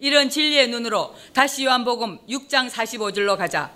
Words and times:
이런 0.00 0.30
진리의 0.30 0.68
눈으로 0.68 1.14
다시 1.32 1.64
요한복음 1.64 2.18
6장 2.28 2.70
45절로 2.70 3.36
가자. 3.36 3.70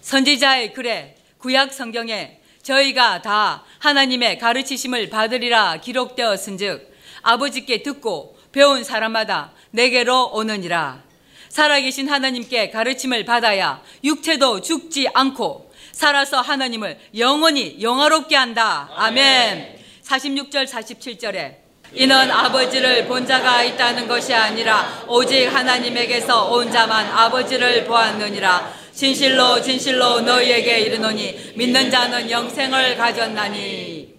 선지자의 0.00 0.72
글에 0.72 1.16
구약 1.38 1.74
성경에 1.74 2.40
저희가 2.62 3.20
다 3.20 3.64
하나님의 3.78 4.38
가르치심을 4.38 5.10
받으리라 5.10 5.78
기록되었은즉 5.78 6.90
아버지께 7.22 7.82
듣고 7.82 8.38
배운 8.52 8.84
사람마다 8.84 9.52
내게로 9.70 10.30
오느니라. 10.32 11.02
살아계신 11.50 12.08
하나님께 12.08 12.70
가르침을 12.70 13.24
받아야 13.24 13.82
육체도 14.02 14.62
죽지 14.62 15.08
않고 15.12 15.70
살아서 15.92 16.40
하나님을 16.40 16.98
영원히 17.18 17.82
영화롭게 17.82 18.34
한다. 18.34 18.88
아멘. 18.94 19.78
46절 20.04 20.66
47절에 20.66 21.69
이는 21.92 22.30
아버지를 22.30 23.06
본 23.06 23.26
자가 23.26 23.64
있다는 23.64 24.06
것이 24.06 24.32
아니라 24.32 25.04
오직 25.08 25.46
하나님에게서 25.46 26.50
온 26.52 26.70
자만 26.70 27.06
아버지를 27.06 27.84
보았느니라. 27.84 28.80
진실로 28.92 29.60
진실로 29.60 30.20
너희에게 30.20 30.80
이르노니 30.80 31.54
믿는 31.56 31.90
자는 31.90 32.30
영생을 32.30 32.96
가졌나니. 32.96 34.14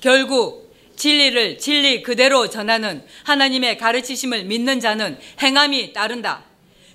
결국 0.00 0.72
진리를 0.96 1.58
진리 1.58 2.02
그대로 2.02 2.48
전하는 2.48 3.04
하나님의 3.24 3.78
가르치심을 3.78 4.44
믿는 4.44 4.78
자는 4.78 5.18
행함이 5.42 5.92
따른다. 5.92 6.44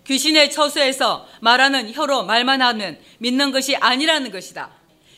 귀신의 0.06 0.52
처소에서 0.52 1.28
말하는 1.42 1.92
혀로 1.92 2.24
말만 2.24 2.62
하면 2.62 2.98
믿는 3.18 3.52
것이 3.52 3.76
아니라는 3.76 4.32
것이다. 4.32 4.70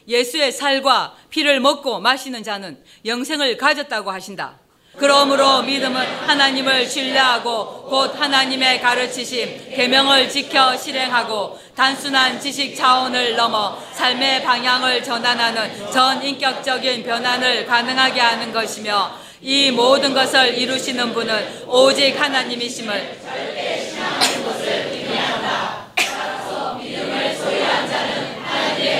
예수의 0.07 0.53
살과 0.53 1.15
피를 1.29 1.59
먹고 1.59 1.99
마시는 1.99 2.41
자는 2.43 2.81
영생을 3.05 3.57
가졌다고 3.57 4.09
하신다. 4.09 4.57
그러므로 4.97 5.61
믿음은 5.61 6.01
하나님을 6.27 6.87
신뢰하고 6.89 7.83
곧 7.83 8.19
하나님의 8.19 8.81
가르치심, 8.81 9.69
계명을 9.75 10.27
지켜 10.27 10.75
실행하고 10.75 11.59
단순한 11.75 12.39
지식 12.39 12.75
차원을 12.75 13.35
넘어 13.35 13.77
삶의 13.93 14.41
방향을 14.43 15.03
전환하는 15.03 15.91
전인격적인 15.91 17.03
변환을 17.03 17.67
가능하게 17.67 18.19
하는 18.19 18.51
것이며 18.51 19.11
이 19.39 19.69
모든 19.69 20.15
것을 20.15 20.57
이루시는 20.57 21.13
분은 21.13 21.67
오직 21.67 22.19
하나님이심을 22.19 23.19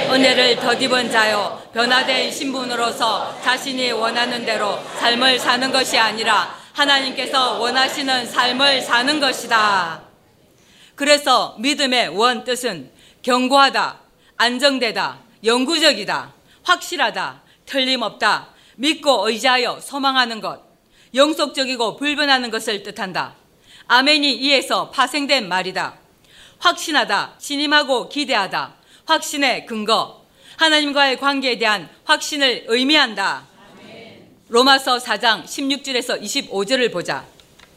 은혜를 0.09 0.55
덧입은 0.57 1.11
자요 1.11 1.61
변화된 1.73 2.31
신분으로서 2.31 3.39
자신이 3.41 3.91
원하는 3.91 4.45
대로 4.45 4.79
삶을 4.99 5.39
사는 5.39 5.71
것이 5.71 5.97
아니라 5.97 6.55
하나님께서 6.73 7.59
원하시는 7.59 8.25
삶을 8.25 8.81
사는 8.81 9.19
것이다. 9.19 10.01
그래서 10.95 11.55
믿음의 11.59 12.09
원 12.09 12.43
뜻은 12.43 12.91
견고하다, 13.21 13.99
안정되다, 14.37 15.19
영구적이다, 15.43 16.33
확실하다, 16.63 17.41
틀림없다, 17.65 18.49
믿고 18.77 19.27
의지하여 19.27 19.79
소망하는 19.79 20.41
것, 20.41 20.61
영속적이고 21.13 21.97
불변하는 21.97 22.49
것을 22.49 22.83
뜻한다. 22.83 23.35
아멘이 23.87 24.33
이에서 24.33 24.89
파생된 24.89 25.47
말이다. 25.47 25.95
확신하다, 26.59 27.35
신임하고 27.37 28.09
기대하다, 28.09 28.76
확신의 29.07 29.65
근거, 29.65 30.21
하나님과의 30.57 31.17
관계에 31.17 31.57
대한 31.57 31.87
확신을 32.03 32.65
의미한다. 32.67 33.45
로마서 34.49 34.97
4장 34.97 35.45
16절에서 35.45 36.21
25절을 36.21 36.91
보자. 36.91 37.23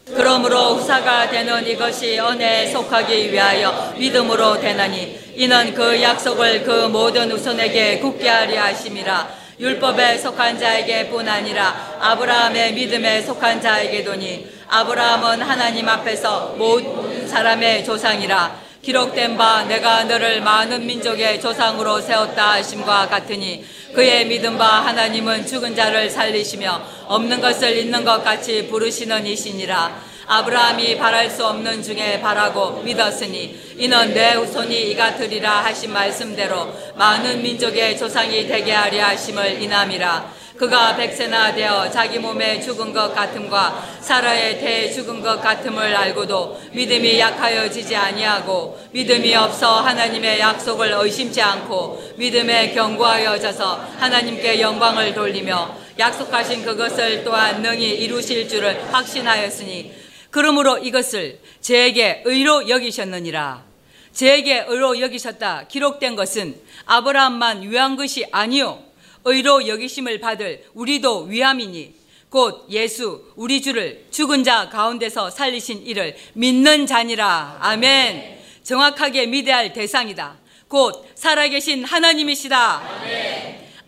그러므로 0.06 0.74
후사가 0.74 1.30
되는 1.30 1.64
이것이 1.68 2.18
은혜에 2.18 2.72
속하기 2.72 3.32
위하여 3.32 3.94
믿음으로 3.96 4.60
되나니 4.60 5.34
이는 5.36 5.72
그 5.72 6.02
약속을 6.02 6.64
그 6.64 6.88
모든 6.88 7.30
후손에게 7.30 8.00
굳게 8.00 8.28
하려 8.28 8.62
하심이라 8.62 9.28
율법에 9.60 10.18
속한 10.18 10.58
자에게뿐 10.58 11.28
아니라 11.28 11.96
아브라함의 12.00 12.72
믿음에 12.74 13.22
속한 13.22 13.60
자에게도니 13.60 14.48
아브라함은 14.68 15.42
하나님 15.42 15.88
앞에서 15.88 16.54
모든 16.58 17.28
사람의 17.28 17.84
조상이라 17.84 18.69
기록된 18.82 19.36
바 19.36 19.64
내가 19.64 20.04
너를 20.04 20.40
많은 20.40 20.86
민족의 20.86 21.38
조상으로 21.38 22.00
세웠다 22.00 22.52
하심과 22.52 23.08
같으니 23.08 23.62
그의 23.94 24.26
믿음 24.26 24.56
바 24.56 24.64
하나님은 24.86 25.46
죽은 25.46 25.76
자를 25.76 26.08
살리시며 26.08 26.80
없는 27.06 27.42
것을 27.42 27.76
있는 27.76 28.04
것 28.04 28.24
같이 28.24 28.68
부르시는 28.68 29.26
이시니라. 29.26 30.10
아브라함이 30.26 30.96
바랄 30.96 31.28
수 31.28 31.44
없는 31.44 31.82
중에 31.82 32.20
바라고 32.20 32.80
믿었으니 32.82 33.74
이는 33.76 34.14
내 34.14 34.34
후손이 34.34 34.92
이같으리라 34.92 35.64
하신 35.64 35.92
말씀대로 35.92 36.72
많은 36.94 37.42
민족의 37.42 37.98
조상이 37.98 38.46
되게 38.46 38.72
하려 38.72 39.06
하심을 39.06 39.60
인함이라 39.60 40.39
그가 40.60 40.94
백세나 40.94 41.54
되어 41.54 41.88
자기 41.90 42.18
몸에 42.18 42.60
죽은 42.60 42.92
것 42.92 43.14
같음과 43.14 43.96
사라의 44.02 44.60
태에 44.60 44.92
죽은 44.92 45.22
것 45.22 45.40
같음을 45.40 45.96
알고도 45.96 46.60
믿음이 46.72 47.18
약하여지지 47.18 47.96
아니하고 47.96 48.78
믿음이 48.92 49.34
없어 49.34 49.80
하나님의 49.80 50.38
약속을 50.38 50.92
의심치 50.92 51.40
않고 51.40 52.12
믿음에 52.18 52.74
견고하여 52.74 53.38
져서 53.38 53.76
하나님께 54.00 54.60
영광을 54.60 55.14
돌리며 55.14 55.78
약속하신 55.98 56.62
그것을 56.62 57.24
또한 57.24 57.62
능히 57.62 57.94
이루실 57.94 58.46
줄을 58.46 58.92
확신하였으니 58.92 59.94
그러므로 60.28 60.76
이것을 60.76 61.38
제에게 61.62 62.20
의로 62.26 62.68
여기셨느니라. 62.68 63.64
제에게 64.12 64.66
의로 64.68 65.00
여기셨다 65.00 65.68
기록된 65.68 66.16
것은 66.16 66.60
아브라함만 66.84 67.62
위한 67.62 67.96
것이 67.96 68.26
아니요 68.30 68.89
의로 69.24 69.66
여기심을 69.66 70.20
받을 70.20 70.64
우리도 70.74 71.24
위함이니 71.24 71.94
곧 72.30 72.66
예수 72.70 73.24
우리 73.34 73.60
주를 73.60 74.06
죽은 74.10 74.44
자 74.44 74.68
가운데서 74.68 75.30
살리신 75.30 75.84
이를 75.86 76.16
믿는 76.34 76.86
자니라. 76.86 77.58
아멘. 77.60 78.38
정확하게 78.62 79.26
믿어야 79.26 79.56
할 79.58 79.72
대상이다. 79.72 80.38
곧 80.68 81.04
살아계신 81.16 81.84
하나님이시다. 81.84 82.82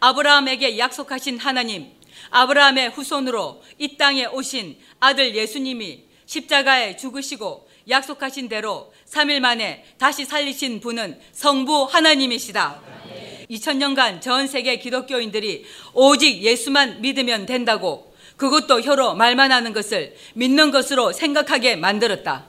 아브라함에게 0.00 0.78
약속하신 0.78 1.38
하나님, 1.38 1.86
아브라함의 2.30 2.90
후손으로 2.90 3.62
이 3.78 3.96
땅에 3.96 4.26
오신 4.26 4.76
아들 4.98 5.36
예수님이 5.36 6.02
십자가에 6.26 6.96
죽으시고 6.96 7.68
약속하신 7.88 8.48
대로 8.48 8.92
3일 9.08 9.38
만에 9.38 9.84
다시 9.98 10.24
살리신 10.24 10.80
분은 10.80 11.20
성부 11.32 11.84
하나님이시다. 11.84 12.91
2000년간 13.52 14.20
전 14.22 14.46
세계 14.46 14.76
기독교인들이 14.76 15.64
오직 15.92 16.42
예수만 16.42 17.00
믿으면 17.00 17.46
된다고 17.46 18.14
그것도 18.36 18.80
혀로 18.80 19.14
말만 19.14 19.52
하는 19.52 19.72
것을 19.72 20.16
믿는 20.34 20.70
것으로 20.70 21.12
생각하게 21.12 21.76
만들었다. 21.76 22.44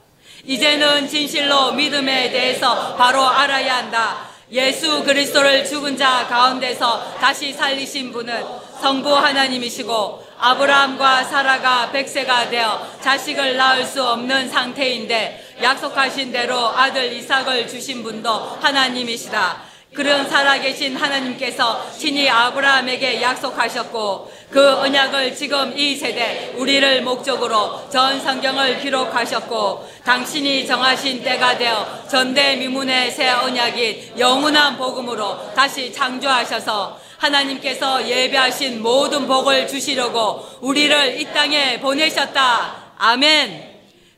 이제는 0.45 1.07
진실로 1.07 1.73
믿음에 1.73 2.31
대해서 2.31 2.95
바로 2.95 3.23
알아야 3.27 3.77
한다. 3.77 4.29
예수 4.51 5.03
그리스도를 5.03 5.65
죽은 5.65 5.97
자 5.97 6.27
가운데서 6.27 7.15
다시 7.19 7.53
살리신 7.53 8.11
분은 8.11 8.43
성부 8.81 9.15
하나님이시고 9.15 10.23
아브라함과 10.37 11.23
사라가 11.23 11.91
백세가 11.91 12.49
되어 12.49 12.97
자식을 13.01 13.55
낳을 13.55 13.85
수 13.85 14.03
없는 14.03 14.49
상태인데 14.49 15.55
약속하신 15.61 16.31
대로 16.31 16.67
아들 16.67 17.13
이삭을 17.13 17.67
주신 17.67 18.03
분도 18.03 18.29
하나님이시다. 18.61 19.72
그런 19.93 20.27
살아계신 20.27 20.95
하나님께서 20.95 21.91
친히 21.91 22.27
아브라함에게 22.27 23.21
약속하셨고 23.21 24.31
그 24.49 24.73
언약을 24.79 25.35
지금 25.35 25.77
이 25.77 25.95
세대 25.95 26.53
우리를 26.55 27.03
목적으로 27.03 27.87
전 27.89 28.19
성경을 28.19 28.79
기록하셨고 28.79 29.87
당신이 30.03 30.65
정하신 30.65 31.23
때가 31.23 31.57
되어 31.57 32.05
전대미문의 32.09 33.11
새 33.11 33.29
언약인 33.29 34.17
영원한 34.17 34.77
복음으로 34.77 35.53
다시 35.53 35.93
창조하셔서 35.93 36.99
하나님께서 37.17 38.07
예배하신 38.07 38.81
모든 38.81 39.27
복을 39.27 39.67
주시려고 39.67 40.43
우리를 40.61 41.21
이 41.21 41.25
땅에 41.33 41.79
보내셨다. 41.79 42.93
아멘. 42.97 43.71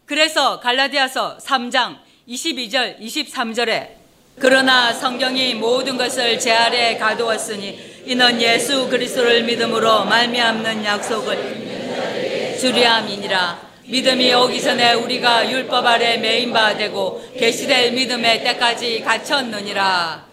그래서 0.06 0.60
갈라디아서 0.60 1.38
3장 1.38 1.98
22절 2.28 3.00
23절에 3.00 4.05
그러나 4.38 4.92
성경이 4.92 5.54
모든 5.56 5.98
것을 5.98 6.38
제 6.40 6.52
아래에 6.52 6.98
가두었으니 6.98 8.04
이는 8.06 8.42
예수 8.42 8.90
그리스도를 8.90 9.44
믿음으로 9.44 10.06
말미암는 10.06 10.84
약속을 10.84 12.58
주리함이니라. 12.60 13.66
믿음이 13.86 14.34
오기 14.34 14.62
전에 14.62 14.94
우리가 14.94 15.50
율법 15.50 15.86
아래 15.86 16.18
메인 16.18 16.52
바 16.52 16.76
되고 16.76 17.24
계시될 17.38 17.94
믿음의 17.94 18.44
때까지 18.44 19.02
갇혔느니라. 19.02 20.26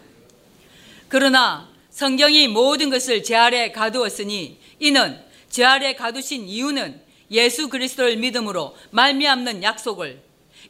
그러나 1.08 1.68
성경이 1.90 2.48
모든 2.48 2.90
것을 2.90 3.22
제 3.22 3.36
아래 3.36 3.70
가두었으니 3.70 4.58
이는 4.80 5.20
제 5.48 5.64
아래 5.64 5.94
가두신 5.94 6.48
이유는 6.48 7.00
예수 7.30 7.68
그리스도를 7.68 8.16
믿음으로 8.16 8.74
말미암는 8.90 9.62
약속을 9.62 10.20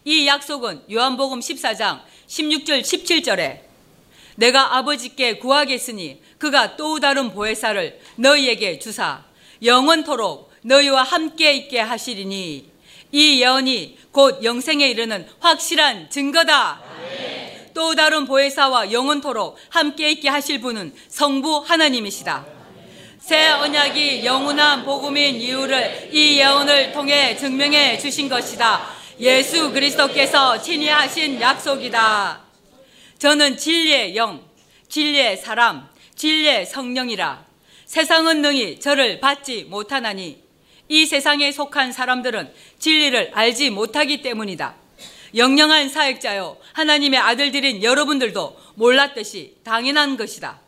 이 0.04 0.26
약속은 0.26 0.82
요한복음 0.92 1.40
14장 1.40 2.00
16절 2.32 2.80
17절에 2.80 3.60
내가 4.36 4.78
아버지께 4.78 5.36
구하겠으니 5.36 6.22
그가 6.38 6.76
또 6.76 6.98
다른 6.98 7.30
보혜사를 7.34 8.00
너희에게 8.16 8.78
주사 8.78 9.22
영원토록 9.62 10.50
너희와 10.62 11.02
함께 11.02 11.52
있게 11.52 11.78
하시리니 11.78 12.70
이 13.12 13.42
예언이 13.42 13.98
곧 14.12 14.42
영생에 14.42 14.88
이르는 14.88 15.28
확실한 15.40 16.08
증거다. 16.08 16.82
또 17.74 17.94
다른 17.94 18.24
보혜사와 18.24 18.92
영원토록 18.92 19.58
함께 19.68 20.12
있게 20.12 20.30
하실 20.30 20.60
분은 20.62 20.94
성부 21.08 21.64
하나님이시다. 21.66 22.46
새 23.18 23.50
언약이 23.50 24.24
영원한 24.24 24.84
복음인 24.84 25.36
이유를 25.36 26.08
이 26.12 26.38
예언을 26.38 26.92
통해 26.92 27.36
증명해 27.36 27.98
주신 27.98 28.28
것이다. 28.30 29.01
예수 29.20 29.72
그리스도께서 29.72 30.60
친히 30.60 30.88
하신 30.88 31.40
약속이다. 31.40 32.40
저는 33.18 33.56
진리의 33.56 34.16
영, 34.16 34.42
진리의 34.88 35.36
사람, 35.36 35.88
진리의 36.16 36.66
성령이라. 36.66 37.44
세상은 37.84 38.42
능히 38.42 38.80
저를 38.80 39.20
받지 39.20 39.64
못하나니 39.64 40.42
이 40.88 41.06
세상에 41.06 41.52
속한 41.52 41.92
사람들은 41.92 42.52
진리를 42.78 43.30
알지 43.34 43.70
못하기 43.70 44.22
때문이다. 44.22 44.74
영영한 45.34 45.88
사역자요 45.88 46.58
하나님의 46.72 47.18
아들들인 47.18 47.82
여러분들도 47.82 48.58
몰랐듯이 48.74 49.56
당연한 49.62 50.16
것이다. 50.16 50.60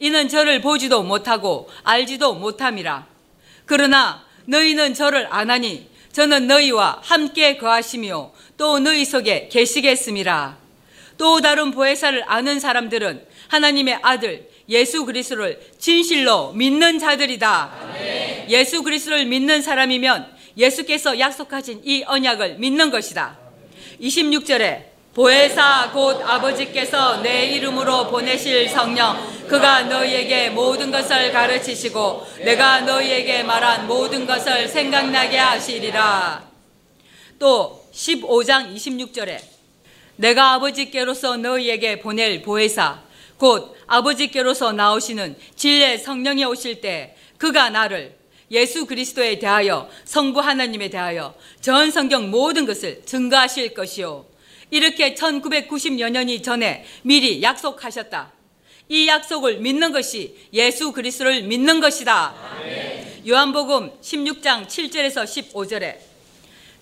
이는 0.00 0.28
저를 0.28 0.60
보지도 0.60 1.02
못하고 1.02 1.70
알지도 1.84 2.34
못함이라. 2.34 3.06
그러나 3.66 4.24
너희는 4.46 4.94
저를 4.94 5.28
아나니 5.30 5.88
저는 6.14 6.46
너희와 6.46 7.00
함께 7.02 7.56
거하시며 7.56 8.32
또 8.56 8.78
너희 8.78 9.04
속에 9.04 9.48
계시겠음이라. 9.48 10.56
또 11.18 11.40
다른 11.40 11.72
보혜사를 11.72 12.22
아는 12.28 12.60
사람들은 12.60 13.26
하나님의 13.48 13.98
아들 14.00 14.48
예수 14.68 15.04
그리스도를 15.04 15.60
진실로 15.76 16.52
믿는 16.52 17.00
자들이다. 17.00 18.46
예수 18.48 18.84
그리스도를 18.84 19.26
믿는 19.26 19.60
사람이면 19.60 20.32
예수께서 20.56 21.18
약속하신 21.18 21.80
이 21.84 22.04
언약을 22.06 22.58
믿는 22.58 22.92
것이다. 22.92 23.36
26절에 24.00 24.93
보혜사 25.14 25.92
곧 25.92 26.20
아버지께서 26.28 27.22
내 27.22 27.46
이름으로 27.46 28.08
보내실 28.08 28.68
성령 28.68 29.16
그가 29.46 29.82
너희에게 29.82 30.50
모든 30.50 30.90
것을 30.90 31.30
가르치시고 31.30 32.26
내가 32.38 32.80
너희에게 32.80 33.44
말한 33.44 33.86
모든 33.86 34.26
것을 34.26 34.66
생각나게 34.66 35.38
하시리라. 35.38 36.44
또 37.38 37.84
15장 37.92 38.74
26절에 38.74 39.38
내가 40.16 40.54
아버지께로서 40.54 41.36
너희에게 41.36 42.00
보낼 42.00 42.42
보혜사 42.42 43.00
곧 43.38 43.76
아버지께로서 43.86 44.72
나오시는 44.72 45.36
진리의 45.54 45.98
성령이 45.98 46.44
오실 46.44 46.80
때 46.80 47.16
그가 47.38 47.70
나를 47.70 48.16
예수 48.50 48.86
그리스도에 48.86 49.38
대하여 49.38 49.88
성부 50.04 50.40
하나님에 50.40 50.88
대하여 50.88 51.34
전 51.60 51.92
성경 51.92 52.30
모든 52.30 52.66
것을 52.66 53.02
증거하실 53.04 53.74
것이요 53.74 54.33
이렇게 54.74 55.14
1990여 55.14 56.10
년이 56.10 56.42
전에 56.42 56.84
미리 57.02 57.40
약속하셨다. 57.40 58.32
이 58.88 59.06
약속을 59.06 59.58
믿는 59.58 59.92
것이 59.92 60.36
예수 60.52 60.90
그리스도를 60.90 61.44
믿는 61.44 61.78
것이다. 61.78 62.34
아멘. 62.58 63.22
요한복음 63.28 63.92
16장 64.00 64.66
7절에서 64.66 65.52
15절에 65.52 65.98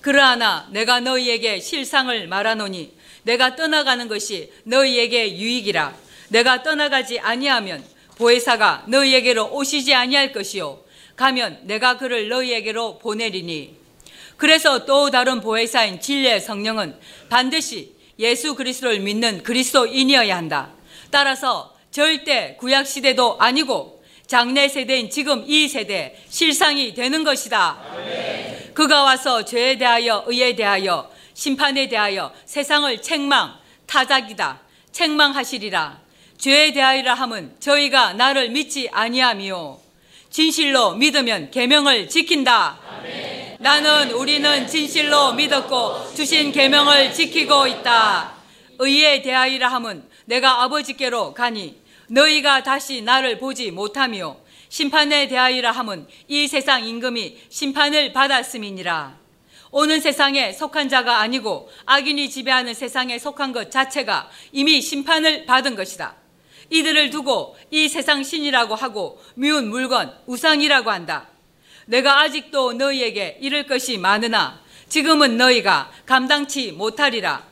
그러하나 0.01 0.67
내가 0.73 1.01
너희에게 1.01 1.61
실상을 1.61 2.27
말하노니 2.29 2.95
내가 3.25 3.57
떠나가는 3.57 4.09
것이 4.09 4.51
너희에게 4.65 5.37
유익이라 5.37 5.95
내가 6.31 6.63
떠나가지 6.63 7.21
아니하면 7.21 7.85
보혜사가 8.17 8.87
너희에게로 8.89 9.53
오시지 9.53 9.93
아니할 9.93 10.33
것이요 10.33 10.83
가면 11.17 11.61
내가 11.65 11.99
그를 11.99 12.31
너희에게로 12.31 13.01
보내리니 13.01 13.82
그래서 14.37 14.85
또 14.85 15.11
다른 15.11 15.41
보혜사인 15.41 16.01
진리의 16.01 16.41
성령은 16.41 16.99
반드시 17.29 17.95
예수 18.19 18.55
그리스도를 18.55 19.01
믿는 19.01 19.43
그리스도인이어야 19.43 20.37
한다. 20.37 20.71
따라서 21.11 21.75
절대 21.91 22.57
구약 22.59 22.87
시대도 22.87 23.37
아니고 23.39 24.03
장래 24.27 24.69
세대인 24.69 25.11
지금 25.11 25.45
이 25.47 25.69
세대 25.69 26.17
실상이 26.29 26.95
되는 26.95 27.23
것이다. 27.23 27.79
그가 28.75 29.03
와서 29.03 29.45
죄에 29.45 29.77
대하여 29.77 30.25
의에 30.27 30.57
대하여 30.57 31.11
심판에 31.35 31.89
대하여 31.89 32.33
세상을 32.47 33.03
책망 33.03 33.59
타작이다. 33.87 34.61
책망하시리라. 34.93 36.01
죄에 36.39 36.73
대하여라 36.73 37.15
함은 37.15 37.55
저희가 37.61 38.15
나를 38.15 38.51
믿지 38.51 38.89
아니하미요 38.91 39.81
진실로 40.31 40.95
믿으면 40.95 41.51
계명을 41.51 42.09
지킨다. 42.09 42.79
아멘. 42.99 43.32
나는 43.63 44.11
우리는 44.11 44.67
진실로 44.67 45.35
믿었고 45.35 46.15
주신 46.17 46.51
계명을 46.51 47.13
지키고 47.13 47.69
있다. 47.69 48.33
의에 48.81 49.23
대하여라 49.23 49.69
함은 49.69 50.03
내가 50.25 50.65
아버지께로 50.65 51.33
가니 51.33 51.81
너희가 52.09 52.65
다시 52.65 53.03
나를 53.03 53.39
보지 53.39 53.71
못하며 53.71 54.37
심판에 54.69 55.29
대하여라 55.29 55.71
함은 55.71 56.09
이 56.27 56.49
세상 56.49 56.85
임금이 56.85 57.39
심판을 57.51 58.13
받았음이니라. 58.13 59.17
오는 59.71 60.01
세상에 60.01 60.53
속한 60.53 60.89
자가 60.89 61.21
아니고 61.21 61.71
악인이 61.87 62.31
지배하는 62.31 62.75
세상에 62.75 63.17
속한 63.21 63.53
것 63.53 63.71
자체가 63.71 64.29
이미 64.51 64.83
심판을 64.83 65.47
받은 65.47 65.77
것이다. 65.77 66.17
이들을 66.69 67.11
두고 67.11 67.57
이 67.71 67.89
세상 67.89 68.25
신이라고 68.25 68.75
하고 68.75 69.23
미운 69.37 69.69
물건, 69.69 70.13
우상이라고 70.27 70.91
한다. 70.91 71.29
내가 71.93 72.21
아직도 72.21 72.73
너희에게 72.73 73.37
이를 73.43 73.67
것이 73.67 73.99
많으나 73.99 74.63
지금은 74.89 75.37
너희가 75.37 75.93
감당치 76.07 76.73
못하리라. 76.73 77.45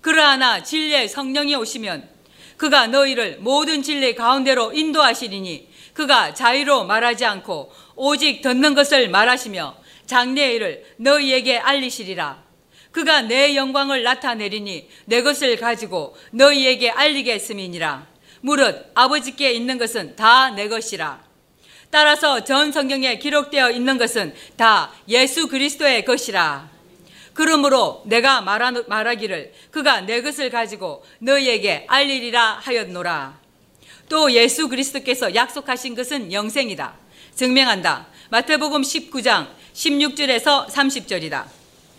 그러하나 0.00 0.62
진리의 0.62 1.08
성령이 1.08 1.56
오시면 1.56 2.08
그가 2.56 2.86
너희를 2.86 3.38
모든 3.40 3.82
진리 3.82 4.14
가운데로 4.14 4.74
인도하시리니 4.74 5.68
그가 5.92 6.34
자유로 6.34 6.84
말하지 6.84 7.24
않고 7.24 7.72
오직 7.96 8.42
듣는 8.42 8.74
것을 8.76 9.08
말하시며 9.08 9.76
장래의 10.06 10.54
일을 10.54 10.84
너희에게 10.98 11.58
알리시리라. 11.58 12.44
그가 12.92 13.22
내 13.22 13.56
영광을 13.56 14.04
나타내리니 14.04 14.88
내 15.06 15.22
것을 15.22 15.56
가지고 15.56 16.16
너희에게 16.30 16.90
알리겠음이니라. 16.90 18.06
무릇 18.40 18.92
아버지께 18.94 19.50
있는 19.50 19.78
것은 19.78 20.14
다 20.14 20.50
내 20.50 20.68
것이라. 20.68 21.23
따라서 21.94 22.42
전 22.42 22.72
성경에 22.72 23.18
기록되어 23.18 23.70
있는 23.70 23.98
것은 23.98 24.34
다 24.56 24.90
예수 25.06 25.46
그리스도의 25.46 26.04
것이라. 26.04 26.68
그러므로 27.34 28.02
내가 28.06 28.40
말하기를 28.40 29.52
그가 29.70 30.00
내 30.00 30.20
것을 30.20 30.50
가지고 30.50 31.04
너희에게 31.20 31.84
알리리라 31.86 32.58
하였노라. 32.60 33.38
또 34.08 34.32
예수 34.32 34.68
그리스도께서 34.68 35.36
약속하신 35.36 35.94
것은 35.94 36.32
영생이다. 36.32 36.94
증명한다. 37.36 38.06
마태복음 38.30 38.82
19장 38.82 39.46
16절에서 39.72 40.66
30절이다. 40.66 41.44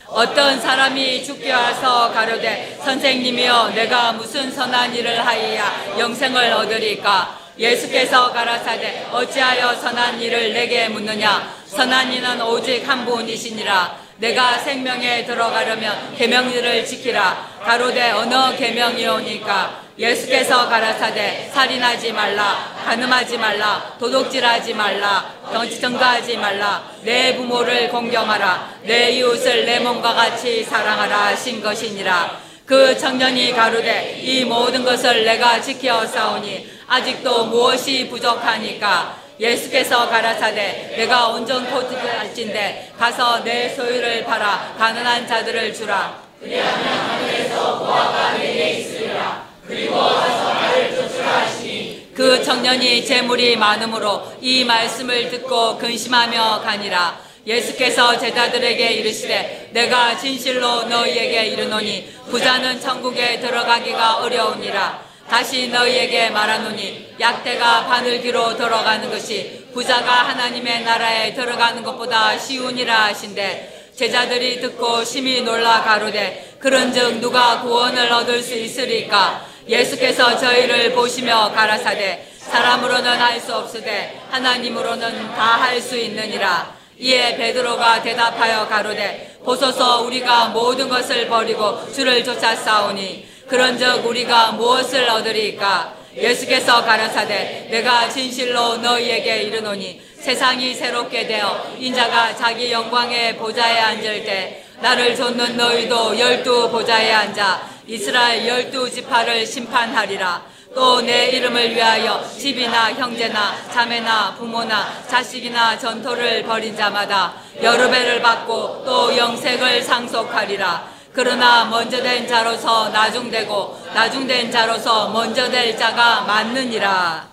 어떤 0.07 0.59
사람이 0.59 1.23
죽게 1.23 1.53
와서 1.53 2.11
가로되 2.11 2.81
선생님이여 2.83 3.69
내가 3.69 4.11
무슨 4.11 4.51
선한 4.51 4.93
일을 4.93 5.25
하여야 5.25 5.97
영생을 5.97 6.51
얻으리까 6.51 7.44
예수께서 7.57 8.31
가라사대 8.31 9.07
어찌하여 9.11 9.75
선한 9.75 10.19
일을 10.21 10.53
내게 10.53 10.89
묻느냐? 10.89 11.55
선한 11.67 12.11
이는 12.11 12.41
오직 12.41 12.87
한 12.87 13.05
분이시니라. 13.05 14.05
내가 14.17 14.57
생명에 14.57 15.25
들어가려면 15.25 16.15
계명들을 16.15 16.85
지키라. 16.85 17.61
가로되 17.63 18.11
어느 18.11 18.55
계명이오니까? 18.57 19.85
예수께서 19.97 20.67
가라사대 20.67 21.49
살인하지 21.53 22.11
말라 22.11 22.75
간음하지 22.85 23.37
말라 23.37 23.95
도둑질하지 23.97 24.73
말라 24.73 25.33
정치증가하지 25.53 26.37
말라. 26.37 26.83
내 27.03 27.35
부모를 27.37 27.89
공경하라. 27.89 28.69
내 28.83 29.11
이웃을 29.11 29.65
내 29.65 29.79
몸과 29.79 30.13
같이 30.13 30.63
사랑하라 30.63 31.27
하신 31.27 31.61
것이니라. 31.61 32.39
그 32.65 32.97
청년이 32.97 33.53
가로되 33.53 34.19
이 34.21 34.43
모든 34.43 34.83
것을 34.83 35.23
내가 35.23 35.61
지켜 35.61 36.05
싸우니 36.05 36.74
아직도 36.87 37.45
무엇이 37.45 38.07
부족하니까 38.09 39.17
예수께서 39.39 40.09
가라사대 40.09 40.93
내가 40.95 41.27
온전 41.29 41.69
코트할진대 41.69 42.93
가서 42.97 43.43
내 43.43 43.69
소유를 43.69 44.23
팔아 44.23 44.75
가난한 44.77 45.27
자들을 45.27 45.73
주라. 45.73 46.23
그리하면 46.39 46.87
하늘에서 46.87 47.79
보아가 47.79 48.33
내게 48.33 48.79
있으리라. 48.79 49.45
그리고 49.67 49.95
가서 49.95 50.53
나를 50.53 50.95
쫓으라 50.95 51.39
하시니 51.41 52.11
그 52.13 52.41
청년이 52.43 53.05
재물이 53.05 53.57
많으므로 53.57 54.31
이 54.39 54.63
말씀을 54.63 55.29
듣고 55.29 55.77
근심하며 55.77 56.61
가니라. 56.61 57.25
예수께서 57.45 58.17
제자들에게 58.17 58.93
이르시되 58.93 59.69
내가 59.71 60.17
진실로 60.17 60.83
너희에게 60.83 61.45
이르노니 61.47 62.11
부자는 62.31 62.81
천국에 62.81 63.39
들어가기가 63.39 64.17
어려우니라 64.17 65.04
다시 65.29 65.69
너희에게 65.69 66.29
말하노니 66.29 67.15
약대가 67.19 67.85
바늘기로 67.87 68.55
들어가는 68.57 69.09
것이 69.09 69.65
부자가 69.73 70.11
하나님의 70.29 70.83
나라에 70.83 71.33
들어가는 71.33 71.83
것보다 71.83 72.37
쉬우니라 72.37 73.05
하신데 73.05 73.91
제자들이 73.95 74.61
듣고 74.61 75.03
심히 75.03 75.41
놀라 75.41 75.81
가로되 75.81 76.55
그런즉 76.59 77.19
누가 77.19 77.61
구원을 77.61 78.11
얻을 78.11 78.41
수 78.41 78.53
있으리까? 78.55 79.45
예수께서 79.67 80.37
저희를 80.37 80.93
보시며 80.93 81.51
가라사대 81.53 82.27
사람으로는 82.39 83.19
할 83.19 83.39
수 83.41 83.55
없으되 83.55 84.21
하나님으로는 84.29 85.33
다 85.35 85.57
할 85.61 85.81
수 85.81 85.97
있느니라. 85.97 86.75
이에 86.99 87.35
베드로가 87.35 88.01
대답하여 88.03 88.67
가로되 88.67 89.37
보소서 89.43 90.01
우리가 90.01 90.49
모든 90.49 90.87
것을 90.87 91.27
버리고 91.27 91.91
주를 91.91 92.23
쫓아 92.23 92.55
싸우니 92.55 93.27
그런즉 93.47 94.05
우리가 94.05 94.53
무엇을 94.53 95.09
얻으리까? 95.09 95.93
예수께서 96.15 96.83
가라사대 96.83 97.67
내가 97.69 98.09
진실로 98.09 98.77
너희에게 98.77 99.43
이르노니 99.43 100.01
세상이 100.19 100.73
새롭게 100.73 101.27
되어 101.27 101.75
인자가 101.77 102.35
자기 102.35 102.71
영광의 102.71 103.35
보좌에 103.37 103.79
앉을 103.79 104.23
때 104.23 104.65
나를 104.81 105.15
좇는 105.15 105.57
너희도 105.57 106.17
열두 106.17 106.71
보좌에 106.71 107.11
앉아 107.11 107.69
이스라엘 107.87 108.47
열두 108.47 108.89
지파를 108.89 109.45
심판하리라. 109.45 110.55
또 110.73 111.01
내 111.01 111.27
이름을 111.27 111.73
위하여 111.73 112.21
집이나 112.37 112.91
형제나 112.93 113.55
자매나 113.71 114.35
부모나 114.35 115.03
자식이나 115.07 115.79
전토를 115.79 116.43
벌인 116.43 116.75
자마다 116.75 117.33
여러 117.63 117.89
배를 117.89 118.21
받고 118.21 118.83
또 118.85 119.15
영생을 119.15 119.81
상속하리라 119.81 120.94
그러나 121.15 121.63
먼저 121.63 122.01
된 122.03 122.27
자로서 122.27 122.89
나중되고 122.89 123.81
나중된 123.93 124.51
자로서 124.51 125.09
먼저 125.09 125.49
될 125.49 125.77
자가 125.77 126.21
많느니라. 126.21 127.29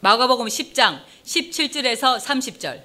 마가복음 0.00 0.46
10장 0.46 1.00
17절에서 1.26 2.18
30절. 2.18 2.80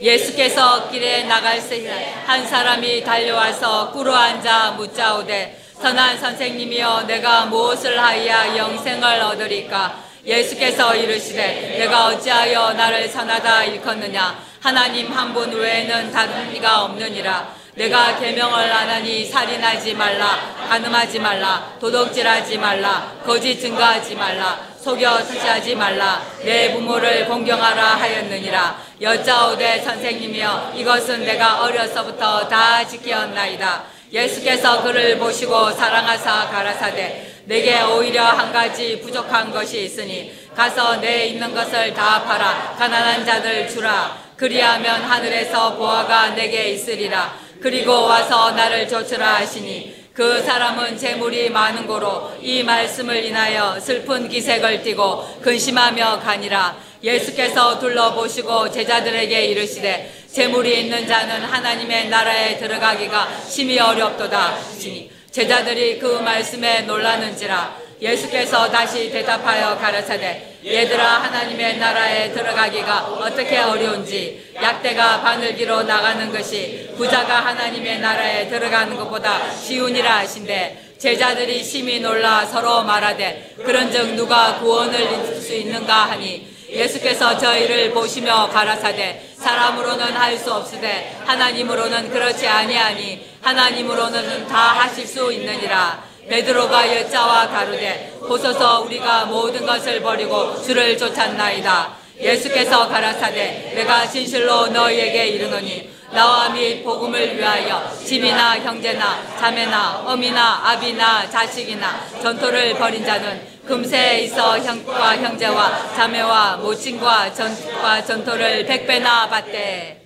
예수께서 0.00 0.90
길에 0.90 1.22
나갈 1.24 1.60
새한 1.60 2.46
사람이 2.46 3.04
달려와서 3.04 3.92
꿇어 3.92 4.12
앉아 4.14 4.72
묻자오되 4.72 5.62
선한 5.80 6.18
선생님이여 6.18 7.04
내가 7.06 7.46
무엇을 7.46 8.02
하여 8.02 8.56
영생을 8.56 9.20
얻으리까? 9.20 10.02
예수께서 10.26 10.96
이르시되 10.96 11.76
내가 11.78 12.06
어찌하여 12.08 12.72
나를 12.72 13.08
선하다 13.08 13.64
일컫느냐? 13.64 14.36
하나님 14.60 15.12
한 15.12 15.32
분 15.32 15.52
외에는 15.52 16.10
다른 16.10 16.54
이가 16.56 16.82
없느니라 16.84 17.57
내가 17.78 18.18
계명을 18.18 18.72
안 18.72 18.90
하니 18.90 19.24
살인하지 19.24 19.94
말라 19.94 20.52
간음하지 20.68 21.20
말라 21.20 21.76
도덕질하지 21.80 22.58
말라 22.58 23.12
거짓 23.24 23.60
증거하지 23.60 24.16
말라 24.16 24.58
속여 24.80 25.20
사지하지 25.20 25.76
말라 25.76 26.20
내 26.42 26.72
부모를 26.72 27.26
공경하라 27.26 27.96
하였느니라. 27.96 28.82
여자오되 29.00 29.80
선생님이여 29.80 30.72
이것은 30.76 31.24
내가 31.24 31.62
어려서부터 31.62 32.48
다 32.48 32.84
지키었나이다. 32.84 33.84
예수께서 34.12 34.82
그를 34.82 35.16
보시고 35.18 35.70
사랑하사 35.70 36.48
가라사대 36.48 37.42
내게 37.44 37.80
오히려 37.82 38.24
한 38.24 38.52
가지 38.52 39.00
부족한 39.00 39.52
것이 39.52 39.84
있으니 39.84 40.32
가서 40.56 40.96
내 40.96 41.26
있는 41.26 41.54
것을 41.54 41.94
다 41.94 42.24
팔아 42.24 42.74
가난한 42.76 43.24
자들 43.24 43.68
주라. 43.68 44.16
그리하면 44.36 45.02
하늘에서 45.02 45.74
보아가 45.74 46.30
내게 46.30 46.70
있으리라 46.70 47.47
그리고 47.60 48.02
와서 48.02 48.52
나를 48.52 48.86
좇으라 48.88 49.36
하시니 49.36 49.98
그 50.14 50.42
사람은 50.42 50.98
재물이 50.98 51.50
많은 51.50 51.86
고로 51.86 52.32
이 52.40 52.62
말씀을 52.62 53.24
인하여 53.24 53.78
슬픈 53.78 54.28
기색을 54.28 54.82
띠고 54.82 55.40
근심하며 55.42 56.20
가니라. 56.20 56.76
예수께서 57.02 57.78
둘러보시고 57.78 58.70
제자들에게 58.72 59.46
이르시되 59.46 60.12
재물이 60.32 60.80
있는 60.80 61.06
자는 61.06 61.44
하나님의 61.44 62.08
나라에 62.08 62.58
들어가기가 62.58 63.28
심히 63.48 63.78
어렵도다 63.78 64.56
하시니 64.56 65.10
제자들이 65.30 66.00
그 66.00 66.06
말씀에 66.06 66.82
놀라는지라 66.82 67.87
예수께서 68.00 68.70
다시 68.70 69.10
대답하여 69.10 69.76
가르쳐되 69.76 70.60
얘들아 70.64 71.22
하나님의 71.22 71.78
나라에 71.78 72.32
들어가기가 72.32 73.06
어떻게 73.06 73.58
어려운지 73.58 74.52
약대가 74.60 75.20
바늘기로 75.20 75.82
나가는 75.82 76.32
것이 76.32 76.90
부자가 76.96 77.46
하나님의 77.46 78.00
나라에 78.00 78.48
들어가는 78.48 78.96
것보다 78.96 79.52
쉬우니라 79.52 80.18
하신데 80.18 80.94
제자들이 80.98 81.62
심히 81.62 82.00
놀라 82.00 82.44
서로 82.44 82.82
말하되 82.82 83.54
그런즉 83.64 84.14
누가 84.14 84.58
구원을 84.58 85.00
얻을 85.00 85.40
수 85.40 85.54
있는가 85.54 86.10
하니 86.10 86.56
예수께서 86.68 87.38
저희를 87.38 87.92
보시며 87.92 88.48
가라사대 88.48 89.22
사람으로는 89.36 90.12
할 90.16 90.38
수 90.38 90.52
없으되 90.52 91.16
하나님으로는 91.24 92.10
그렇지 92.10 92.46
아니하니 92.46 93.26
하나님으로는 93.40 94.46
다 94.46 94.56
하실 94.56 95.06
수 95.06 95.32
있느니라 95.32 96.07
베드로가 96.28 96.94
여자와 96.96 97.48
가로되 97.48 98.18
보소서 98.20 98.82
우리가 98.82 99.24
모든 99.26 99.64
것을 99.64 100.02
버리고 100.02 100.60
주를 100.62 100.96
쫓았나이다 100.96 101.96
예수께서 102.20 102.88
가라사대 102.88 103.72
내가 103.74 104.06
진실로 104.06 104.66
너희에게 104.68 105.28
이르노니 105.28 105.90
나와 106.12 106.48
및 106.48 106.82
복음을 106.82 107.36
위하여 107.36 107.90
집이나 108.04 108.58
형제나 108.60 109.36
자매나 109.38 110.04
어미나 110.06 110.70
아비나 110.70 111.30
자식이나 111.30 112.08
전토를 112.22 112.74
벌인 112.74 113.04
자는 113.04 113.58
금세에 113.66 114.22
있어 114.22 114.58
형과 114.58 115.16
형제와 115.16 115.92
자매와 115.94 116.56
모친과 116.56 117.34
전과 117.34 118.04
전토를 118.04 118.64
백배나 118.64 119.28
받되 119.28 120.04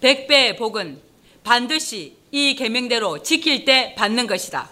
백배 0.00 0.56
복은 0.56 1.00
반드시 1.44 2.16
이 2.32 2.56
계명대로 2.56 3.22
지킬 3.22 3.64
때 3.64 3.94
받는 3.96 4.26
것이다. 4.26 4.71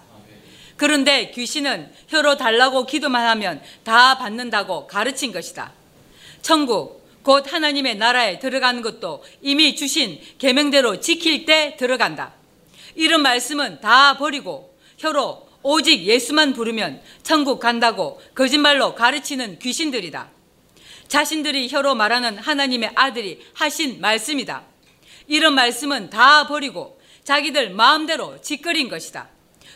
그런데 0.80 1.30
귀신은 1.32 1.92
혀로 2.08 2.38
달라고 2.38 2.87
기도만 2.87 3.26
하면 3.28 3.60
다 3.84 4.16
받는다고 4.16 4.87
가르친 4.87 5.30
것이다. 5.30 5.75
천국 6.40 7.06
곧 7.22 7.52
하나님의 7.52 7.96
나라에 7.96 8.38
들어가는 8.38 8.80
것도 8.80 9.22
이미 9.42 9.76
주신 9.76 10.18
계명대로 10.38 11.00
지킬 11.00 11.44
때 11.44 11.76
들어간다. 11.78 12.32
이런 12.94 13.20
말씀은 13.20 13.82
다 13.82 14.16
버리고 14.16 14.75
혀로 14.96 15.46
오직 15.62 16.00
예수만 16.04 16.54
부르면 16.54 17.02
천국 17.22 17.60
간다고 17.60 18.18
거짓말로 18.34 18.94
가르치는 18.94 19.58
귀신들이다. 19.58 20.30
자신들이 21.08 21.68
혀로 21.68 21.94
말하는 21.94 22.38
하나님의 22.38 22.92
아들이 22.94 23.44
하신 23.52 24.00
말씀이다. 24.00 24.62
이런 25.26 25.54
말씀은 25.54 26.08
다 26.08 26.46
버리고 26.46 26.99
자기들 27.25 27.68
마음대로 27.68 28.40
짓거린 28.40 28.88
것이다. 28.88 29.28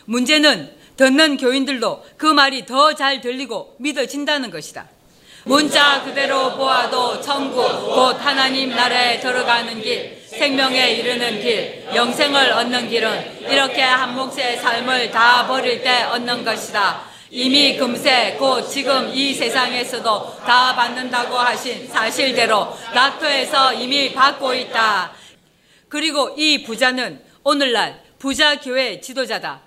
문제는 0.05 0.84
듣는 0.97 1.37
교인들도 1.37 2.05
그 2.17 2.25
말이 2.25 2.65
더 2.65 2.93
잘 2.95 3.21
들리고 3.21 3.75
믿어진다는 3.79 4.49
것이다. 4.51 4.87
문자 5.43 6.03
그대로 6.03 6.55
보아도 6.55 7.21
천국 7.21 7.61
곧 7.61 8.17
하나님 8.19 8.69
나라에 8.69 9.19
들어가는 9.19 9.79
길 9.81 10.23
생명에 10.27 10.91
이르는 10.93 11.39
길, 11.41 11.85
영생을 11.93 12.51
얻는 12.51 12.89
길은 12.89 13.51
이렇게 13.51 13.81
한 13.81 14.15
몫의 14.15 14.57
삶을 14.57 15.11
다 15.11 15.45
버릴 15.47 15.83
때 15.83 16.03
얻는 16.03 16.43
것이다. 16.43 17.01
이미 17.29 17.77
금세 17.77 18.35
곧 18.39 18.67
지금 18.67 19.11
이 19.13 19.33
세상에서도 19.33 20.37
다 20.45 20.75
받는다고 20.75 21.37
하신 21.37 21.87
사실대로 21.89 22.75
낙토에서 22.93 23.73
이미 23.73 24.13
받고 24.13 24.53
있다. 24.53 25.11
그리고 25.89 26.33
이 26.37 26.63
부자는 26.63 27.21
오늘날 27.43 28.01
부자 28.17 28.59
교회 28.59 28.99
지도자다. 28.99 29.64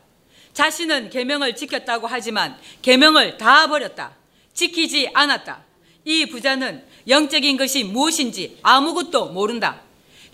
자신은 0.58 1.10
계명을 1.10 1.54
지켰다고 1.54 2.08
하지만 2.08 2.58
계명을 2.82 3.38
다 3.38 3.68
버렸다. 3.68 4.10
지키지 4.54 5.08
않았다. 5.14 5.60
이 6.04 6.26
부자는 6.26 6.82
영적인 7.06 7.56
것이 7.56 7.84
무엇인지 7.84 8.58
아무것도 8.62 9.26
모른다. 9.26 9.82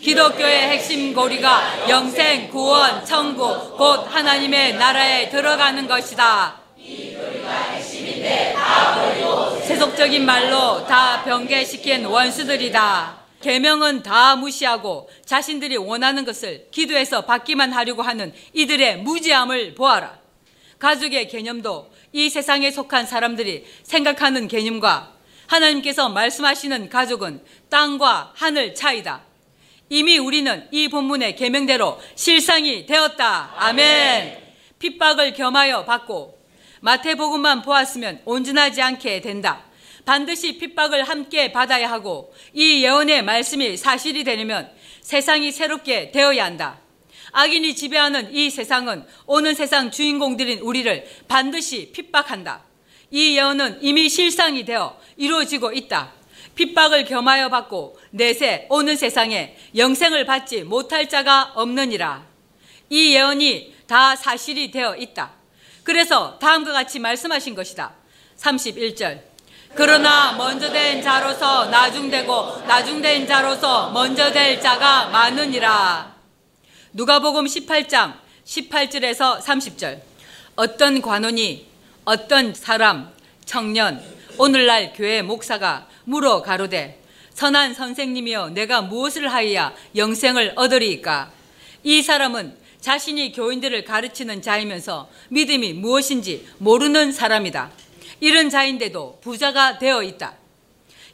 기독교의 0.01 0.69
핵심 0.69 1.13
고리가 1.13 1.89
영생, 1.89 2.49
구원, 2.49 3.05
천국, 3.05 3.77
곧 3.77 4.07
하나님의 4.11 4.73
나라에 4.73 5.29
들어가는 5.29 5.87
것이다. 5.87 6.59
세속적인 9.67 10.25
말로 10.25 10.87
다 10.87 11.23
변개시킨 11.23 12.03
원수들이다. 12.05 13.24
계명은 13.45 14.01
다 14.01 14.35
무시하고 14.35 15.07
자신들이 15.23 15.77
원하는 15.77 16.25
것을 16.25 16.67
기도해서 16.71 17.25
받기만 17.25 17.73
하려고 17.73 18.01
하는 18.01 18.33
이들의 18.53 19.03
무지함을 19.03 19.75
보아라. 19.75 20.17
가족의 20.79 21.27
개념도 21.27 21.93
이 22.11 22.27
세상에 22.31 22.71
속한 22.71 23.05
사람들이 23.05 23.63
생각하는 23.83 24.47
개념과 24.47 25.13
하나님께서 25.45 26.09
말씀하시는 26.09 26.89
가족은 26.89 27.43
땅과 27.69 28.31
하늘 28.33 28.73
차이다. 28.73 29.21
이미 29.89 30.17
우리는 30.17 30.67
이 30.71 30.87
본문의 30.87 31.35
계명대로 31.35 32.01
실상이 32.15 32.87
되었다. 32.87 33.53
아멘. 33.57 34.39
핍박을 34.79 35.35
겸하여 35.35 35.85
받고 35.85 36.35
마태복음만 36.81 37.61
보았으면 37.61 38.23
온전하지 38.25 38.81
않게 38.81 39.21
된다. 39.21 39.65
반드시 40.05 40.57
핍박을 40.57 41.03
함께 41.03 41.51
받아야 41.51 41.89
하고 41.91 42.33
이 42.53 42.83
예언의 42.83 43.23
말씀이 43.23 43.75
사실이 43.75 44.23
되려면 44.23 44.71
세상이 45.01 45.51
새롭게 45.51 46.11
되어야 46.11 46.45
한다. 46.45 46.79
악인이 47.31 47.75
지배하는 47.75 48.33
이 48.33 48.49
세상은 48.49 49.05
오는 49.25 49.53
세상 49.53 49.91
주인공들인 49.91 50.59
우리를 50.59 51.05
반드시 51.27 51.91
핍박한다. 51.91 52.63
이 53.11 53.35
예언은 53.35 53.79
이미 53.81 54.07
실상이 54.07 54.63
되어 54.63 54.97
이루어지고 55.17 55.73
있다. 55.73 56.13
핍박을 56.55 57.03
겸하여 57.05 57.49
받고 57.49 57.99
내세 58.11 58.67
오는 58.69 58.95
세상에 58.95 59.57
영생을 59.75 60.25
받지 60.25 60.63
못할 60.63 61.09
자가 61.09 61.51
없느니라. 61.55 62.25
이 62.89 63.13
예언이 63.15 63.75
다 63.87 64.15
사실이 64.15 64.71
되어 64.71 64.95
있다. 64.95 65.33
그래서 65.83 66.39
다음과 66.39 66.71
같이 66.71 66.99
말씀하신 66.99 67.53
것이다. 67.53 67.93
31절. 68.37 69.34
그러나 69.75 70.31
먼저 70.37 70.71
된 70.71 71.01
자로서 71.01 71.65
나중되고 71.65 72.63
나중된 72.65 73.27
자로서 73.27 73.91
먼저 73.91 74.31
될 74.31 74.61
자가 74.61 75.07
많으니라. 75.07 76.15
누가복음 76.93 77.43
18장 77.45 78.13
18절에서 78.45 79.41
30절. 79.41 79.99
어떤 80.55 81.01
관원이 81.01 81.67
어떤 82.05 82.53
사람, 82.53 83.11
청년, 83.43 84.01
오늘날 84.37 84.93
교회 84.95 85.21
목사가 85.21 85.87
물어 86.05 86.41
가로되 86.41 87.01
선한 87.33 87.73
선생님이여 87.73 88.51
내가 88.51 88.81
무엇을 88.81 89.27
하여야 89.27 89.73
영생을 89.93 90.53
얻으리이까? 90.55 91.31
이 91.83 92.01
사람은 92.01 92.55
자신이 92.79 93.33
교인들을 93.33 93.83
가르치는 93.83 94.41
자이면서 94.41 95.09
믿음이 95.29 95.73
무엇인지 95.73 96.47
모르는 96.59 97.11
사람이다. 97.11 97.71
이런 98.25 98.49
자인데도 98.49 99.19
부자가 99.21 99.77
되어 99.77 100.01
있다. 100.01 100.33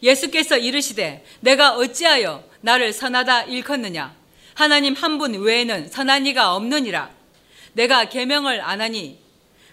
예수께서 0.01 0.57
이르시되 0.57 1.25
내가 1.41 1.75
어찌하여 1.75 2.41
나를 2.61 2.93
선하다 2.93 3.43
일컫느냐? 3.43 4.15
하나님 4.53 4.93
한 4.93 5.17
분 5.17 5.33
외에는 5.33 5.89
선한 5.89 6.25
이가 6.27 6.55
없느니라. 6.55 7.09
내가 7.73 8.05
계명을 8.05 8.61
안 8.61 8.79
하니 8.79 9.19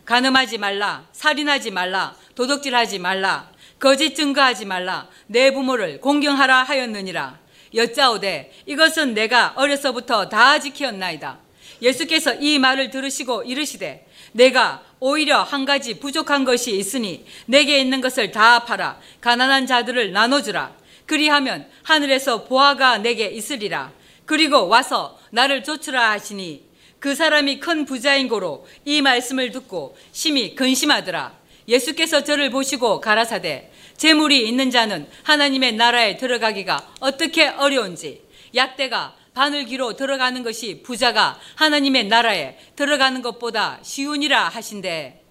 가늠하지 0.04 0.58
말라, 0.58 1.06
살인하지 1.12 1.70
말라, 1.70 2.16
도덕질하지 2.34 2.98
말라, 2.98 3.52
거짓 3.78 4.16
증거하지 4.16 4.64
말라, 4.64 5.06
내 5.28 5.52
부모를 5.52 6.00
공경하라 6.00 6.64
하였느니라. 6.64 7.38
여짜오되 7.72 8.50
이것은 8.66 9.14
내가 9.14 9.52
어려서부터 9.54 10.28
다 10.28 10.58
지키었나이다. 10.58 11.38
예수께서 11.82 12.34
이 12.34 12.58
말을 12.58 12.90
들으시고 12.90 13.44
이르시되 13.44 14.07
내가 14.32 14.82
오히려 15.00 15.42
한 15.42 15.64
가지 15.64 15.98
부족한 16.00 16.44
것이 16.44 16.76
있으니 16.76 17.24
내게 17.46 17.78
있는 17.78 18.00
것을 18.00 18.30
다 18.30 18.64
팔아 18.64 19.00
가난한 19.20 19.66
자들을 19.66 20.12
나눠주라. 20.12 20.76
그리하면 21.06 21.68
하늘에서 21.84 22.44
보아가 22.44 22.98
내게 22.98 23.26
있으리라. 23.26 23.92
그리고 24.26 24.68
와서 24.68 25.18
나를 25.30 25.62
좇으라 25.62 26.10
하시니 26.10 26.68
그 26.98 27.14
사람이 27.14 27.60
큰 27.60 27.84
부자인 27.84 28.28
고로 28.28 28.66
이 28.84 29.00
말씀을 29.00 29.50
듣고 29.52 29.96
심히 30.12 30.54
근심하더라. 30.54 31.32
예수께서 31.68 32.24
저를 32.24 32.50
보시고 32.50 33.00
가라사대 33.00 33.70
재물이 33.96 34.46
있는 34.48 34.70
자는 34.70 35.08
하나님의 35.22 35.74
나라에 35.74 36.16
들어가기가 36.16 36.94
어떻게 37.00 37.46
어려운지 37.46 38.22
약대가 38.54 39.14
바늘기로 39.38 39.94
들어가는 39.94 40.42
것이 40.42 40.82
부자가 40.82 41.38
하나님의 41.54 42.08
나라에 42.08 42.58
들어가는 42.74 43.22
것보다 43.22 43.78
쉬우니라 43.82 44.48
하신대. 44.48 45.22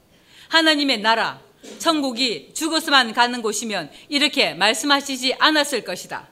하나님의 0.47 1.01
나라, 1.01 1.41
천국이 1.79 2.51
죽어서만 2.53 3.11
가는 3.11 3.41
곳이면 3.41 3.91
이렇게 4.07 4.53
말씀하시지 4.53 5.35
않았을 5.37 5.83
것이다. 5.83 6.29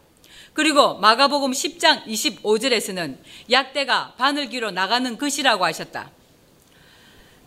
그리고 0.54 0.97
마가복음 0.99 1.52
10장 1.52 2.06
25절에서는 2.06 3.17
약대가 3.52 4.13
바늘기로 4.17 4.71
나가는 4.71 5.17
것이라고 5.17 5.65
하셨다. 5.65 6.12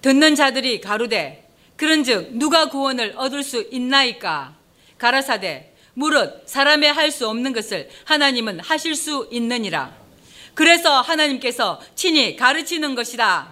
듣는 0.02 0.34
자들이 0.34 0.82
가로되 0.82 1.48
그런즉 1.76 2.32
누가 2.34 2.68
구원을 2.68 3.14
얻을 3.16 3.42
수 3.42 3.66
있나이까 3.70 4.54
가라사대 4.98 5.72
무릇 5.94 6.46
사람의 6.46 6.92
할 6.92 7.10
수 7.10 7.26
없는 7.26 7.54
것을 7.54 7.88
하나님은 8.04 8.60
하실 8.60 8.94
수 8.94 9.26
있느니라. 9.32 9.97
그래서 10.58 11.00
하나님께서 11.00 11.80
친히 11.94 12.34
가르치는 12.34 12.96
것이다. 12.96 13.46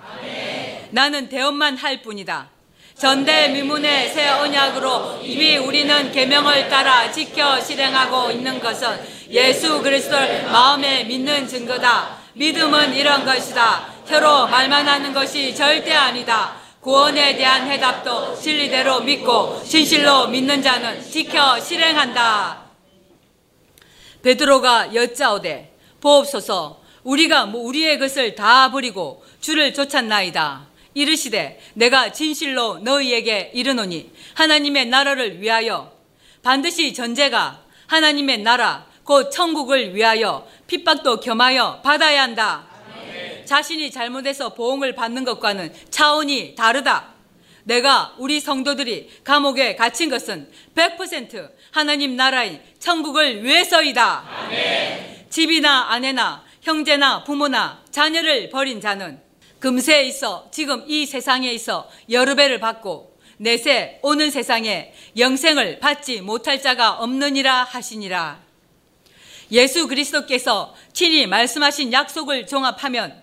나는 0.90 1.28
대언만 1.28 1.76
할 1.76 2.02
뿐이다. 2.02 2.50
전대 2.98 3.46
미문의 3.46 4.08
새 4.08 4.28
언약으로 4.28 5.20
이미 5.22 5.56
우리는 5.56 6.10
계명을 6.10 6.68
따라 6.68 7.08
지켜 7.12 7.60
실행하고 7.60 8.32
있는 8.32 8.58
것은 8.58 8.88
예수 9.30 9.80
그리스도를 9.82 10.46
마음에 10.50 11.04
믿는 11.04 11.46
증거다. 11.46 12.18
믿음은 12.32 12.92
이런 12.94 13.24
것이다. 13.24 13.86
혀로 14.08 14.48
말만 14.48 14.88
하는 14.88 15.14
것이 15.14 15.54
절대 15.54 15.94
아니다. 15.94 16.56
구원에 16.80 17.36
대한 17.36 17.70
해답도 17.70 18.34
진리대로 18.34 19.02
믿고 19.02 19.62
진실로 19.62 20.26
믿는 20.26 20.60
자는 20.60 21.08
지켜 21.08 21.60
실행한다. 21.60 22.64
베드로가 24.22 24.92
여짜오되 24.92 25.72
보옵소서 26.00 26.85
우리가 27.06 27.46
뭐 27.46 27.62
우리의 27.62 27.98
것을 28.00 28.34
다 28.34 28.70
버리고 28.72 29.24
주를 29.40 29.72
쫓았나이다. 29.72 30.66
이르시되 30.92 31.60
내가 31.74 32.10
진실로 32.10 32.78
너희에게 32.78 33.52
이르노니 33.54 34.10
하나님의 34.34 34.86
나라를 34.86 35.40
위하여 35.40 35.92
반드시 36.42 36.92
전제가 36.92 37.62
하나님의 37.86 38.38
나라 38.38 38.86
곧 39.04 39.30
천국을 39.30 39.94
위하여 39.94 40.48
핍박도 40.66 41.20
겸하여 41.20 41.80
받아야 41.82 42.22
한다. 42.22 42.66
자신이 43.44 43.92
잘못해서 43.92 44.54
보응을 44.54 44.96
받는 44.96 45.24
것과는 45.24 45.72
차원이 45.90 46.56
다르다. 46.56 47.14
내가 47.62 48.14
우리 48.18 48.40
성도들이 48.40 49.10
감옥에 49.22 49.76
갇힌 49.76 50.10
것은 50.10 50.50
100% 50.74 51.50
하나님 51.70 52.16
나라인 52.16 52.60
천국을 52.80 53.44
위해서이다. 53.44 54.24
아멘. 54.28 55.26
집이나 55.30 55.90
아내나 55.90 56.45
형제나 56.66 57.22
부모나 57.22 57.80
자녀를 57.92 58.50
버린 58.50 58.80
자는 58.80 59.20
금세에 59.60 60.02
있어 60.06 60.48
지금 60.50 60.82
이 60.88 61.06
세상에 61.06 61.52
있어 61.52 61.88
여러 62.10 62.34
배를 62.34 62.58
받고 62.58 63.16
내세 63.36 64.00
오는 64.02 64.32
세상에 64.32 64.92
영생을 65.16 65.78
받지 65.78 66.20
못할 66.20 66.60
자가 66.60 66.94
없느니라 66.94 67.62
하시니라. 67.62 68.40
예수 69.52 69.86
그리스도께서 69.86 70.74
친히 70.92 71.28
말씀하신 71.28 71.92
약속을 71.92 72.48
종합하면 72.48 73.22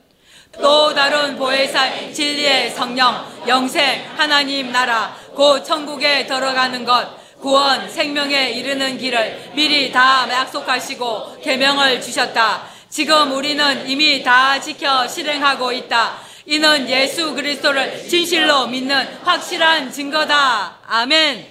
또 0.61 0.93
다른 0.93 1.35
보혜사 1.35 2.13
진리의 2.13 2.71
성령 2.71 3.25
영생 3.45 4.05
하나님 4.15 4.71
나라 4.71 5.17
곧 5.35 5.65
천국에 5.65 6.25
들어가는 6.27 6.85
것 6.85 7.41
구원 7.41 7.89
생명에 7.89 8.51
이르는 8.51 8.97
길을 8.97 9.51
미리 9.53 9.91
다 9.91 10.29
약속하시고 10.31 11.41
계명을 11.41 12.01
주셨다. 12.01 12.72
지금 12.93 13.31
우리는 13.31 13.89
이미 13.89 14.21
다 14.21 14.61
지켜 14.61 15.07
실행하고 15.07 15.71
있다. 15.71 16.15
이는 16.45 16.87
예수 16.87 17.33
그리스도를 17.33 18.07
진실로 18.07 18.67
믿는 18.67 19.15
확실한 19.23 19.91
증거다. 19.91 20.77
아멘. 20.85 21.43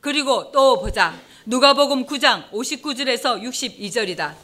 그리고 0.00 0.50
또 0.50 0.80
보자. 0.80 1.14
누가복음 1.46 2.06
9장 2.06 2.50
59절에서 2.50 3.40
62절이다. 3.40 4.34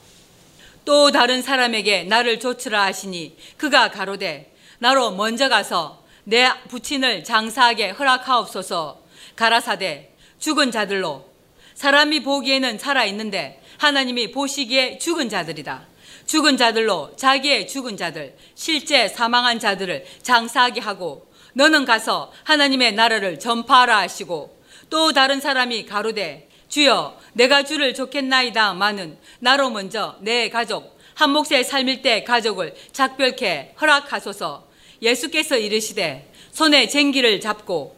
또 0.85 1.11
다른 1.11 1.43
사람에게 1.43 2.05
나를 2.05 2.39
좇으라 2.39 2.85
하시니 2.85 3.37
그가 3.57 3.91
가로되 3.91 4.55
나로 4.79 5.11
먼저 5.11 5.49
가서 5.49 6.05
내 6.23 6.49
부친을 6.69 7.25
장사하게 7.25 7.91
허락하옵소서 7.91 9.03
가라사대 9.35 10.13
죽은 10.39 10.71
자들로 10.71 11.29
사람이 11.75 12.23
보기에는 12.23 12.79
살아 12.79 13.05
있는데 13.07 13.61
하나님이 13.79 14.31
보시기에 14.31 14.99
죽은 14.99 15.29
자들이다. 15.29 15.96
죽은 16.27 16.57
자들로 16.57 17.15
자기의 17.17 17.69
죽은 17.69 17.97
자들, 17.97 18.37
실제 18.55 19.09
사망한 19.09 19.59
자들을 19.59 20.05
장사하게 20.23 20.81
하고 20.81 21.27
너는 21.55 21.85
가서 21.85 22.33
하나님의 22.45 22.93
나라를 22.93 23.39
전파하라 23.39 23.99
하시고 23.99 24.57
또 24.91 25.13
다른 25.13 25.41
사람이 25.41 25.87
가로되 25.87 26.49
주여 26.69 27.19
내가 27.33 27.63
주를 27.63 27.95
좋겠나이다 27.95 28.75
마는 28.75 29.17
나로 29.39 29.71
먼저 29.71 30.17
내 30.21 30.51
가족 30.51 30.99
한 31.15 31.31
몫의 31.31 31.65
삶일 31.65 32.03
때 32.03 32.25
가족을 32.25 32.75
작별케 32.93 33.75
허락하소서 33.81 34.67
예수께서 35.01 35.57
이르시되 35.57 36.31
손에 36.53 36.89
쟁기를 36.89 37.41
잡고 37.41 37.97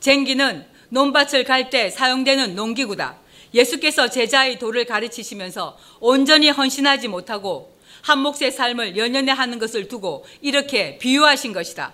쟁기는 0.00 0.66
논밭을 0.90 1.44
갈 1.44 1.70
때 1.70 1.90
사용되는 1.90 2.54
농기구다. 2.54 3.16
예수께서 3.54 4.08
제자의 4.08 4.58
도를 4.58 4.84
가르치시면서 4.84 5.78
온전히 6.00 6.50
헌신하지 6.50 7.08
못하고 7.08 7.76
한 8.02 8.20
몫의 8.20 8.52
삶을 8.52 8.96
연연해 8.96 9.32
하는 9.32 9.58
것을 9.58 9.88
두고 9.88 10.24
이렇게 10.40 10.98
비유하신 10.98 11.52
것이다. 11.52 11.92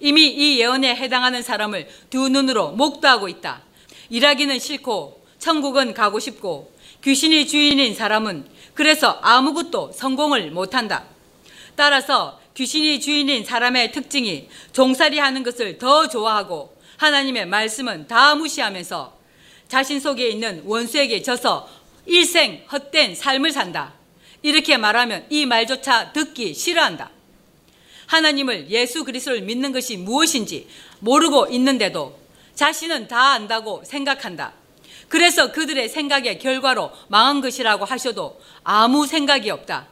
이미 0.00 0.26
이 0.26 0.60
예언에 0.60 0.94
해당하는 0.94 1.42
사람을 1.42 1.88
두 2.10 2.28
눈으로 2.28 2.72
목도하고 2.72 3.28
있다. 3.28 3.62
일하기는 4.10 4.58
싫고 4.58 5.24
천국은 5.38 5.94
가고 5.94 6.18
싶고 6.18 6.72
귀신이 7.02 7.46
주인인 7.46 7.94
사람은 7.94 8.46
그래서 8.74 9.18
아무것도 9.22 9.92
성공을 9.92 10.50
못한다. 10.50 11.04
따라서 11.74 12.40
귀신이 12.54 13.00
주인인 13.00 13.44
사람의 13.44 13.92
특징이 13.92 14.48
종살이 14.72 15.18
하는 15.18 15.42
것을 15.42 15.78
더 15.78 16.08
좋아하고 16.08 16.76
하나님의 16.98 17.46
말씀은 17.46 18.06
다 18.06 18.34
무시하면서 18.34 19.21
자신 19.72 20.00
속에 20.00 20.28
있는 20.28 20.62
원수에게 20.66 21.22
져서 21.22 21.66
일생 22.04 22.62
헛된 22.70 23.14
삶을 23.14 23.52
산다. 23.52 23.94
이렇게 24.42 24.76
말하면 24.76 25.24
이 25.30 25.46
말조차 25.46 26.12
듣기 26.12 26.52
싫어한다. 26.52 27.08
하나님을 28.04 28.68
예수 28.68 29.02
그리스도를 29.02 29.40
믿는 29.40 29.72
것이 29.72 29.96
무엇인지 29.96 30.68
모르고 30.98 31.46
있는데도 31.52 32.18
자신은 32.54 33.08
다 33.08 33.30
안다고 33.30 33.82
생각한다. 33.86 34.52
그래서 35.08 35.52
그들의 35.52 35.88
생각의 35.88 36.38
결과로 36.38 36.92
망한 37.08 37.40
것이라고 37.40 37.86
하셔도 37.86 38.38
아무 38.64 39.06
생각이 39.06 39.48
없다. 39.48 39.88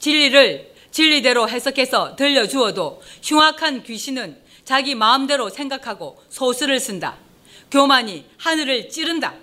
진리를 0.00 0.74
진리대로 0.90 1.48
해석해서 1.48 2.16
들려주어도 2.16 3.00
흉악한 3.22 3.84
귀신은 3.84 4.36
자기 4.64 4.96
마음대로 4.96 5.48
생각하고 5.48 6.20
소설을 6.28 6.80
쓴다. 6.80 7.24
교만이 7.70 8.26
하늘을 8.38 8.88
찌른다. 8.88 9.34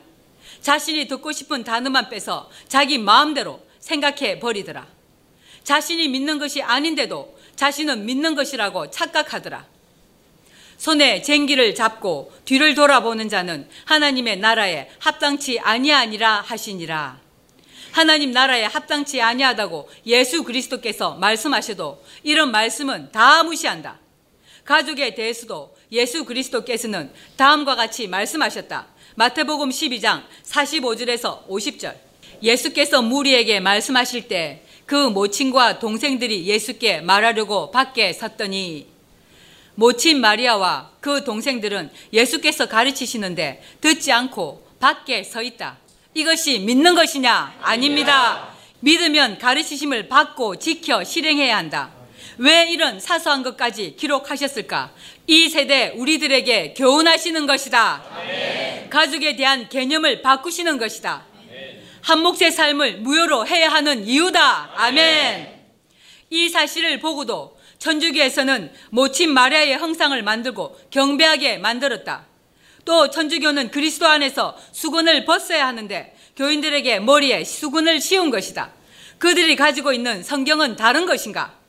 자신이 0.62 1.08
듣고 1.08 1.32
싶은 1.32 1.64
단어만 1.64 2.10
빼서 2.10 2.50
자기 2.68 2.98
마음대로 2.98 3.66
생각해 3.80 4.40
버리더라. 4.40 4.88
자신이 5.64 6.08
믿는 6.08 6.40
것이 6.40 6.62
아닌데도 6.62 7.38
자신은 7.56 8.06
믿는 8.06 8.36
것이라고 8.36 8.90
착각하더라. 8.92 9.66
손에 10.78 11.22
쟁기를 11.22 11.76
잡고 11.76 12.34
뒤를 12.46 12.76
돌아보는 12.76 13.30
자는 13.30 13.70
하나님의 13.86 14.38
나라에 14.38 14.90
합당치 15.00 15.60
아니하니라 15.60 16.42
하시니라. 16.42 17.20
하나님 17.92 18.32
나라에 18.32 18.64
합당치 18.64 19.22
아니하다고 19.22 19.90
예수 20.08 20.44
그리스도께서 20.44 21.16
말씀하셔도 21.16 22.04
이런 22.24 22.52
말씀은 22.52 23.12
다 23.12 23.44
무시한다. 23.44 24.00
가족에 24.66 25.14
대해서도 25.14 25.73
예수 25.94 26.26
그리스도께서는 26.26 27.10
다음과 27.38 27.76
같이 27.76 28.08
말씀하셨다. 28.08 28.88
마태복음 29.16 29.70
12장 29.70 30.24
45절에서 30.44 31.48
50절. 31.48 31.96
예수께서 32.42 33.02
무리에게 33.02 33.62
말씀하실 33.62 34.28
때 34.28 34.64
그 34.86 35.10
모친과 35.10 35.80
동생들이 35.80 36.46
예수께 36.46 37.02
말하려고 37.02 37.72
밖에 37.72 38.12
섰더니 38.14 38.88
모친 39.76 40.20
마리아와 40.22 40.92
그 41.00 41.24
동생들은 41.24 41.90
예수께서 42.12 42.68
가르치시는데 42.68 43.64
듣지 43.82 44.12
않고 44.12 44.68
밖에 44.80 45.24
서 45.24 45.42
있다. 45.42 45.78
이것이 46.14 46.60
믿는 46.60 46.94
것이냐? 46.94 47.60
아닙니다. 47.62 48.50
믿으면 48.82 49.40
가르치심을 49.40 50.10
받고 50.10 50.58
지켜 50.58 51.04
실행해야 51.04 51.58
한다. 51.58 51.92
왜 52.38 52.70
이런 52.70 53.00
사소한 53.00 53.44
것까지 53.44 53.96
기록하셨을까? 53.98 54.92
이 55.28 55.50
세대 55.50 55.94
우리들에게 55.96 56.74
교훈하시는 56.76 57.46
것이다. 57.46 58.04
가족에 58.90 59.36
대한 59.36 59.70
개념을 59.70 60.22
바꾸시는 60.22 60.78
것이다. 60.78 61.26
한 62.02 62.20
몫의 62.20 62.52
삶을 62.52 62.98
무효로 62.98 63.48
해야 63.48 63.70
하는 63.70 64.06
이유다. 64.06 64.72
아멘. 64.76 65.54
이 66.30 66.50
사실을 66.50 67.00
보고도 67.00 67.58
천주교에서는 67.80 68.72
모친 68.90 69.32
마리아의 69.32 69.78
형상을 69.78 70.22
만들고 70.22 70.80
경배하게 70.90 71.58
만들었다. 71.58 72.26
또 72.86 73.10
천주교는 73.10 73.72
그리스도 73.72 74.08
안에서 74.08 74.58
수건을 74.72 75.26
벗어야 75.26 75.68
하는데 75.68 76.16
교인들에게 76.36 77.00
머리에 77.00 77.44
수건을 77.44 78.02
씌운 78.02 78.30
것이다. 78.30 78.72
그들이 79.20 79.56
가지고 79.56 79.94
있는 79.94 80.24
성경은 80.24 80.76
다른 80.76 81.06
것인가? 81.06 81.63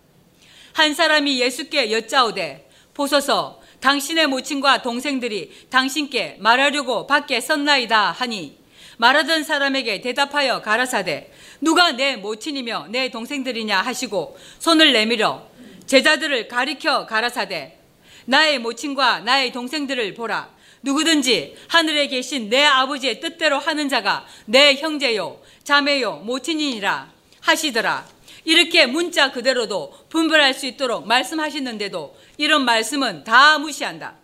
한 0.74 0.92
사람이 0.92 1.40
예수께 1.40 1.92
여짜오되 1.92 2.68
보소서 2.94 3.60
당신의 3.80 4.26
모친과 4.26 4.82
동생들이 4.82 5.68
당신께 5.70 6.36
말하려고 6.40 7.06
밖에 7.06 7.40
섰나이다 7.40 8.10
하니 8.10 8.58
말하던 8.98 9.44
사람에게 9.44 10.00
대답하여 10.00 10.62
가라사대 10.62 11.30
누가 11.60 11.92
내 11.92 12.16
모친이며 12.16 12.88
내 12.90 13.08
동생들이냐 13.10 13.80
하시고 13.82 14.36
손을 14.58 14.92
내밀어 14.92 15.46
제자들을 15.86 16.48
가리켜 16.48 17.06
가라사대 17.06 17.78
나의 18.26 18.58
모친과 18.58 19.20
나의 19.20 19.52
동생들을 19.52 20.14
보라. 20.14 20.48
누구든지 20.82 21.56
하늘에 21.68 22.08
계신 22.08 22.48
내 22.48 22.64
아버지의 22.64 23.20
뜻대로 23.20 23.58
하는 23.58 23.88
자가 23.88 24.26
내 24.44 24.74
형제요 24.74 25.40
자매요 25.62 26.16
모친이니라 26.24 27.10
하시더라 27.40 28.13
이렇게 28.44 28.86
문자 28.86 29.32
그대로도 29.32 29.92
분별할 30.08 30.54
수 30.54 30.66
있도록 30.66 31.06
말씀하시는데도 31.06 32.14
이런 32.36 32.64
말씀은 32.64 33.24
다 33.24 33.58
무시한다. 33.58 34.14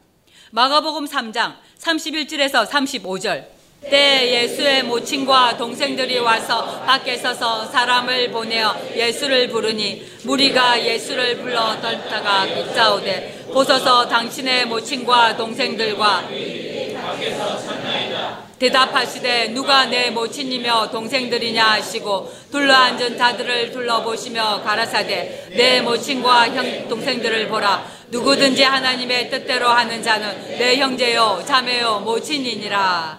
마가복음 0.51 1.07
3장 1.07 1.57
31절에서 1.79 2.67
35절. 2.67 3.61
때 3.89 4.43
예수의 4.43 4.83
모친과 4.83 5.57
동생들이 5.57 6.19
와서 6.19 6.83
밖에 6.85 7.17
서서 7.17 7.65
사람을 7.65 8.31
보내어 8.31 8.77
예수를 8.95 9.49
부르니 9.49 10.07
무리가 10.25 10.85
예수를 10.85 11.39
불러 11.39 11.81
떨다가 11.81 12.45
묻자오되 12.45 13.47
보소서 13.51 14.07
당신의 14.07 14.67
모친과 14.67 15.39
동생들과 15.39 16.29
대답하시되 18.61 19.49
누가 19.49 19.87
내 19.87 20.11
모친이며 20.11 20.90
동생들이냐? 20.90 21.64
하시고 21.64 22.31
둘러앉은 22.53 23.16
자들을 23.16 23.73
둘러보시며 23.73 24.62
가라사대 24.62 25.49
내 25.57 25.81
모친과 25.81 26.55
형 26.55 26.88
동생들을 26.88 27.49
보라. 27.49 27.87
누구든지 28.11 28.62
하나님의 28.62 29.31
뜻대로 29.31 29.68
하는 29.68 30.03
자는 30.03 30.59
내 30.59 30.77
형제요 30.77 31.42
자매요 31.46 32.01
모친이니라. 32.01 33.18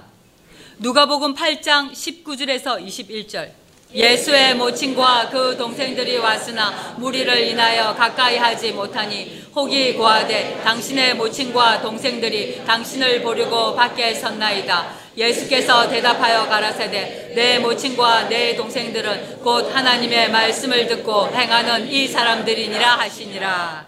누가복음 0.78 1.34
8장 1.34 1.92
19절에서 1.92 2.86
21절 2.86 3.50
예수의 3.94 4.56
모친과 4.56 5.30
그 5.32 5.58
동생들이 5.58 6.18
왔으나 6.18 6.96
무리를 6.98 7.36
인하여 7.48 7.94
가까이 7.94 8.38
하지 8.38 8.72
못하니 8.72 9.44
혹이 9.54 9.96
고하되 9.96 10.62
당신의 10.64 11.16
모친과 11.16 11.82
동생들이 11.82 12.64
당신을 12.66 13.22
보려고 13.22 13.76
밖에 13.76 14.14
섰나이다. 14.14 15.02
예수께서 15.18 15.90
대답하여 15.90 16.48
가라사대 16.48 17.34
내 17.36 17.60
모친과 17.60 18.30
내 18.30 18.56
동생들은 18.56 19.40
곧 19.40 19.74
하나님의 19.74 20.32
말씀을 20.32 20.88
듣고 20.88 21.28
행하는 21.28 21.92
이 21.92 22.08
사람들이니라 22.08 23.00
하시니라. 23.00 23.88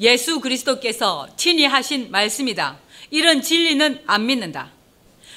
예수 0.00 0.40
그리스도께서 0.40 1.28
친히 1.36 1.64
하신 1.64 2.10
말씀이다. 2.10 2.78
이런 3.10 3.42
진리는 3.42 4.02
안 4.06 4.26
믿는다. 4.26 4.70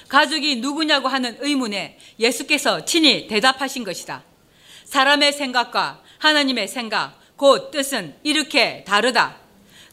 가족이 0.07 0.57
누구냐고 0.57 1.07
하는 1.07 1.37
의문에 1.39 1.97
예수께서 2.19 2.85
친히 2.85 3.27
대답하신 3.27 3.83
것이다. 3.83 4.23
사람의 4.85 5.33
생각과 5.33 6.01
하나님의 6.19 6.67
생각, 6.67 7.17
곧 7.37 7.71
뜻은 7.71 8.15
이렇게 8.23 8.83
다르다. 8.85 9.40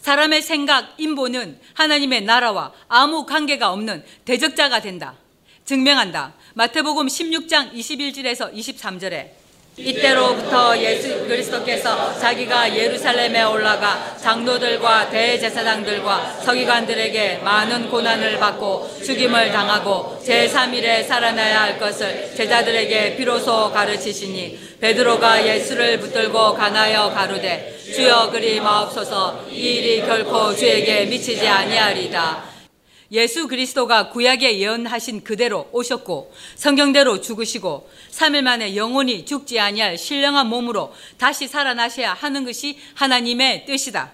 사람의 0.08 0.40
생각, 0.40 0.94
인보는 0.96 1.60
하나님의 1.74 2.22
나라와 2.22 2.72
아무 2.88 3.26
관계가 3.26 3.70
없는 3.72 4.02
대적자가 4.24 4.80
된다. 4.80 5.14
증명한다. 5.66 6.32
마태복음 6.54 7.08
16장 7.08 7.74
21절에서 7.74 8.54
23절에 8.54 9.28
이때로부터 9.78 10.76
예수 10.78 11.24
그리스도께서 11.26 12.18
자기가 12.18 12.76
예루살렘에 12.76 13.44
올라가 13.44 14.16
장로들과 14.20 15.08
대제사장들과 15.10 16.40
서기관들에게 16.44 17.38
많은 17.44 17.88
고난을 17.88 18.38
받고 18.38 18.98
죽임을 19.04 19.52
당하고 19.52 20.20
제3일에 20.24 21.06
살아나야 21.06 21.62
할 21.62 21.78
것을 21.78 22.32
제자들에게 22.34 23.16
비로소 23.16 23.70
가르치시니 23.70 24.58
베드로가 24.80 25.46
예수를 25.46 25.98
붙들고 26.00 26.54
가나여 26.54 27.10
가로되 27.10 27.78
주여 27.94 28.30
그리 28.30 28.60
마옵소서. 28.60 29.46
이 29.50 29.54
일이 29.54 30.02
결코 30.02 30.54
주에게 30.54 31.06
미치지 31.06 31.48
아니하리다 31.48 32.47
예수 33.10 33.48
그리스도가 33.48 34.10
구약에 34.10 34.58
예언하신 34.58 35.24
그대로 35.24 35.68
오셨고 35.72 36.34
성경대로 36.56 37.22
죽으시고 37.22 37.90
3일 38.10 38.42
만에 38.42 38.76
영원히 38.76 39.24
죽지 39.24 39.58
아니할 39.58 39.96
신령한 39.96 40.46
몸으로 40.48 40.94
다시 41.16 41.48
살아나셔야 41.48 42.12
하는 42.12 42.44
것이 42.44 42.78
하나님의 42.94 43.64
뜻이다. 43.64 44.12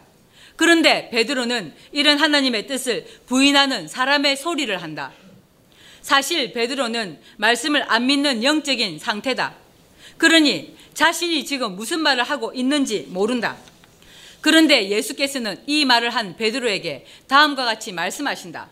그런데 0.57 1.11
베드로는 1.11 1.75
이런 1.91 2.19
하나님의 2.19 2.69
뜻을 2.69 3.07
부인하는 3.27 3.89
사람의 3.89 4.37
소리를 4.37 4.81
한다. 4.81 5.13
사실 6.01 6.53
베드로는 6.53 7.19
말씀을 7.39 7.85
안 7.89 8.07
믿는 8.07 8.45
영적인 8.45 9.01
상태다. 9.01 9.57
그러니 10.19 10.77
자신이 10.95 11.45
지금 11.45 11.75
무슨 11.75 11.99
말을 12.01 12.23
하고 12.23 12.53
있는지 12.55 13.07
모른다. 13.09 13.57
그런데 14.41 14.91
예수께서는 14.91 15.61
이 15.67 15.85
말을 15.85 16.11
한 16.11 16.37
베드로에게 16.37 17.07
다음과 17.27 17.65
같이 17.65 17.91
말씀하신다. 17.91 18.69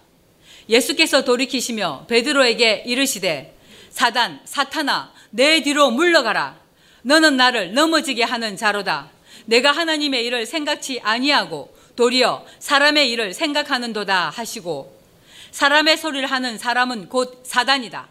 예수께서 0.69 1.25
돌이키시며 1.25 2.07
베드로에게 2.09 2.85
이르시되 2.87 3.57
사단 3.91 4.41
사탄아 4.45 5.13
내 5.31 5.63
뒤로 5.63 5.91
물러가라. 5.91 6.57
너는 7.03 7.37
나를 7.37 7.75
넘어지게 7.75 8.23
하는 8.23 8.57
자로다. 8.57 9.11
내가 9.47 9.73
하나님의 9.73 10.25
일을 10.27 10.47
생각치 10.47 11.01
아니하고 11.03 11.75
도리어 11.97 12.47
사람의 12.59 13.11
일을 13.11 13.35
생각하는도다 13.35 14.31
하시고 14.31 15.01
사람의 15.51 15.99
소리를 15.99 16.31
하는 16.31 16.59
사람은 16.59 17.09
곧 17.09 17.43
사단이다. 17.45 18.09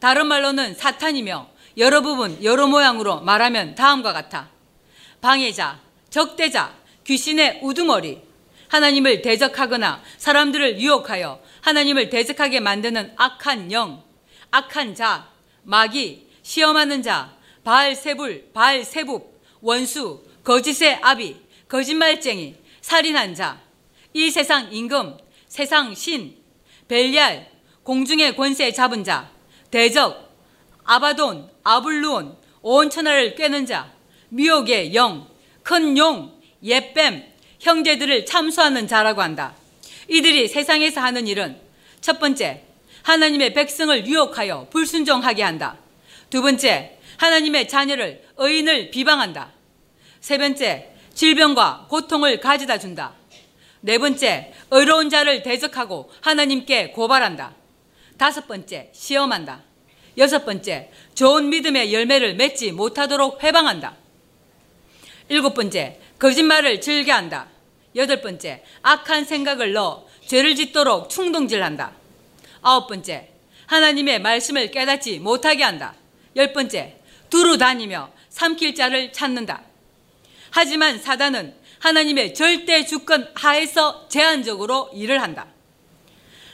다른 0.00 0.26
말로는 0.26 0.74
사탄이며 0.74 1.48
여러 1.78 2.00
부분 2.00 2.42
여러 2.42 2.66
모양으로 2.66 3.20
말하면 3.20 3.74
다음과 3.74 4.12
같아. 4.12 4.48
방해자 5.20 5.80
적대자 6.10 6.74
귀신의 7.04 7.60
우두머리 7.62 8.25
하나님을 8.68 9.22
대적하거나 9.22 10.02
사람들을 10.18 10.80
유혹하여 10.80 11.40
하나님을 11.60 12.10
대적하게 12.10 12.60
만드는 12.60 13.12
악한 13.16 13.72
영, 13.72 14.04
악한 14.50 14.94
자, 14.94 15.30
마귀, 15.62 16.28
시험하는 16.42 17.02
자, 17.02 17.36
바알 17.64 17.94
세불, 17.94 18.50
바알 18.52 18.84
세북, 18.84 19.42
원수, 19.60 20.22
거짓의 20.44 21.00
아비, 21.02 21.36
거짓말쟁이, 21.68 22.56
살인한 22.80 23.34
자, 23.34 23.60
이 24.12 24.30
세상 24.30 24.72
임금, 24.72 25.18
세상 25.48 25.94
신, 25.94 26.36
벨리알, 26.86 27.50
공중의 27.82 28.36
권세 28.36 28.72
잡은 28.72 29.02
자, 29.02 29.30
대적, 29.70 30.32
아바돈, 30.84 31.50
아블루온, 31.64 32.36
온 32.62 32.90
천하를 32.90 33.34
꿰는 33.34 33.66
자, 33.66 33.92
미혹의 34.28 34.94
영, 34.94 35.28
큰 35.62 35.98
용, 35.98 36.40
예뱀, 36.62 37.35
형제들을 37.66 38.26
참수하는 38.26 38.86
자라고 38.86 39.22
한다. 39.22 39.54
이들이 40.08 40.46
세상에서 40.46 41.00
하는 41.00 41.26
일은 41.26 41.60
첫 42.00 42.20
번째, 42.20 42.62
하나님의 43.02 43.54
백성을 43.54 44.06
유혹하여 44.06 44.68
불순종하게 44.70 45.42
한다. 45.42 45.76
두 46.30 46.42
번째, 46.42 46.98
하나님의 47.18 47.68
자녀를 47.68 48.22
의인을 48.36 48.90
비방한다. 48.90 49.50
세 50.20 50.38
번째, 50.38 50.92
질병과 51.14 51.86
고통을 51.90 52.40
가져다 52.40 52.78
준다. 52.78 53.14
네 53.80 53.98
번째, 53.98 54.52
의로운 54.70 55.10
자를 55.10 55.42
대적하고 55.42 56.10
하나님께 56.20 56.90
고발한다. 56.90 57.54
다섯 58.16 58.46
번째, 58.46 58.90
시험한다. 58.92 59.62
여섯 60.18 60.44
번째, 60.44 60.90
좋은 61.14 61.50
믿음의 61.50 61.92
열매를 61.92 62.36
맺지 62.36 62.72
못하도록 62.72 63.42
회방한다. 63.42 63.96
일곱 65.28 65.54
번째, 65.54 66.00
거짓말을 66.18 66.80
즐겨한다. 66.80 67.55
여덟 67.96 68.20
번째, 68.20 68.62
악한 68.82 69.24
생각을 69.24 69.72
넣어 69.72 70.06
죄를 70.26 70.54
짓도록 70.54 71.08
충동질한다. 71.10 71.92
아홉 72.62 72.86
번째, 72.88 73.28
하나님의 73.66 74.20
말씀을 74.20 74.70
깨닫지 74.70 75.18
못하게 75.18 75.64
한다. 75.64 75.94
열 76.36 76.52
번째, 76.52 76.96
두루 77.30 77.58
다니며 77.58 78.12
삼킬 78.28 78.74
자를 78.74 79.12
찾는다. 79.12 79.62
하지만 80.50 81.00
사단은 81.00 81.54
하나님의 81.78 82.34
절대 82.34 82.84
주권 82.84 83.30
하에서 83.34 84.08
제한적으로 84.08 84.90
일을 84.94 85.22
한다. 85.22 85.46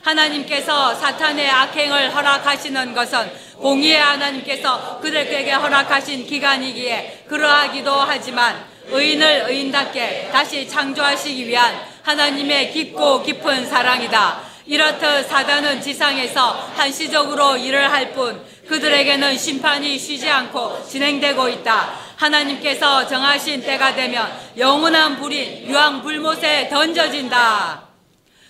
하나님께서 0.03 0.95
사탄의 0.95 1.49
악행을 1.49 2.15
허락하시는 2.15 2.95
것은 2.95 3.31
공의의 3.59 4.01
하나님께서 4.01 4.99
그들에게 5.01 5.53
허락하신 5.53 6.27
기간이기에 6.27 7.25
그러하기도 7.29 7.91
하지만 7.93 8.65
의인을 8.89 9.45
의인답게 9.49 10.31
다시 10.33 10.69
창조하시기 10.69 11.47
위한 11.47 11.81
하나님의 12.03 12.73
깊고 12.73 13.23
깊은 13.23 13.67
사랑이다. 13.67 14.53
이렇듯 14.67 15.27
사단은 15.29 15.81
지상에서 15.81 16.71
한시적으로 16.77 17.57
일을 17.57 17.91
할 17.91 18.13
뿐 18.13 18.45
그들에게는 18.69 19.37
심판이 19.37 19.99
쉬지 19.99 20.29
않고 20.29 20.87
진행되고 20.89 21.49
있다. 21.49 21.95
하나님께서 22.17 23.07
정하신 23.07 23.63
때가 23.63 23.95
되면 23.95 24.31
영원한 24.57 25.17
불이 25.17 25.65
유황 25.67 26.03
불못에 26.03 26.69
던져진다. 26.69 27.89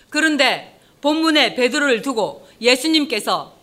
그런데 0.09 0.72
본문에 1.03 1.55
베드로를 1.55 2.01
두고 2.01 2.47
예수님께서 2.61 3.57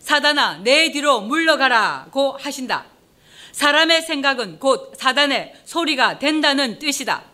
사단아 0.00 0.60
내 0.64 0.90
뒤로 0.90 1.20
물러가라고 1.20 2.38
하신다. 2.40 2.86
사람의 3.52 4.00
생각은 4.00 4.58
곧 4.58 4.94
사단의 4.96 5.52
소리가 5.66 6.18
된다는 6.18 6.78
뜻이다. 6.78 7.24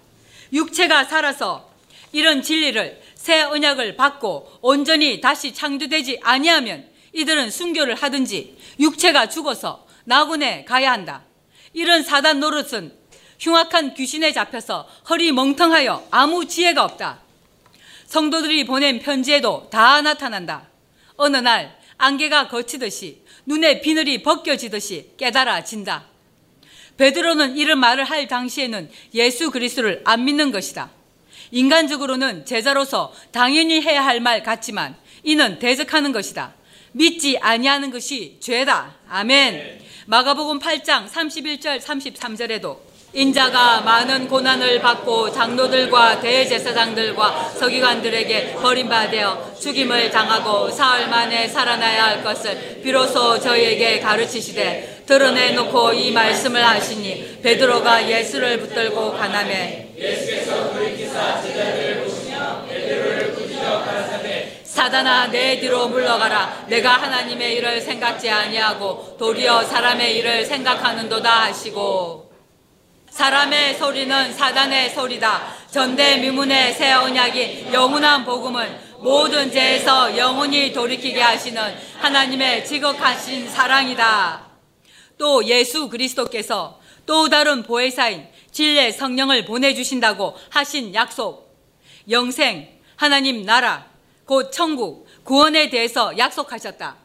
육체가 0.52 1.04
살아서 1.04 1.70
이런 2.10 2.42
진리를 2.42 3.00
새 3.14 3.42
언약을 3.42 3.94
받고 3.94 4.58
온전히 4.60 5.20
다시 5.20 5.54
창조되지 5.54 6.18
아니하면 6.24 6.88
이들은 7.12 7.50
순교를 7.50 7.94
하든지 7.94 8.58
육체가 8.80 9.28
죽어서 9.28 9.86
낙원에 10.02 10.64
가야 10.64 10.90
한다. 10.90 11.22
이런 11.72 12.02
사단 12.02 12.40
노릇은 12.40 12.92
흉악한 13.38 13.94
귀신에 13.94 14.32
잡혀서 14.32 14.88
허리 15.10 15.30
멍텅하여 15.30 16.08
아무 16.10 16.44
지혜가 16.44 16.82
없다. 16.82 17.23
성도들이 18.14 18.64
보낸 18.64 19.00
편지에도 19.00 19.66
다 19.72 20.00
나타난다. 20.00 20.68
어느 21.16 21.36
날 21.38 21.76
안개가 21.96 22.46
거치듯이 22.46 23.22
눈에 23.44 23.80
비늘이 23.80 24.22
벗겨지듯이 24.22 25.10
깨달아진다. 25.16 26.04
베드로는 26.96 27.56
이런 27.56 27.80
말을 27.80 28.04
할 28.04 28.28
당시에는 28.28 28.88
예수 29.14 29.50
그리스도를 29.50 30.02
안 30.04 30.24
믿는 30.24 30.52
것이다. 30.52 30.92
인간적으로는 31.50 32.46
제자로서 32.46 33.12
당연히 33.32 33.82
해야 33.82 34.04
할 34.04 34.20
말 34.20 34.44
같지만 34.44 34.94
이는 35.24 35.58
대적하는 35.58 36.12
것이다. 36.12 36.54
믿지 36.92 37.36
아니하는 37.38 37.90
것이 37.90 38.36
죄다. 38.38 38.94
아멘. 39.08 39.80
마가복음 40.06 40.60
8장 40.60 41.08
31절 41.08 41.80
33절에도 41.80 42.78
인자가 43.16 43.80
많은 43.82 44.26
고난을 44.26 44.80
받고 44.80 45.30
장로들과 45.30 46.18
대제사장들과 46.18 47.50
서기관들에게 47.56 48.54
버림받아 48.54 49.54
죽임을 49.54 50.10
당하고 50.10 50.68
사흘 50.68 51.06
만에 51.06 51.46
살아나야 51.46 52.06
할 52.06 52.24
것을 52.24 52.80
비로소 52.82 53.38
저희에게 53.38 54.00
가르치시되 54.00 55.04
드러내놓고 55.06 55.92
이 55.92 56.10
말씀을 56.10 56.66
하시니 56.66 57.38
베드로가 57.40 58.08
예수를 58.08 58.58
붙들고 58.58 59.12
가나매 59.12 59.90
예수께서 59.96 60.72
돌이키사 60.72 61.40
제자들을 61.40 62.02
보시며 62.02 62.66
베드로를 62.68 63.32
부지어 63.34 63.84
가라사대 63.84 64.62
사단아 64.64 65.28
내 65.28 65.60
뒤로 65.60 65.86
물러가라. 65.86 66.64
내가 66.66 66.94
하나님의 66.94 67.54
일을 67.54 67.80
생각지 67.80 68.28
아니하고 68.28 69.16
도리어 69.16 69.62
사람의 69.62 70.16
일을 70.16 70.44
생각하는도다 70.44 71.30
하시고 71.44 72.23
사람의 73.14 73.76
소리는 73.78 74.34
사단의 74.34 74.90
소리다. 74.90 75.54
전대미문의 75.70 76.74
새 76.74 76.92
언약이 76.92 77.68
영원한 77.72 78.24
복음은 78.24 78.76
모든 78.98 79.52
죄에서 79.52 80.18
영원히 80.18 80.72
돌이키게 80.72 81.20
하시는 81.20 81.76
하나님의 82.00 82.66
지극하신 82.66 83.48
사랑이다. 83.48 84.44
또 85.16 85.44
예수 85.44 85.88
그리스도께서 85.88 86.80
또 87.06 87.28
다른 87.28 87.62
보혜사인 87.62 88.26
진례 88.50 88.90
성령을 88.90 89.44
보내주신다고 89.44 90.34
하신 90.50 90.92
약속, 90.94 91.56
영생, 92.10 92.68
하나님 92.96 93.44
나라, 93.44 93.86
곧 94.24 94.50
천국, 94.50 95.06
구원에 95.22 95.70
대해서 95.70 96.18
약속하셨다. 96.18 96.96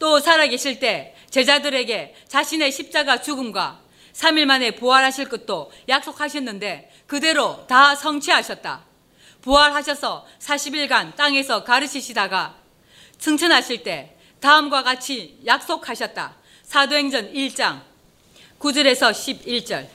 또 0.00 0.18
살아계실 0.18 0.80
때 0.80 1.14
제자들에게 1.30 2.16
자신의 2.26 2.72
십자가 2.72 3.22
죽음과 3.22 3.86
3일 4.18 4.46
만에 4.46 4.72
부활하실 4.72 5.28
것도 5.28 5.70
약속하셨는데 5.88 6.90
그대로 7.06 7.64
다 7.68 7.94
성취하셨다. 7.94 8.80
부활하셔서 9.42 10.26
40일간 10.40 11.14
땅에서 11.14 11.62
가르치시다가 11.62 12.56
승천하실 13.18 13.84
때 13.84 14.16
다음과 14.40 14.82
같이 14.82 15.38
약속하셨다. 15.46 16.34
사도행전 16.64 17.32
1장 17.32 17.80
9절에서 18.58 19.12
11절. 19.12 19.86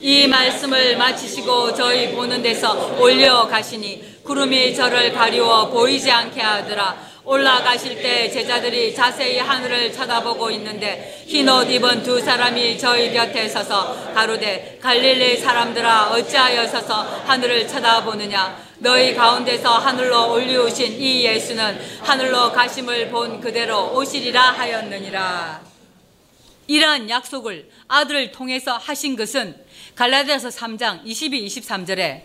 이 0.00 0.26
말씀을 0.26 0.98
마치시고 0.98 1.74
저희 1.74 2.14
보는 2.14 2.42
데서 2.42 2.98
올려 2.98 3.46
가시니 3.46 4.22
구름이 4.22 4.74
저를 4.74 5.12
가리워 5.12 5.70
보이지 5.70 6.10
않게 6.10 6.40
하더라. 6.42 7.11
올라가실 7.24 8.02
때 8.02 8.28
제자들이 8.28 8.94
자세히 8.94 9.38
하늘을 9.38 9.92
쳐다보고 9.92 10.50
있는데 10.52 11.24
흰 11.26 11.48
옷 11.48 11.70
입은 11.70 12.02
두 12.02 12.20
사람이 12.20 12.76
저희 12.78 13.12
곁에 13.12 13.48
서서 13.48 14.12
가로되 14.12 14.78
갈릴리 14.82 15.36
사람들아 15.36 16.10
어찌하여 16.10 16.66
서서 16.66 17.02
하늘을 17.24 17.68
쳐다보느냐? 17.68 18.72
너희 18.78 19.14
가운데서 19.14 19.78
하늘로 19.78 20.32
올리우신 20.32 21.00
이 21.00 21.24
예수는 21.24 21.80
하늘로 22.00 22.50
가심을 22.50 23.10
본 23.10 23.40
그대로 23.40 23.96
오시리라 23.96 24.50
하였느니라. 24.50 25.62
이러한 26.66 27.08
약속을 27.08 27.70
아들을 27.86 28.32
통해서 28.32 28.76
하신 28.76 29.14
것은 29.14 29.56
갈라디아서 29.94 30.48
3장 30.48 31.02
22, 31.04 31.46
23절에 31.46 32.22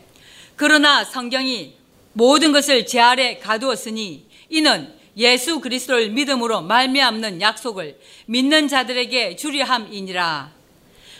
그러나 0.55 1.03
성경이 1.03 1.75
모든 2.13 2.51
것을 2.51 2.87
제 2.87 2.99
아래 2.99 3.37
가두었으니 3.37 4.26
이는 4.49 4.93
예수 5.17 5.59
그리스도를 5.59 6.09
믿음으로 6.11 6.61
말미암는 6.61 7.41
약속을 7.41 7.99
믿는 8.27 8.67
자들에게 8.67 9.35
주려 9.35 9.65
함이니라. 9.65 10.51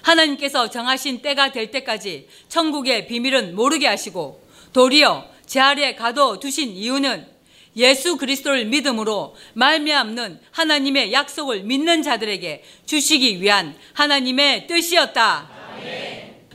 하나님께서 0.04 0.70
정하신 0.70 1.22
때가 1.22 1.52
될 1.52 1.72
때까지 1.72 2.28
천국의 2.48 3.08
비밀은 3.08 3.56
모르게 3.56 3.88
하시고 3.88 4.42
도리어 4.72 5.26
제 5.46 5.60
아래 5.60 5.96
가둬 5.96 6.40
두신 6.40 6.70
이유는 6.70 7.28
예수 7.76 8.18
그리스도를 8.18 8.66
믿음으로 8.66 9.36
말미암는 9.54 10.40
하나님의 10.52 11.13
약속을 11.13 11.62
믿는 11.62 12.04
자들에게 12.04 12.63
주시기 12.86 13.42
위한 13.42 13.76
하나님의 13.94 14.68
뜻이었다. 14.68 15.50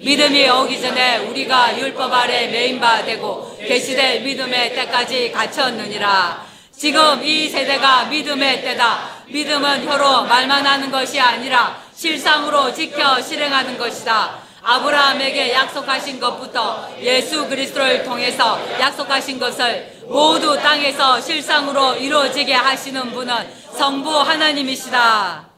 믿음이 0.01 0.49
오기 0.49 0.81
전에 0.81 1.19
우리가 1.19 1.79
율법 1.79 2.13
아래 2.13 2.49
메인 2.49 2.81
바 2.81 3.05
되고 3.05 3.57
계시될 3.57 4.23
믿음의 4.23 4.75
때까지 4.75 5.31
갇혔느니라. 5.31 6.52
지금 6.83 7.23
이 7.23 7.49
세대가 7.49 8.07
믿음의 8.07 8.61
때다. 8.61 9.23
믿음은 9.29 9.87
혀로 9.87 10.25
말만 10.25 10.66
하는 10.66 10.90
것이 10.90 11.21
아니라 11.21 11.81
실상으로 11.95 12.75
지켜 12.75 13.23
실행하는 13.23 13.79
것이다. 13.79 14.40
아브라함에게 14.61 15.53
약속하신 15.53 16.18
것부터 16.18 16.92
예수 17.01 17.49
그리스도를 17.49 18.03
통해서 18.03 18.61
약속하신 18.81 19.38
것을 19.38 19.92
모두 20.09 20.57
땅에서 20.57 21.21
실상으로 21.21 21.95
이루어지게 21.95 22.53
하시는 22.53 23.12
분은 23.12 23.33
성부 23.79 24.11
하나님이시다. 24.18 25.49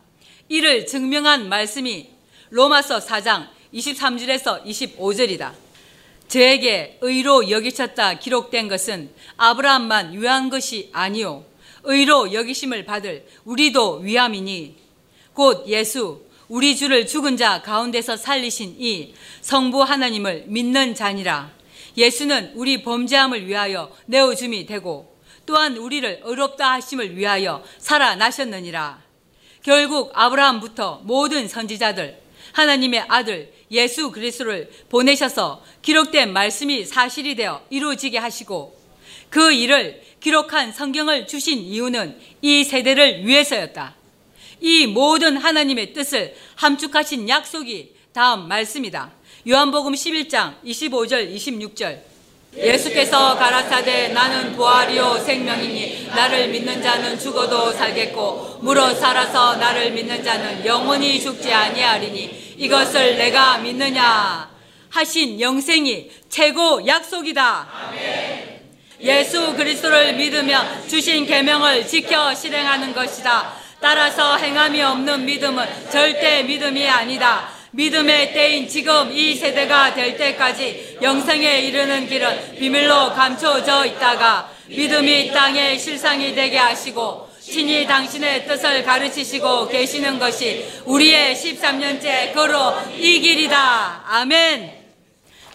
이를 0.50 0.84
증명한 0.84 1.48
말씀이 1.48 2.10
로마서 2.50 2.98
4장 2.98 3.46
23절에서 3.72 4.62
25절이다. 4.66 5.63
저에게 6.28 6.98
의로 7.00 7.50
여기셨다 7.50 8.14
기록된 8.18 8.68
것은 8.68 9.10
아브라함만 9.36 10.20
위한 10.20 10.48
것이 10.50 10.90
아니요 10.92 11.44
의로 11.84 12.32
여기심을 12.32 12.84
받을 12.84 13.26
우리도 13.44 13.98
위함이니 13.98 14.76
곧 15.32 15.64
예수 15.68 16.24
우리 16.48 16.76
주를 16.76 17.06
죽은 17.06 17.36
자 17.36 17.62
가운데서 17.62 18.16
살리신 18.16 18.76
이 18.78 19.14
성부 19.40 19.82
하나님을 19.82 20.44
믿는 20.46 20.94
자니라. 20.94 21.50
예수는 21.96 22.52
우리 22.54 22.82
범죄함을 22.82 23.46
위하여 23.46 23.90
내어 24.06 24.34
줌이 24.34 24.66
되고 24.66 25.16
또한 25.46 25.76
우리를 25.76 26.20
의롭다 26.22 26.72
하심을 26.72 27.16
위하여 27.16 27.64
살아나셨느니라. 27.78 29.02
결국 29.62 30.10
아브라함부터 30.14 31.02
모든 31.04 31.48
선지자들 31.48 32.20
하나님의 32.52 33.04
아들 33.08 33.52
예수 33.74 34.10
그리스도를 34.10 34.70
보내셔서 34.88 35.62
기록된 35.82 36.32
말씀이 36.32 36.84
사실이 36.84 37.34
되어 37.34 37.62
이루어지게 37.70 38.18
하시고 38.18 38.78
그 39.30 39.52
일을 39.52 40.02
기록한 40.20 40.72
성경을 40.72 41.26
주신 41.26 41.58
이유는 41.58 42.18
이 42.40 42.64
세대를 42.64 43.26
위해서였다. 43.26 43.94
이 44.60 44.86
모든 44.86 45.36
하나님의 45.36 45.92
뜻을 45.92 46.34
함축하신 46.54 47.28
약속이 47.28 47.94
다음 48.12 48.48
말씀이다. 48.48 49.10
요한복음 49.46 49.92
11장 49.92 50.54
25절 50.64 51.34
26절 51.34 51.98
예수께서 52.56 53.36
가라사대 53.36 54.08
나는 54.08 54.52
부활이요 54.52 55.18
생명이니 55.18 56.06
나를 56.06 56.48
믿는 56.48 56.80
자는 56.80 57.18
죽어도 57.18 57.72
살겠고 57.72 58.60
물어 58.62 58.94
살아서 58.94 59.56
나를 59.56 59.90
믿는 59.90 60.22
자는 60.22 60.64
영원히 60.64 61.20
죽지 61.20 61.52
아니하리니 61.52 62.43
이것을 62.56 63.16
내가 63.16 63.58
믿느냐 63.58 64.50
하신 64.90 65.40
영생이 65.40 66.10
최고 66.28 66.86
약속이다. 66.86 67.68
예수 69.00 69.54
그리스도를 69.54 70.14
믿으며 70.14 70.86
주신 70.86 71.26
계명을 71.26 71.86
지켜 71.86 72.34
실행하는 72.34 72.94
것이다. 72.94 73.52
따라서 73.80 74.36
행함이 74.36 74.80
없는 74.82 75.24
믿음은 75.26 75.90
절대 75.90 76.42
믿음이 76.44 76.88
아니다. 76.88 77.48
믿음의 77.72 78.32
때인 78.32 78.68
지금 78.68 79.10
이 79.12 79.34
세대가 79.34 79.92
될 79.94 80.16
때까지 80.16 80.98
영생에 81.02 81.60
이르는 81.62 82.06
길은 82.06 82.56
비밀로 82.56 83.12
감춰져 83.12 83.84
있다가 83.84 84.48
믿음이 84.66 85.32
땅의 85.32 85.78
실상이 85.78 86.34
되게 86.34 86.56
하시고 86.56 87.28
친히 87.44 87.86
당신의 87.86 88.46
뜻을 88.46 88.82
가르치시고 88.82 89.68
계시는 89.68 90.18
것이 90.18 90.66
우리의 90.86 91.36
13년째 91.36 92.32
걸어 92.32 92.82
이 92.96 93.20
길이다. 93.20 94.02
아멘. 94.06 94.72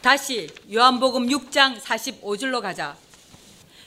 다시 0.01 0.47
요한복음 0.71 1.27
6장 1.27 1.81
45절로 1.81 2.61
가자. 2.61 2.95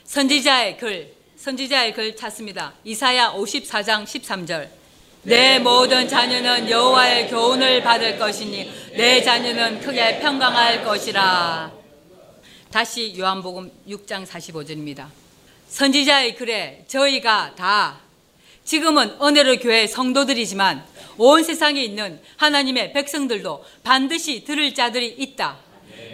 선지자의 0.05 0.79
글 0.79 1.15
선지자의 1.37 1.95
글 1.95 2.17
찾습니다. 2.17 2.75
이사야 2.85 3.33
54장 3.35 4.05
13절. 4.05 4.69
내 5.23 5.61
모든 5.61 6.09
자녀는 6.09 6.69
여호와의 6.69 7.29
교훈을 7.29 7.83
받을 7.85 8.19
것이니 8.19 8.69
내 8.97 9.23
자녀는 9.23 9.81
크게 9.81 10.19
평강할 10.19 10.85
것이라. 10.85 11.71
다시 12.73 13.15
요한복음 13.17 13.71
6장 13.88 14.27
45절입니다. 14.27 15.22
선지자의 15.73 16.37
글에 16.37 16.85
저희가 16.87 17.55
다 17.55 17.99
지금은 18.63 19.17
은혜로 19.23 19.57
교회 19.57 19.87
성도들이지만 19.87 20.85
온 21.17 21.43
세상에 21.43 21.83
있는 21.83 22.21
하나님의 22.37 22.93
백성들도 22.93 23.65
반드시 23.83 24.45
들을 24.45 24.75
자들이 24.75 25.07
있다. 25.19 25.57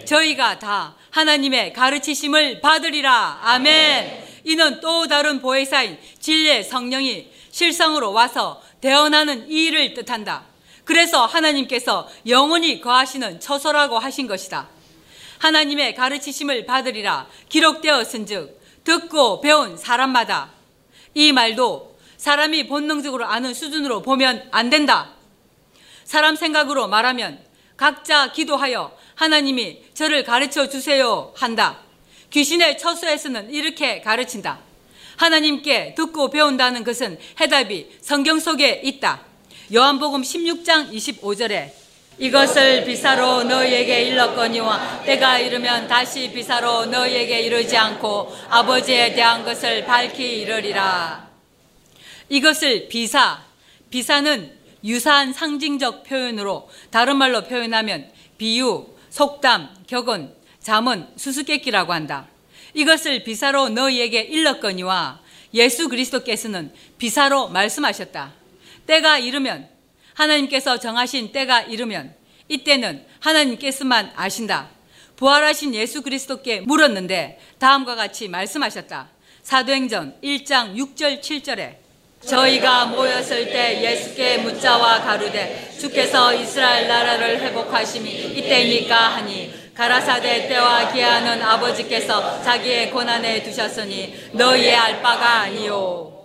저희가 0.05 0.61
다 0.61 0.95
하나님의 1.11 1.73
가르치심을 1.73 2.61
받으리라. 2.61 3.41
아멘. 3.43 4.27
이는 4.45 4.81
또 4.81 5.09
다른 5.09 5.43
보혜사인 5.43 5.99
진리의 6.21 6.63
성령이 6.63 7.29
실상으로 7.51 8.13
와서 8.13 8.63
대언하는 8.81 9.51
이 9.51 9.67
일을 9.67 9.95
뜻한다. 9.95 10.45
그래서 10.85 11.27
하나님께서 11.27 12.09
영원히 12.29 12.81
거하시는 12.81 13.41
처소라고 13.41 13.99
하신 13.99 14.29
것이다. 14.29 14.69
하나님의 15.39 15.97
가르치심을 15.97 16.65
받으리라 16.65 17.27
기록되었은즉 17.49 18.58
듣고 18.89 19.43
배운 19.43 19.77
사람마다 19.77 20.51
이 21.13 21.31
말도 21.31 21.99
사람이 22.17 22.69
본능적으로 22.69 23.27
아는 23.27 23.53
수준으로 23.53 24.01
보면 24.01 24.49
안 24.51 24.71
된다. 24.71 25.11
사람 26.05 26.37
생각으로 26.37 26.89
말하면 26.89 27.39
각자 27.77 28.33
기도하여 28.33 28.97
하나님이 29.15 29.83
저를 29.93 30.25
가르쳐 30.25 30.71
주세요 30.71 31.35
한다. 31.37 31.81
귀신의 32.31 32.79
처소에서는 32.79 33.51
이렇게 33.53 34.01
가르친다. 34.01 34.61
하나님께 35.19 35.95
듣고 35.95 36.31
배운다는 36.31 36.83
것은 36.83 37.19
해답이 37.39 37.99
성경 38.01 38.41
속에 38.41 38.81
있다. 38.85 39.21
요한복음 39.75 40.23
16장 40.23 40.91
25절에 40.95 41.73
이것을 42.19 42.85
비사로 42.85 43.45
너희에게 43.45 44.03
일렀거니와 44.03 45.03
때가 45.05 45.39
이르면 45.39 45.87
다시 45.87 46.31
비사로 46.33 46.87
너희에게 46.87 47.43
이르지 47.43 47.77
않고 47.77 48.37
아버지에 48.49 49.15
대한 49.15 49.45
것을 49.45 49.85
밝히 49.85 50.41
이르리라. 50.41 51.29
이것을 52.29 52.89
비사, 52.89 53.45
비사는 53.91 54.53
유사한 54.85 55.33
상징적 55.33 56.05
표현으로 56.05 56.69
다른 56.91 57.17
말로 57.17 57.45
표현하면 57.45 58.11
비유, 58.37 58.87
속담, 59.11 59.85
격언, 59.87 60.35
잠은 60.61 61.09
수수께끼라고 61.17 61.93
한다. 61.93 62.27
이것을 62.75 63.23
비사로 63.23 63.71
너희에게 63.71 64.23
일렀거니와 64.23 65.21
예수 65.55 65.89
그리스도께서는 65.89 66.73
비사로 66.99 67.49
말씀하셨다. 67.49 68.33
때가 68.87 69.19
이르면 69.19 69.78
하나님께서 70.19 70.79
정하신 70.79 71.31
때가 71.31 71.63
이르면 71.63 72.15
이때는 72.49 73.05
하나님께서만 73.21 74.13
아신다. 74.17 74.71
부활하신 75.17 75.75
예수 75.75 76.03
그리스도께 76.03 76.61
물었는데 76.63 77.39
다음과 77.59 77.95
같이 77.95 78.29
말씀하셨다. 78.29 79.11
사도행전 79.43 80.19
1장 80.23 80.75
6절 80.77 81.21
7절에 81.21 81.77
저희가 82.21 82.87
모였을 82.87 83.47
때 83.47 83.81
예수께 83.81 84.39
묻자와 84.39 85.03
가루되 85.03 85.77
주께서 85.79 86.35
이스라엘 86.35 86.89
나라를 86.89 87.41
회복하심이 87.41 88.11
이때니까 88.11 88.97
하니 88.97 89.73
가라사대 89.75 90.49
때와 90.49 90.93
기하는 90.93 91.41
아버지께서 91.41 92.43
자기의 92.43 92.91
고난에 92.91 93.45
두셨으니 93.45 94.31
너희의 94.33 94.75
알 94.75 95.01
바가 95.01 95.43
아니요. 95.43 96.18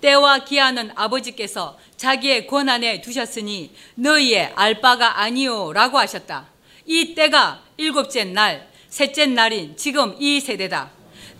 때와 0.00 0.44
기하는 0.44 0.90
아버지께서 0.94 1.78
자기의 1.96 2.46
고난에 2.46 3.00
두셨으니 3.00 3.70
너희의 3.94 4.52
알 4.54 4.80
바가 4.80 5.20
아니요. 5.20 5.72
라고 5.72 5.98
하셨다. 5.98 6.46
이 6.84 7.14
때가 7.14 7.62
일곱째 7.76 8.24
날, 8.24 8.68
셋째 8.88 9.26
날인 9.26 9.76
지금 9.76 10.14
이 10.18 10.40
세대다. 10.40 10.90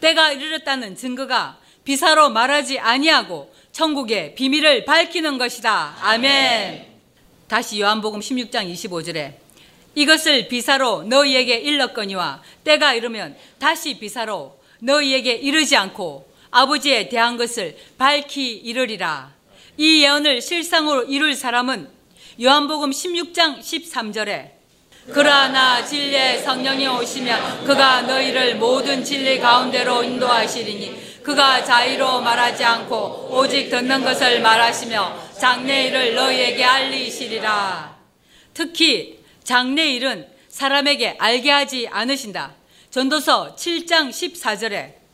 때가 0.00 0.32
이르렀다는 0.32 0.96
증거가 0.96 1.59
비사로 1.84 2.30
말하지 2.30 2.78
아니하고 2.78 3.54
천국의 3.72 4.34
비밀을 4.34 4.84
밝히는 4.84 5.38
것이다. 5.38 5.96
아멘. 6.00 6.86
다시 7.48 7.80
요한복음 7.80 8.20
16장 8.20 8.72
25절에 8.72 9.34
이것을 9.94 10.48
비사로 10.48 11.04
너희에게 11.04 11.57
일렀거니와 11.59 12.42
때가 12.64 12.94
이르면 12.94 13.36
다시 13.59 13.98
비사로 13.98 14.59
너희에게 14.80 15.32
이르지 15.32 15.76
않고 15.76 16.26
아버지에 16.57 17.11
대한 17.11 17.36
것을 17.36 17.76
밝히 17.98 18.52
이르리라. 18.52 19.30
이 19.76 20.02
예언을 20.02 20.40
실상으로 20.40 21.02
이룰 21.02 21.34
사람은 21.34 21.86
요한복음 22.42 22.92
16장 22.92 23.61
13절에 23.61 24.52
그러나 25.12 25.84
진리의 25.84 26.42
성령이 26.42 26.88
오시면 26.88 27.64
그가 27.66 28.02
너희를 28.02 28.57
모든 28.57 29.04
진리 29.04 29.38
가운데로 29.38 30.02
인도하시리니 30.02 31.22
그가 31.22 31.62
자의로 31.62 32.22
말하지 32.22 32.64
않고 32.64 33.28
오직 33.32 33.68
듣는 33.68 34.02
것을 34.02 34.40
말하시며 34.40 35.32
장래일을 35.38 36.14
너희에게 36.14 36.64
알리시리라. 36.64 37.98
특히 38.54 39.18
장래일은 39.44 40.26
사람에게 40.48 41.16
알게 41.18 41.50
하지 41.50 41.86
않으신다. 41.90 42.54
전도서 42.90 43.57
7장 43.57 44.09
14절에 44.09 45.05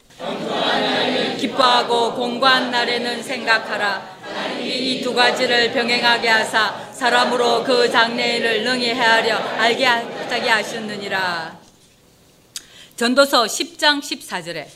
기뻐하고 1.39 2.15
공고한 2.15 2.71
날에는 2.71 3.23
생각하라. 3.23 4.13
이 4.61 5.03
두 5.03 5.13
가지를 5.15 5.73
병행하게 5.73 6.29
하사 6.29 6.93
사람으로 6.93 7.65
그 7.65 7.91
장래일을 7.91 8.63
능히 8.63 8.87
헤아려 8.91 9.37
알게 9.37 9.85
하게 9.85 10.49
하셨느니라. 10.49 11.59
전도서 12.97 13.45
10장 13.47 14.01
14절에 14.01 14.67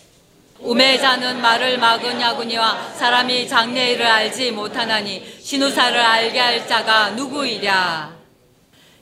우매자는 0.58 1.40
말을 1.40 1.78
막으냐구니와 1.78 2.94
사람이 2.94 3.46
장래일을 3.46 4.04
알지 4.04 4.50
못하나니 4.50 5.38
신우사를 5.40 5.98
알게 6.00 6.38
할 6.40 6.66
자가 6.66 7.10
누구이랴. 7.10 8.16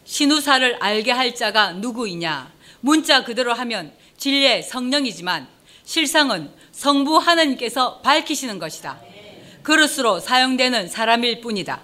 신우사를 0.04 0.76
알게 0.80 1.10
할 1.10 1.34
자가 1.34 1.72
누구이냐. 1.72 2.52
문자 2.80 3.24
그대로 3.24 3.54
하면 3.54 3.92
진리의 4.18 4.62
성령이지만 4.64 5.46
실상은 5.84 6.50
성부 6.72 7.18
하나님께서 7.18 7.98
밝히시는 7.98 8.58
것이다. 8.58 8.98
그릇으로 9.62 10.18
사용되는 10.20 10.88
사람일 10.88 11.40
뿐이다. 11.40 11.80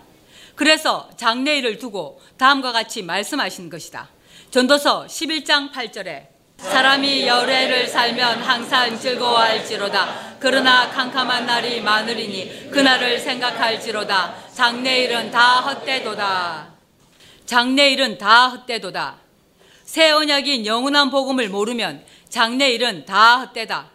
그래서 0.55 1.09
장래일을 1.17 1.79
두고 1.79 2.21
다음과 2.37 2.73
같이 2.73 3.03
말씀하신 3.03 3.71
것이다. 3.71 4.09
전도서 4.51 5.07
11장 5.07 5.73
8절에 5.73 6.29
사람이 6.59 7.27
열애를 7.27 7.87
살면 7.89 8.43
항상 8.43 8.99
즐거워할지로다. 8.99 10.37
그러나 10.39 10.91
캄캄한 10.91 11.47
날이 11.47 11.81
많으리니 11.81 12.71
그날을 12.71 13.19
생각할지로다. 13.19 14.35
장래일은 14.53 15.31
다 15.31 15.61
헛되도다. 15.61 16.75
장래일은 17.47 18.19
다 18.19 18.49
헛되도다. 18.49 19.17
새 19.85 20.11
언약인 20.11 20.67
영원한 20.67 21.11
복음을 21.11 21.49
모르면 21.49 22.05
장래일은 22.31 23.05
다 23.05 23.41
헛되다. 23.41 23.91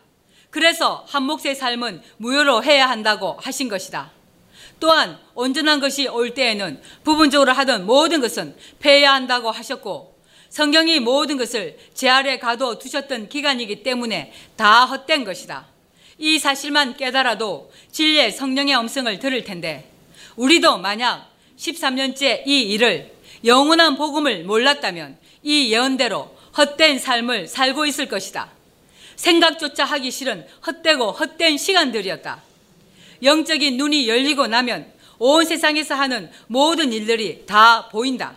그래서 0.52 1.06
한 1.10 1.24
몫의 1.24 1.56
삶은 1.56 2.02
무효로 2.18 2.64
해야 2.64 2.88
한다고 2.90 3.38
하신 3.42 3.68
것이다. 3.68 4.12
또한 4.80 5.18
온전한 5.34 5.80
것이 5.80 6.08
올 6.08 6.34
때에는 6.34 6.82
부분적으로 7.04 7.52
하던 7.54 7.86
모든 7.86 8.22
것은 8.22 8.56
폐해야 8.80 9.14
한다고 9.14 9.52
하셨고 9.52 10.16
성경이 10.50 11.00
모든 11.00 11.38
것을 11.38 11.78
제 11.94 12.08
아래 12.08 12.40
가둬 12.40 12.80
두셨던 12.80 13.30
기간이기 13.30 13.84
때문에 13.84 14.32
다 14.56 14.86
헛된 14.86 15.26
것이다. 15.26 15.68
이 16.18 16.40
사실만 16.40 16.96
깨달아도 16.96 17.72
진리의 17.92 18.32
성령의 18.32 18.78
음성을 18.78 19.20
들을 19.20 19.44
텐데 19.44 19.92
우리도 20.36 20.78
만약 20.78 21.30
13년째 21.58 22.48
이 22.48 22.62
일을 22.62 23.14
영원한 23.44 23.98
복음을 23.98 24.44
몰랐다면 24.44 25.18
이 25.44 25.72
예언대로 25.72 26.35
헛된 26.58 27.00
삶을 27.00 27.48
살고 27.48 27.86
있을 27.86 28.08
것이다. 28.08 28.50
생각조차 29.16 29.86
하기 29.86 30.12
싫은 30.12 30.46
헛되고 30.66 31.12
헛된 31.12 31.58
시간들이었다. 31.58 32.42
영적인 33.24 33.78
눈이 33.78 34.08
열리고 34.08 34.48
나면 34.48 34.92
온 35.18 35.46
세상에서 35.46 35.96
하는 35.96 36.30
모든 36.48 36.92
일들이 36.92 37.46
다 37.46 37.88
보인다. 37.90 38.36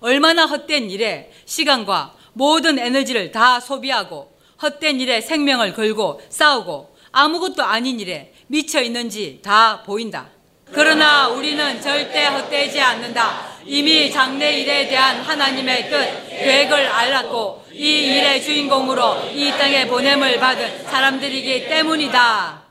얼마나 0.00 0.46
헛된 0.46 0.90
일에 0.90 1.32
시간과 1.46 2.14
모든 2.34 2.78
에너지를 2.78 3.32
다 3.32 3.58
소비하고 3.58 4.32
헛된 4.62 5.00
일에 5.00 5.20
생명을 5.20 5.74
걸고 5.74 6.20
싸우고 6.28 6.96
아무것도 7.10 7.64
아닌 7.64 7.98
일에 7.98 8.32
미쳐 8.48 8.82
있는지 8.82 9.40
다 9.42 9.82
보인다. 9.82 10.28
그러나 10.72 11.28
우리는 11.28 11.80
절대 11.80 12.26
헛되지 12.26 12.80
않는다. 12.80 13.47
이미 13.68 14.10
장래 14.10 14.50
일에 14.60 14.88
대한 14.88 15.20
하나님의 15.20 15.90
뜻, 15.90 16.28
계획을 16.30 16.86
알았고 16.86 17.66
이 17.72 18.16
일의 18.16 18.42
주인공으로 18.42 19.28
이 19.34 19.50
땅에 19.50 19.86
보냄을 19.86 20.38
받은 20.40 20.84
사람들이기 20.86 21.68
때문이다. 21.68 22.62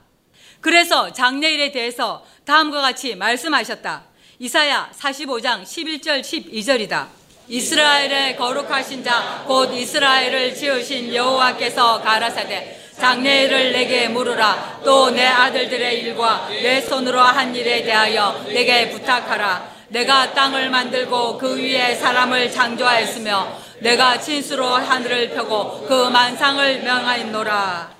그래서 0.60 1.14
장래일에 1.14 1.72
대해서 1.72 2.26
다음과 2.46 2.82
같이 2.82 3.16
말씀하셨다. 3.16 4.04
이사야 4.40 4.90
45장 5.00 5.64
11절 5.64 6.22
12절이다. 6.22 7.06
이스라엘의 7.48 8.36
거룩하신 8.36 9.04
자 9.04 9.44
곧 9.48 9.72
이스라엘을 9.74 10.54
지으신 10.56 11.14
여호와께서 11.14 12.02
가라사대 12.02 12.76
장래일을 13.00 13.72
내게 13.72 14.10
물으라 14.10 14.82
또 14.84 15.12
내 15.12 15.26
아들들의 15.26 16.02
일과 16.02 16.48
내 16.50 16.82
손으로 16.82 17.22
한 17.22 17.56
일에 17.56 17.84
대하여 17.84 18.44
내게 18.48 18.90
부탁하라 18.90 19.77
내가 19.90 20.34
땅을 20.34 20.70
만들고 20.70 21.38
그 21.38 21.58
위에 21.58 21.96
사람을 21.96 22.52
창조하였으며 22.52 23.62
내가 23.80 24.20
진수로 24.20 24.68
하늘을 24.68 25.30
펴고 25.32 25.86
그 25.88 26.10
만상을 26.10 26.82
명하였노라 26.84 27.96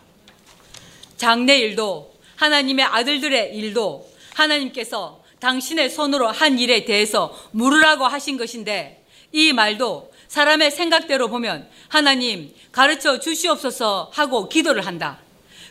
장래 1.16 1.58
일도 1.58 2.14
하나님의 2.36 2.86
아들들의 2.86 3.56
일도 3.56 4.10
하나님께서 4.34 5.24
당신의 5.40 5.90
손으로 5.90 6.28
한 6.28 6.60
일에 6.60 6.86
대해서 6.86 7.36
물으라고 7.52 8.06
하신 8.06 8.38
것인데 8.38 9.04
이 9.32 9.54
말도 9.54 10.12
사람의 10.28 10.72
생각대로 10.72 11.30
보면 11.30 11.70
하나님 11.88 12.54
가르쳐 12.72 13.20
주시옵소서 13.20 14.12
하고 14.14 14.50
기도를 14.50 14.86
한다. 14.86 15.20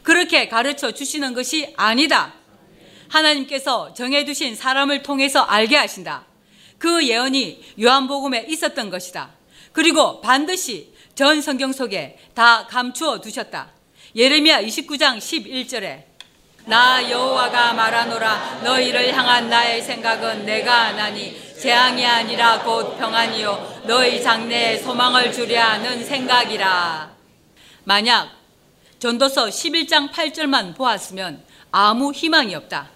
그렇게 0.03 0.49
가르쳐 0.49 0.93
주시는 0.93 1.35
것이 1.35 1.73
아니다. 1.77 2.35
하나님께서 3.09 3.94
정해두신 3.94 4.57
사람을 4.57 5.02
통해서 5.02 5.42
알게 5.42 5.76
하신다. 5.76 6.24
그 6.78 7.07
예언이 7.07 7.62
요한복음에 7.80 8.46
있었던 8.48 8.90
것이다. 8.90 9.30
그리고 9.72 10.20
반드시 10.20 10.92
전 11.14 11.40
성경 11.40 11.72
속에 11.72 12.18
다 12.34 12.66
감추어 12.66 13.20
두셨다. 13.20 13.70
예레미야 14.14 14.62
29장 14.62 15.18
11절에 15.18 16.04
나 16.66 17.09
여호와가 17.09 17.74
말하노라 17.74 18.62
너희를 18.64 19.16
향한 19.16 19.48
나의 19.48 19.82
생각은 19.82 20.44
내가 20.44 20.86
아나니 20.86 21.36
재앙이 21.61 22.04
아니라 22.04 22.62
곧 22.62 22.98
평안이요 22.98 23.82
너희 23.84 24.20
장래에 24.20 24.78
소망을 24.78 25.32
주려 25.32 25.62
하는 25.62 26.04
생각이라 26.04 27.14
만약 27.84 28.30
전도서 28.98 29.46
11장 29.46 30.11
8절만 30.11 30.74
보았으면 30.74 31.44
아무 31.70 32.11
희망이 32.11 32.54
없다 32.57 32.88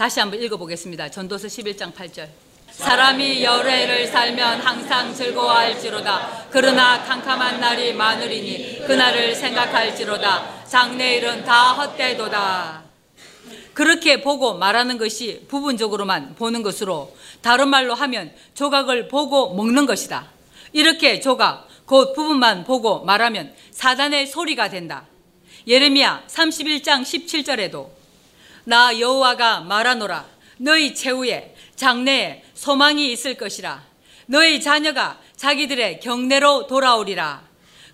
다시 0.00 0.18
한번 0.18 0.40
읽어보겠습니다. 0.40 1.10
전도서 1.10 1.46
11장 1.46 1.92
8절. 1.92 2.26
사람이 2.70 3.44
열애를 3.44 4.06
살면 4.06 4.62
항상 4.62 5.12
즐거워할지로다. 5.14 6.46
그러나 6.48 7.04
캄캄한 7.04 7.60
날이 7.60 7.92
많으리니 7.92 8.86
그날을 8.86 9.34
생각할지로다. 9.34 10.64
장래일은 10.64 11.44
다 11.44 11.74
헛되도다. 11.74 12.82
그렇게 13.74 14.22
보고 14.22 14.54
말하는 14.54 14.96
것이 14.96 15.44
부분적으로만 15.48 16.34
보는 16.34 16.62
것으로 16.62 17.14
다른 17.42 17.68
말로 17.68 17.92
하면 17.92 18.32
조각을 18.54 19.08
보고 19.08 19.54
먹는 19.54 19.84
것이다. 19.84 20.28
이렇게 20.72 21.20
조각, 21.20 21.68
곧 21.84 22.14
부분만 22.14 22.64
보고 22.64 23.04
말하면 23.04 23.52
사단의 23.72 24.28
소리가 24.28 24.70
된다. 24.70 25.04
예레미야 25.66 26.24
31장 26.26 27.02
17절에도 27.02 27.99
나 28.70 28.96
여호와가 29.00 29.62
말하노라. 29.62 30.24
너희 30.58 30.94
최후에 30.94 31.56
장래에 31.74 32.44
소망이 32.54 33.10
있을 33.10 33.34
것이라. 33.34 33.82
너희 34.26 34.60
자녀가 34.60 35.18
자기들의 35.34 35.98
경내로 35.98 36.68
돌아오리라. 36.68 37.42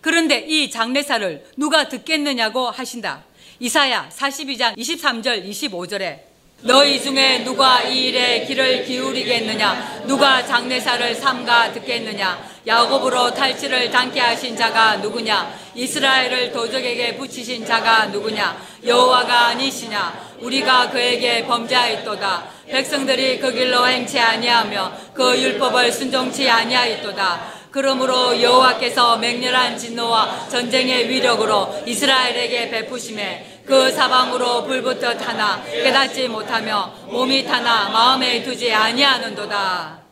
그런데 0.03 0.41
이 0.41 0.70
장래사를 0.70 1.47
누가 1.57 1.89
듣겠느냐고 1.89 2.68
하신다. 2.68 3.24
이사야 3.59 4.11
42장 4.12 4.77
23절 4.77 5.49
25절에 5.49 6.26
너희 6.62 7.00
중에 7.02 7.44
누가 7.44 7.82
이 7.82 8.07
일에 8.07 8.46
귀를 8.46 8.82
기울이겠느냐? 8.82 10.04
누가 10.07 10.44
장례사를 10.44 11.14
삼가 11.14 11.70
듣겠느냐? 11.74 12.57
야곱으로 12.66 13.34
탈취를 13.34 13.90
당케 13.90 14.18
하신 14.18 14.57
자가 14.57 14.96
누구냐? 14.96 15.54
이스라엘을 15.74 16.52
도적에게 16.52 17.16
붙이신 17.18 17.66
자가 17.66 18.07
누구냐? 18.07 18.57
여호와가 18.86 19.48
아니시냐? 19.48 20.36
우리가 20.40 20.88
그에게 20.90 21.44
범죄하였도다. 21.46 22.44
백성들이 22.68 23.38
그 23.38 23.52
길로 23.52 23.86
행치 23.86 24.18
아니하며 24.18 24.92
그 25.12 25.38
율법을 25.38 25.92
순종치 25.92 26.48
아니하였도다. 26.48 27.66
그러므로 27.70 28.40
여호와께서 28.40 29.18
맹렬한 29.18 29.76
진노와 29.76 30.48
전쟁의 30.48 31.11
위력으로 31.11 31.82
이스라엘에게 31.86 32.70
베푸심에 32.70 33.55
그 33.66 33.90
사방으로 33.90 34.64
불붙듯 34.64 35.26
하나 35.26 35.60
깨닫지 35.64 36.28
못하며 36.28 36.94
몸이 37.06 37.44
타나 37.44 37.88
마음에 37.88 38.40
두지 38.42 38.72
아니하는도다. 38.72 40.02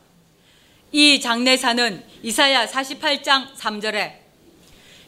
이 0.90 1.20
장례사는 1.20 2.04
이사야 2.24 2.66
48장 2.66 3.54
3절에 3.54 4.14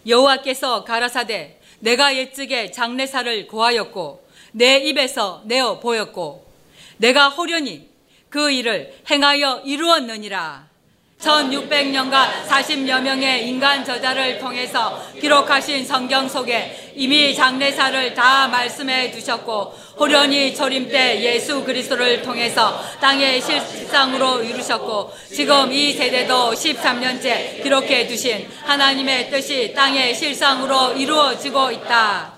여호와께서 0.07 0.85
가라사대 0.85 1.59
내가 1.81 2.15
옛적에 2.15 2.71
장례사를 2.71 3.49
고하였고 3.49 4.25
내 4.53 4.79
입에서 4.79 5.43
내어 5.45 5.81
보였고 5.81 6.47
내가 6.99 7.29
호련히 7.29 7.91
그 8.31 8.53
일을 8.53 8.95
행하여 9.11 9.63
이루었느니라. 9.65 10.69
1600년간 11.21 12.47
40여 12.47 13.01
명의 13.01 13.49
인간 13.49 13.85
저자를 13.85 14.39
통해서 14.39 15.03
기록하신 15.19 15.85
성경 15.85 16.29
속에 16.29 16.93
이미 16.95 17.35
장례사를 17.35 18.15
다 18.15 18.49
말씀해 18.49 19.11
두셨고 19.11 19.75
호련히 19.99 20.55
초림 20.55 20.89
때 20.89 21.21
예수 21.23 21.65
그리스도를 21.65 22.23
통해서 22.23 22.81
땅의 23.01 23.41
실상으로 23.41 24.43
이루셨고 24.43 25.13
지금 25.35 25.73
이 25.73 25.93
세대도 25.93 26.53
13년째 26.53 27.63
기록해 27.63 28.07
두신 28.07 28.49
하나님의 28.65 29.31
뜻이 29.31 29.73
땅의 29.75 30.15
실상으로 30.15 30.93
이루어지고 30.93 31.71
있다. 31.73 32.35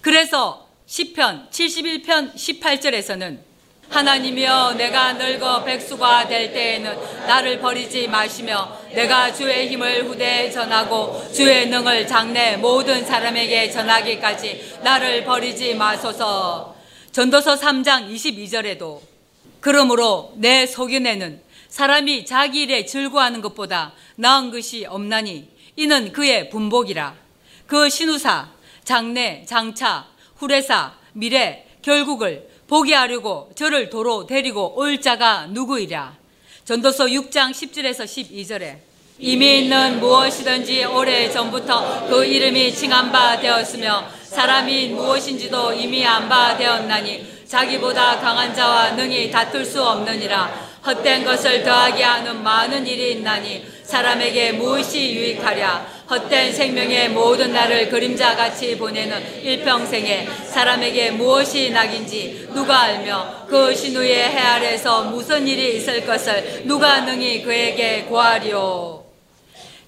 그래서 0.00 0.66
10편 0.86 1.50
71편 1.50 2.34
18절에서는 2.34 3.49
하나님이여 3.90 4.74
내가 4.74 5.14
늙어 5.14 5.64
백수가 5.64 6.28
될 6.28 6.52
때에는 6.52 7.26
나를 7.26 7.58
버리지 7.58 8.06
마시며 8.06 8.78
내가 8.94 9.32
주의 9.32 9.68
힘을 9.68 10.04
후대에 10.06 10.48
전하고 10.50 11.30
주의 11.32 11.68
능을 11.68 12.06
장래 12.06 12.56
모든 12.56 13.04
사람에게 13.04 13.70
전하기까지 13.70 14.78
나를 14.84 15.24
버리지 15.24 15.74
마소서. 15.74 16.76
전도서 17.10 17.56
3장 17.56 18.08
22절에도 18.14 19.00
그러므로 19.58 20.32
내 20.36 20.66
소견에는 20.66 21.42
사람이 21.68 22.24
자기 22.24 22.62
일에 22.62 22.84
즐거워하는 22.84 23.40
것보다 23.40 23.92
나은 24.14 24.52
것이 24.52 24.86
없나니 24.86 25.48
이는 25.74 26.12
그의 26.12 26.48
분복이라. 26.48 27.14
그 27.66 27.88
신우사, 27.88 28.50
장래, 28.84 29.44
장차, 29.46 30.06
후레사, 30.36 30.94
미래, 31.12 31.66
결국을 31.82 32.49
보게 32.70 32.94
하려고 32.94 33.50
저를 33.56 33.90
도로 33.90 34.28
데리고 34.28 34.74
올 34.78 35.00
자가 35.00 35.46
누구이랴. 35.50 36.14
전도서 36.64 37.06
6장 37.06 37.50
10절에서 37.50 38.04
12절에 38.04 38.76
이미 39.18 39.58
있는 39.58 39.98
무엇이든지 39.98 40.84
오래 40.84 41.28
전부터 41.28 42.06
그 42.08 42.24
이름이 42.24 42.72
칭한 42.72 43.10
바 43.10 43.40
되었으며 43.40 44.06
사람이 44.22 44.90
무엇인지도 44.90 45.72
이미 45.72 46.06
안 46.06 46.28
바 46.28 46.56
되었나니 46.56 47.39
자기보다 47.50 48.20
강한 48.20 48.54
자와 48.54 48.92
능히 48.92 49.28
다툴 49.28 49.64
수 49.64 49.82
없느니라 49.82 50.70
헛된 50.86 51.24
것을 51.24 51.64
더하게 51.64 52.04
하는 52.04 52.44
많은 52.44 52.86
일이 52.86 53.12
있나니 53.12 53.66
사람에게 53.82 54.52
무엇이 54.52 55.12
유익하랴 55.16 56.00
헛된 56.08 56.52
생명의 56.52 57.10
모든 57.10 57.52
날을 57.52 57.88
그림자같이 57.88 58.78
보내는 58.78 59.42
일평생에 59.42 60.28
사람에게 60.46 61.10
무엇이 61.10 61.70
낙인지 61.70 62.48
누가 62.54 62.82
알며 62.82 63.46
그 63.48 63.74
신우의 63.74 64.30
해 64.30 64.38
아래서 64.38 65.04
무슨 65.04 65.46
일이 65.46 65.76
있을 65.76 66.06
것을 66.06 66.62
누가 66.66 67.00
능히 67.00 67.42
그에게 67.42 68.02
고하리오. 68.02 69.04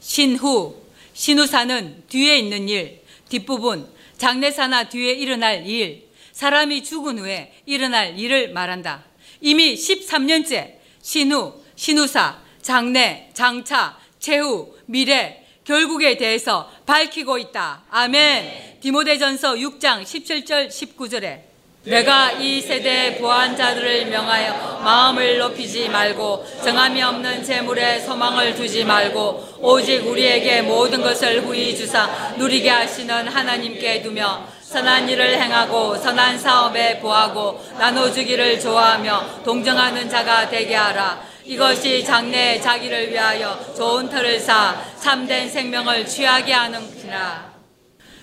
신후, 0.00 0.76
신우사는 1.12 2.04
뒤에 2.08 2.38
있는 2.38 2.68
일, 2.68 3.00
뒷부분, 3.28 3.88
장례사나 4.18 4.88
뒤에 4.88 5.12
일어날 5.12 5.66
일, 5.66 6.11
사람이 6.32 6.82
죽은 6.82 7.18
후에 7.18 7.52
일어날 7.66 8.18
일을 8.18 8.52
말한다. 8.52 9.04
이미 9.40 9.74
13년째 9.74 10.74
신후, 11.02 11.62
신우사, 11.76 12.38
장례, 12.62 13.30
장차, 13.34 13.98
최후, 14.18 14.74
미래, 14.86 15.44
결국에 15.64 16.16
대해서 16.16 16.70
밝히고 16.86 17.38
있다. 17.38 17.84
아멘. 17.90 18.78
디모데전서 18.80 19.54
6장 19.54 20.02
17절 20.02 20.68
19절에 20.68 21.52
내가 21.84 22.30
이 22.32 22.60
세대의 22.60 23.18
부한 23.18 23.56
자들을 23.56 24.06
명하여 24.06 24.80
마음을 24.84 25.38
높이지 25.38 25.88
말고 25.88 26.46
정함이 26.64 27.02
없는 27.02 27.42
재물에 27.42 27.98
소망을 27.98 28.54
두지 28.54 28.84
말고 28.84 29.58
오직 29.60 30.06
우리에게 30.06 30.62
모든 30.62 31.02
것을 31.02 31.44
후히 31.44 31.76
주사 31.76 32.34
누리게 32.38 32.70
하시는 32.70 33.26
하나님께 33.26 34.02
두며 34.02 34.46
선한 34.72 35.06
일을 35.06 35.38
행하고 35.38 35.98
선한 35.98 36.38
사업에 36.38 36.98
보하고 36.98 37.62
나눠주기를 37.78 38.58
좋아하며 38.58 39.42
동정하는 39.44 40.08
자가 40.08 40.48
되게 40.48 40.74
하라. 40.74 41.22
이것이 41.44 42.02
장래에 42.02 42.58
자기를 42.58 43.10
위하여 43.10 43.74
좋은 43.76 44.08
터를 44.08 44.40
쌓아 44.40 44.82
참된 44.98 45.50
생명을 45.50 46.06
취하게 46.06 46.54
하는구나. 46.54 47.52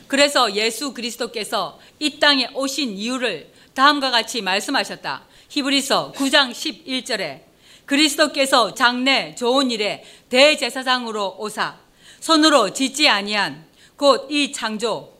그래서 0.07 0.51
예수 0.55 0.91
그리스도께서 0.95 1.79
이 1.99 2.19
땅에 2.19 2.49
오신 2.55 2.97
이유를 2.97 3.51
다음과 3.75 4.09
같이 4.09 4.41
말씀하셨다. 4.41 5.21
히브리서 5.49 6.13
9장 6.15 6.51
11절에 6.51 7.41
그리스도께서 7.85 8.73
장래 8.73 9.35
좋은 9.35 9.69
일에 9.69 10.03
대제사장으로 10.29 11.35
오사 11.37 11.75
손으로 12.19 12.73
짓지 12.73 13.07
아니한 13.07 13.65
곧 13.97 14.31
이 14.31 14.51
창조 14.51 15.18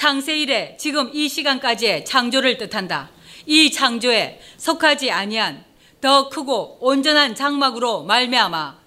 창세 0.00 0.38
일에 0.38 0.78
지금 0.78 1.10
이 1.12 1.28
시간까지의 1.28 2.06
창조를 2.06 2.56
뜻한다. 2.56 3.10
이 3.44 3.70
창조에 3.70 4.40
속하지 4.56 5.10
아니한 5.10 5.62
더 6.00 6.30
크고 6.30 6.78
온전한 6.80 7.34
장막으로 7.34 8.04
말미암아 8.04 8.78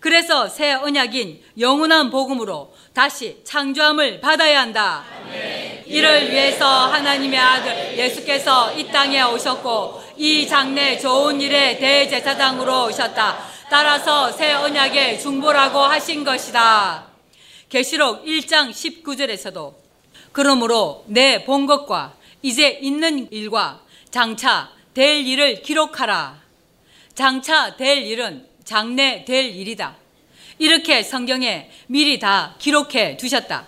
그래서 0.00 0.48
새 0.48 0.72
언약인 0.72 1.42
영원한 1.58 2.08
복음으로 2.08 2.74
다시 2.94 3.42
창조함을 3.44 4.22
받아야 4.22 4.62
한다. 4.62 5.04
이를 5.84 6.30
위해서 6.30 6.66
하나님의 6.66 7.38
아들 7.38 7.98
예수께서 7.98 8.72
이 8.72 8.86
땅에 8.86 9.20
오셨고 9.20 10.02
이 10.16 10.48
장래 10.48 10.96
좋은 10.98 11.38
일의 11.38 11.78
대제사장으로 11.80 12.86
오셨다. 12.86 13.36
따라서 13.68 14.32
새 14.32 14.54
언약의 14.54 15.20
중보라고 15.20 15.80
하신 15.80 16.24
것이다. 16.24 17.08
계시록 17.68 18.24
1장 18.24 18.70
19절에서도 18.70 19.81
그러므로 20.32 21.04
내 21.06 21.44
본 21.44 21.66
것과 21.66 22.14
이제 22.42 22.78
있는 22.82 23.30
일과 23.30 23.80
장차 24.10 24.70
될 24.94 25.26
일을 25.26 25.62
기록하라. 25.62 26.40
장차 27.14 27.76
될 27.76 27.98
일은 27.98 28.46
장래 28.64 29.24
될 29.24 29.44
일이다. 29.46 29.96
이렇게 30.58 31.02
성경에 31.02 31.70
미리 31.86 32.18
다 32.18 32.54
기록해 32.58 33.16
두셨다. 33.16 33.66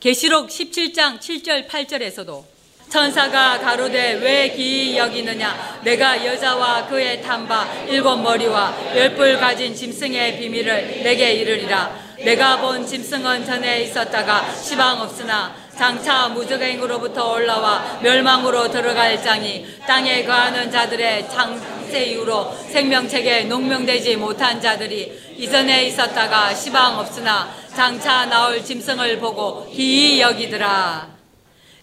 계시록 0.00 0.48
17장 0.48 1.18
7절 1.20 1.68
8절에서도 1.68 2.44
천사가 2.88 3.58
가로되 3.60 4.14
왜 4.14 4.50
기이 4.50 4.98
여기느냐 4.98 5.80
내가 5.82 6.26
여자와 6.26 6.86
그의 6.88 7.22
탐바 7.22 7.84
일곱 7.88 8.16
머리와 8.18 8.94
열뿔 8.94 9.38
가진 9.38 9.74
짐승의 9.74 10.38
비밀을 10.38 11.02
내게 11.02 11.32
이르리라 11.34 11.96
내가 12.18 12.60
본 12.60 12.84
짐승은 12.86 13.46
전에 13.46 13.82
있었다가 13.84 14.52
시방 14.54 15.00
없으나 15.00 15.54
장차 15.76 16.28
무적행으로부터 16.28 17.32
올라와 17.32 17.98
멸망으로 18.02 18.70
들어갈 18.70 19.22
장이 19.22 19.66
땅에 19.86 20.24
거하는 20.24 20.70
자들의 20.70 21.28
창세 21.30 22.04
이후로 22.06 22.52
생명책에 22.70 23.44
농명되지 23.44 24.16
못한 24.16 24.60
자들이 24.60 25.34
이전에 25.36 25.86
있었다가 25.86 26.54
시방 26.54 26.98
없으나 26.98 27.50
장차 27.74 28.26
나올 28.26 28.62
짐승을 28.62 29.18
보고 29.18 29.68
기이 29.70 30.20
여기더라. 30.20 31.10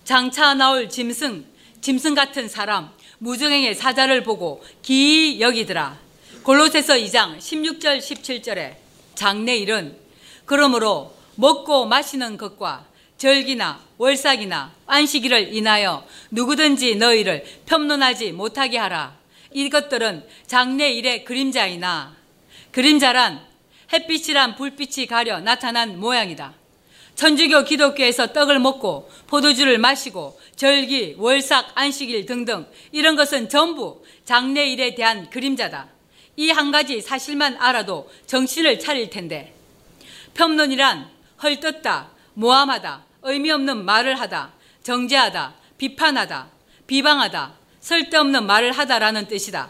장차 0.04 0.54
나올 0.54 0.88
짐승, 0.88 1.46
짐승 1.82 2.14
같은 2.14 2.48
사람, 2.48 2.92
무증행의 3.18 3.76
사자를 3.76 4.24
보고 4.24 4.64
기이 4.82 5.42
여기더라. 5.42 5.98
골로새서 6.44 6.94
2장 6.94 7.38
16절 7.38 8.00
17절에 8.00 8.76
장래일은 9.16 9.98
그러므로 10.46 11.14
먹고 11.36 11.86
마시는 11.86 12.38
것과 12.38 12.89
절기나 13.20 13.82
월삭이나 13.98 14.74
안식일을 14.88 15.54
인하여 15.54 16.08
누구든지 16.32 16.96
너희를 16.96 17.46
평론하지 17.66 18.32
못하게 18.32 18.78
하라. 18.78 19.16
이것들은 19.52 20.24
장래 20.48 20.90
일의 20.90 21.26
그림자이나 21.26 22.16
그림자란 22.72 23.46
햇빛이란 23.92 24.56
불빛이 24.56 25.06
가려 25.08 25.42
나타난 25.42 26.00
모양이다. 26.00 26.54
천주교 27.16 27.66
기독교에서 27.66 28.32
떡을 28.32 28.60
먹고 28.60 29.12
포도주를 29.28 29.80
마시고 29.80 30.40
절기, 30.56 31.16
월삭, 31.18 31.72
안식일 31.76 32.26
등등 32.26 32.66
이런 32.94 33.18
것은 33.18 33.50
전부 33.50 34.02
장래일에 34.24 34.96
대한 34.96 35.30
그림자다. 35.30 35.90
이 36.38 36.52
한 36.52 36.72
가지 36.72 37.02
사실만 37.02 37.58
알아도 37.60 38.10
정신을 38.28 38.80
차릴 38.80 39.10
텐데 39.10 39.54
평론이란 40.36 41.10
헐뜯다, 41.44 42.12
모함하다, 42.36 43.09
의미 43.24 43.52
없는 43.52 43.86
말을 43.86 44.20
하다, 44.20 44.54
정죄하다, 44.84 45.56
비판하다, 45.78 46.48
비방하다, 46.88 47.54
쓸데없는 47.80 48.46
말을 48.46 48.72
하다라는 48.72 49.28
뜻이다. 49.28 49.70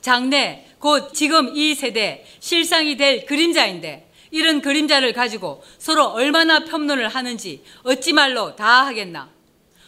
장래, 0.00 0.66
곧 0.78 1.14
지금 1.14 1.56
이 1.56 1.74
세대 1.74 2.24
실상이 2.40 2.96
될 2.96 3.24
그림자인데 3.26 4.10
이런 4.30 4.60
그림자를 4.60 5.12
가지고 5.12 5.62
서로 5.78 6.06
얼마나 6.06 6.64
평론을 6.64 7.08
하는지 7.08 7.64
어찌 7.84 8.12
말로 8.12 8.56
다 8.56 8.84
하겠나. 8.86 9.30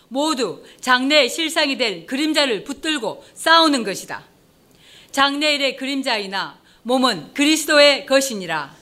모두 0.08 0.64
장래의 0.80 1.28
실상이 1.28 1.76
될 1.76 2.06
그림자를 2.06 2.64
붙들고 2.64 3.24
싸우는 3.34 3.82
것이다. 3.82 4.24
장래일의 5.10 5.76
그림자이나 5.76 6.60
몸은 6.82 7.34
그리스도의 7.34 8.06
것이니라. 8.06 8.74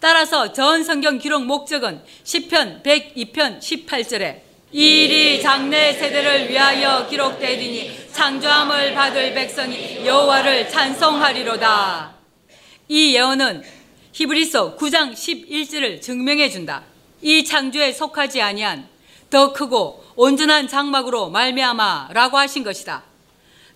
따라서 0.00 0.52
전 0.54 0.82
성경 0.82 1.18
기록 1.18 1.44
목적은 1.44 2.02
10편 2.24 2.82
102편 2.82 3.60
18절에 3.60 4.40
이 4.72 5.04
일이 5.04 5.42
장래 5.42 5.92
세대를 5.92 6.48
위하여 6.48 7.06
기록되리니 7.06 8.08
창조함을 8.10 8.94
받을 8.94 9.34
백성이 9.34 10.06
여호와를 10.06 10.70
찬송하리로다. 10.70 12.14
이 12.88 13.14
예언은 13.14 13.62
히브리서 14.12 14.76
9장 14.76 15.12
11절을 15.12 16.00
증명해 16.00 16.48
준다. 16.48 16.84
이 17.20 17.44
창조에 17.44 17.92
속하지 17.92 18.40
아니한 18.40 18.88
더 19.28 19.52
크고 19.52 20.02
온전한 20.16 20.66
장막으로 20.66 21.28
말미암아라고 21.28 22.38
하신 22.38 22.64
것이다. 22.64 23.02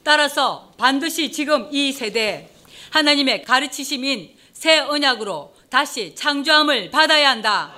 따라서 0.03 0.73
반드시 0.79 1.31
지금 1.33 1.69
이 1.71 1.93
세대에 1.93 2.49
하나님의 2.91 3.43
가르치심인 3.43 4.31
새 4.53 4.79
언약으로 4.79 5.54
다시 5.75 6.15
창조함을 6.15 6.93
받아야 6.93 7.31
한다. 7.31 7.75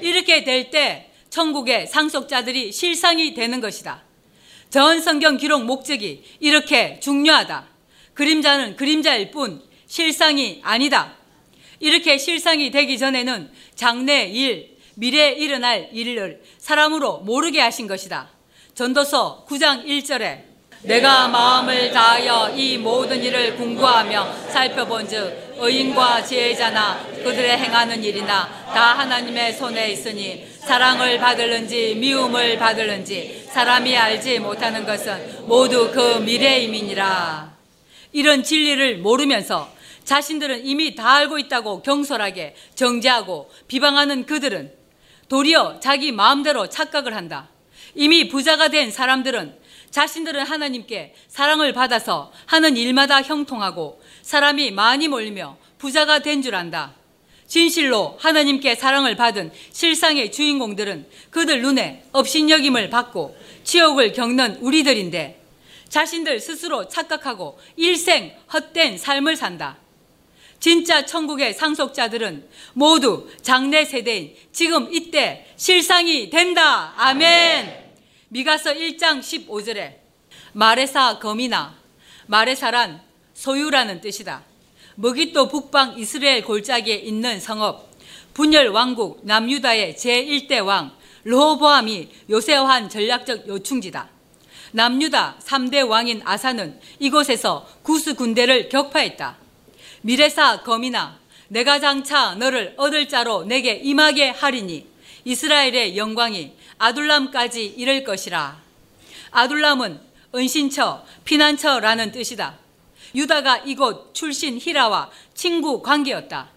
이렇게 0.00 0.44
될 0.44 0.70
때 0.70 1.10
천국의 1.28 1.88
상속자들이 1.88 2.70
실상이 2.70 3.34
되는 3.34 3.60
것이다. 3.60 4.04
전 4.70 5.00
성경 5.02 5.36
기록 5.36 5.64
목적이 5.64 6.22
이렇게 6.38 7.00
중요하다. 7.00 7.66
그림자는 8.14 8.76
그림자일 8.76 9.32
뿐 9.32 9.60
실상이 9.88 10.60
아니다. 10.62 11.16
이렇게 11.80 12.16
실상이 12.16 12.70
되기 12.70 12.96
전에는 12.96 13.50
장래 13.74 14.26
일, 14.26 14.76
미래에 14.94 15.32
일어날 15.32 15.90
일을 15.92 16.44
사람으로 16.58 17.22
모르게 17.22 17.60
하신 17.60 17.88
것이다. 17.88 18.30
전도서 18.74 19.46
9장 19.48 19.84
1절에 19.84 20.45
내가 20.82 21.28
마음을 21.28 21.90
다하여 21.90 22.54
이 22.54 22.78
모든 22.78 23.22
일을 23.22 23.56
공부하며 23.56 24.48
살펴본즉 24.50 25.56
의인과 25.58 26.22
지혜자나 26.24 27.06
그들의 27.24 27.58
행하는 27.58 28.04
일이나 28.04 28.48
다 28.72 28.98
하나님의 28.98 29.54
손에 29.54 29.90
있으니 29.90 30.46
사랑을 30.58 31.18
받을는지 31.18 31.94
미움을 31.96 32.58
받을는지 32.58 33.46
사람이 33.50 33.96
알지 33.96 34.38
못하는 34.40 34.84
것은 34.84 35.46
모두 35.46 35.90
그 35.92 36.18
미래임이니라. 36.18 37.56
이런 38.12 38.42
진리를 38.42 38.98
모르면서 38.98 39.70
자신들은 40.04 40.66
이미 40.66 40.94
다 40.94 41.14
알고 41.14 41.38
있다고 41.38 41.82
경솔하게 41.82 42.54
정죄하고 42.74 43.50
비방하는 43.66 44.24
그들은 44.26 44.72
도리어 45.28 45.80
자기 45.80 46.12
마음대로 46.12 46.68
착각을 46.68 47.16
한다. 47.16 47.48
이미 47.94 48.28
부자가 48.28 48.68
된 48.68 48.90
사람들은 48.90 49.56
자신들은 49.96 50.42
하나님께 50.42 51.14
사랑을 51.26 51.72
받아서 51.72 52.30
하는 52.44 52.76
일마다 52.76 53.22
형통하고 53.22 54.02
사람이 54.20 54.70
많이 54.72 55.08
몰리며 55.08 55.56
부자가 55.78 56.18
된 56.18 56.42
줄 56.42 56.54
안다. 56.54 56.92
진실로 57.46 58.18
하나님께 58.20 58.74
사랑을 58.74 59.16
받은 59.16 59.52
실상의 59.72 60.32
주인공들은 60.32 61.06
그들 61.30 61.62
눈에 61.62 62.04
업신여김을 62.12 62.90
받고 62.90 63.38
치욕을 63.64 64.12
겪는 64.12 64.56
우리들인데 64.56 65.40
자신들 65.88 66.40
스스로 66.40 66.88
착각하고 66.88 67.58
일생 67.76 68.34
헛된 68.52 68.98
삶을 68.98 69.34
산다. 69.34 69.78
진짜 70.60 71.06
천국의 71.06 71.54
상속자들은 71.54 72.46
모두 72.74 73.30
장래 73.40 73.86
세대인 73.86 74.34
지금 74.52 74.92
이때 74.92 75.46
실상이 75.56 76.28
된다. 76.28 76.92
아멘. 76.98 77.85
미가서 78.28 78.74
1장 78.74 79.20
15절에 79.20 79.94
마레사 80.52 81.20
검이나 81.20 81.76
마레사란 82.26 83.00
소유라는 83.34 84.00
뜻이다. 84.00 84.42
머기또 84.96 85.48
북방 85.48 85.96
이스라엘 85.96 86.42
골짜기에 86.42 86.96
있는 86.96 87.38
성읍 87.38 87.88
분열 88.34 88.68
왕국 88.68 89.20
남유다의 89.22 89.94
제1대 89.94 90.64
왕 90.64 90.90
르호보암이 91.24 92.08
요새화한 92.28 92.88
전략적 92.88 93.46
요충지다. 93.46 94.08
남유다 94.72 95.38
3대 95.44 95.88
왕인 95.88 96.22
아사는 96.24 96.80
이곳에서 96.98 97.68
구스 97.82 98.14
군대를 98.14 98.68
격파했다. 98.68 99.36
미래사 100.02 100.62
검이나 100.62 101.18
내가 101.48 101.78
장차 101.78 102.34
너를 102.34 102.74
얻을 102.76 103.08
자로 103.08 103.44
내게 103.44 103.74
임하게 103.74 104.30
하리니 104.30 104.86
이스라엘의 105.24 105.96
영광이 105.96 106.52
아둘람까지 106.78 107.66
이를 107.76 108.04
것이라. 108.04 108.60
아둘람은 109.30 110.00
은신처, 110.34 111.04
피난처라는 111.24 112.12
뜻이다. 112.12 112.58
유다가 113.14 113.58
이곳 113.58 114.14
출신 114.14 114.58
히라와 114.58 115.10
친구 115.34 115.80
관계였다. 115.82 116.48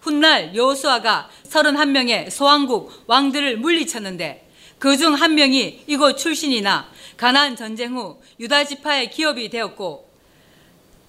훗날 0.00 0.54
여호수아가 0.54 1.28
31명의 1.50 2.30
소왕국 2.30 3.04
왕들을 3.06 3.56
물리쳤는데 3.58 4.48
그 4.78 4.96
중 4.96 5.14
한 5.14 5.34
명이 5.34 5.84
이곳 5.86 6.16
출신이나 6.16 6.88
가나안 7.16 7.56
전쟁 7.56 7.96
후 7.96 8.20
유다 8.38 8.64
지파의 8.64 9.10
기업이 9.10 9.48
되었고 9.48 10.06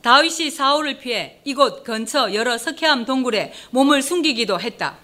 다윗이 0.01 0.51
사울을 0.51 0.99
피해 0.99 1.39
이곳 1.43 1.84
근처 1.84 2.34
여러 2.34 2.57
석회암 2.57 3.05
동굴에 3.05 3.53
몸을 3.72 4.01
숨기기도 4.01 4.59
했다. 4.59 4.97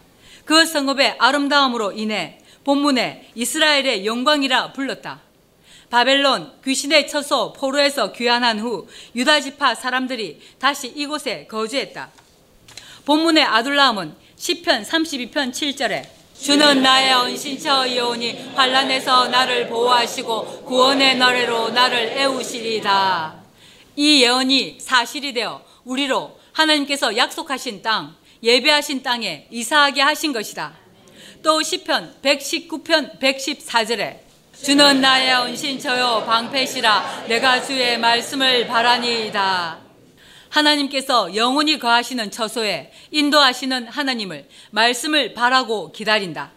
그 0.45 0.65
성읍의 0.65 1.17
아름다움으로 1.19 1.91
인해 1.91 2.39
본문에 2.63 3.31
이스라엘의 3.35 4.05
영광이라 4.05 4.73
불렀다. 4.73 5.21
바벨론 5.89 6.51
귀신의 6.63 7.07
처소 7.07 7.53
포로에서 7.53 8.13
귀환한 8.13 8.59
후 8.59 8.87
유다 9.15 9.41
지파 9.41 9.75
사람들이 9.75 10.39
다시 10.59 10.87
이곳에 10.87 11.45
거주했다. 11.47 12.09
본문의 13.05 13.43
아둘람은 13.43 14.15
시편 14.35 14.83
32편 14.83 15.51
7절에 15.51 16.03
주는 16.39 16.81
나의 16.81 17.13
은신처이오니 17.13 18.53
환란에서 18.55 19.27
나를 19.27 19.67
보호하시고 19.67 20.63
구원의 20.63 21.17
너래로 21.17 21.69
나를 21.69 22.17
애우시리다. 22.17 23.35
이 23.95 24.23
예언이 24.23 24.79
사실이 24.79 25.33
되어 25.33 25.63
우리로 25.85 26.39
하나님께서 26.53 27.15
약속하신 27.15 27.81
땅, 27.81 28.15
예배하신 28.41 29.03
땅에 29.03 29.47
이사하게 29.51 30.01
하신 30.01 30.33
것이다. 30.33 30.82
또 31.43 31.61
시편 31.61 32.15
119편 32.21 33.19
114절에 33.19 34.19
주는 34.53 35.01
나의 35.01 35.35
은신처요 35.35 36.23
방패시라 36.25 37.25
내가 37.27 37.61
주의 37.61 37.99
말씀을 37.99 38.65
바라니이다. 38.65 39.77
하나님께서 40.47 41.35
영원히 41.35 41.79
거하시는 41.79 42.31
처소에 42.31 42.93
인도하시는 43.11 43.89
하나님을 43.89 44.47
말씀을 44.71 45.33
바라고 45.33 45.91
기다린다. 45.91 46.51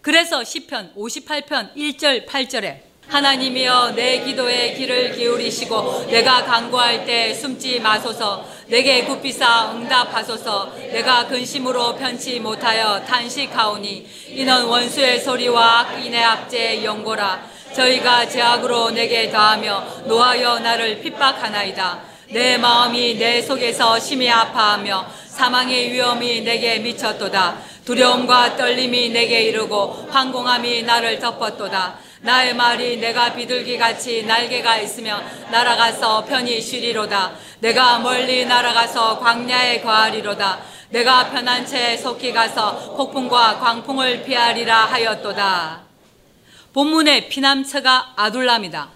그래서 0.00 0.42
시편 0.42 0.94
58편 0.94 1.74
1절 1.76 2.26
8절에 2.26 2.93
하나님이여 3.08 3.92
내 3.94 4.20
기도에 4.24 4.72
귀를 4.74 5.12
기울이시고 5.12 6.06
내가 6.10 6.44
간구할 6.44 7.04
때 7.04 7.34
숨지 7.34 7.78
마소서. 7.78 8.44
내게 8.66 9.04
굽비사 9.04 9.72
응답하소서. 9.72 10.72
내가 10.92 11.26
근심으로 11.26 11.96
편치 11.96 12.40
못하여 12.40 13.04
탄식하오니 13.04 14.06
이는 14.28 14.64
원수의 14.64 15.20
소리와 15.20 15.80
악인의 15.80 16.24
압제의 16.24 16.84
연고라. 16.84 17.42
저희가 17.74 18.28
제약으로 18.28 18.90
내게 18.90 19.30
다하며 19.30 20.04
노하여 20.06 20.60
나를 20.60 21.00
핍박하나이다. 21.00 22.00
내 22.30 22.56
마음이 22.56 23.14
내 23.16 23.42
속에서 23.42 23.98
심히 24.00 24.30
아파하며 24.30 25.06
사망의 25.28 25.92
위험이 25.92 26.40
내게 26.40 26.78
미쳤도다. 26.78 27.56
두려움과 27.84 28.56
떨림이 28.56 29.10
내게 29.10 29.42
이르고 29.42 30.08
황공함이 30.10 30.84
나를 30.84 31.18
덮었도다. 31.18 31.98
나의 32.24 32.54
말이 32.54 32.96
내가 32.96 33.34
비둘기같이 33.34 34.22
날개가 34.22 34.78
있으며 34.78 35.22
날아가서 35.50 36.24
편히 36.24 36.58
쉬리로다. 36.58 37.36
내가 37.60 37.98
멀리 37.98 38.46
날아가서 38.46 39.18
광야에 39.18 39.82
거하리로다. 39.82 40.62
내가 40.88 41.30
편한 41.30 41.66
채 41.66 41.98
속히 41.98 42.32
가서 42.32 42.94
폭풍과 42.96 43.58
광풍을 43.58 44.24
피하리라 44.24 44.86
하였도다. 44.86 45.82
본문의 46.72 47.28
피남처가 47.28 48.14
아둘람이다. 48.16 48.88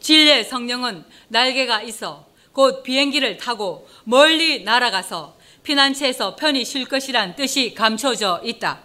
진리의 0.00 0.44
성령은 0.44 1.04
날개가 1.28 1.82
있어 1.82 2.24
곧 2.54 2.82
비행기를 2.82 3.36
타고 3.36 3.86
멀리 4.04 4.64
날아가서 4.64 5.36
피난처에서 5.64 6.36
편히 6.36 6.64
쉴 6.64 6.86
것이란 6.86 7.36
뜻이 7.36 7.74
감춰져 7.74 8.40
있다. 8.42 8.78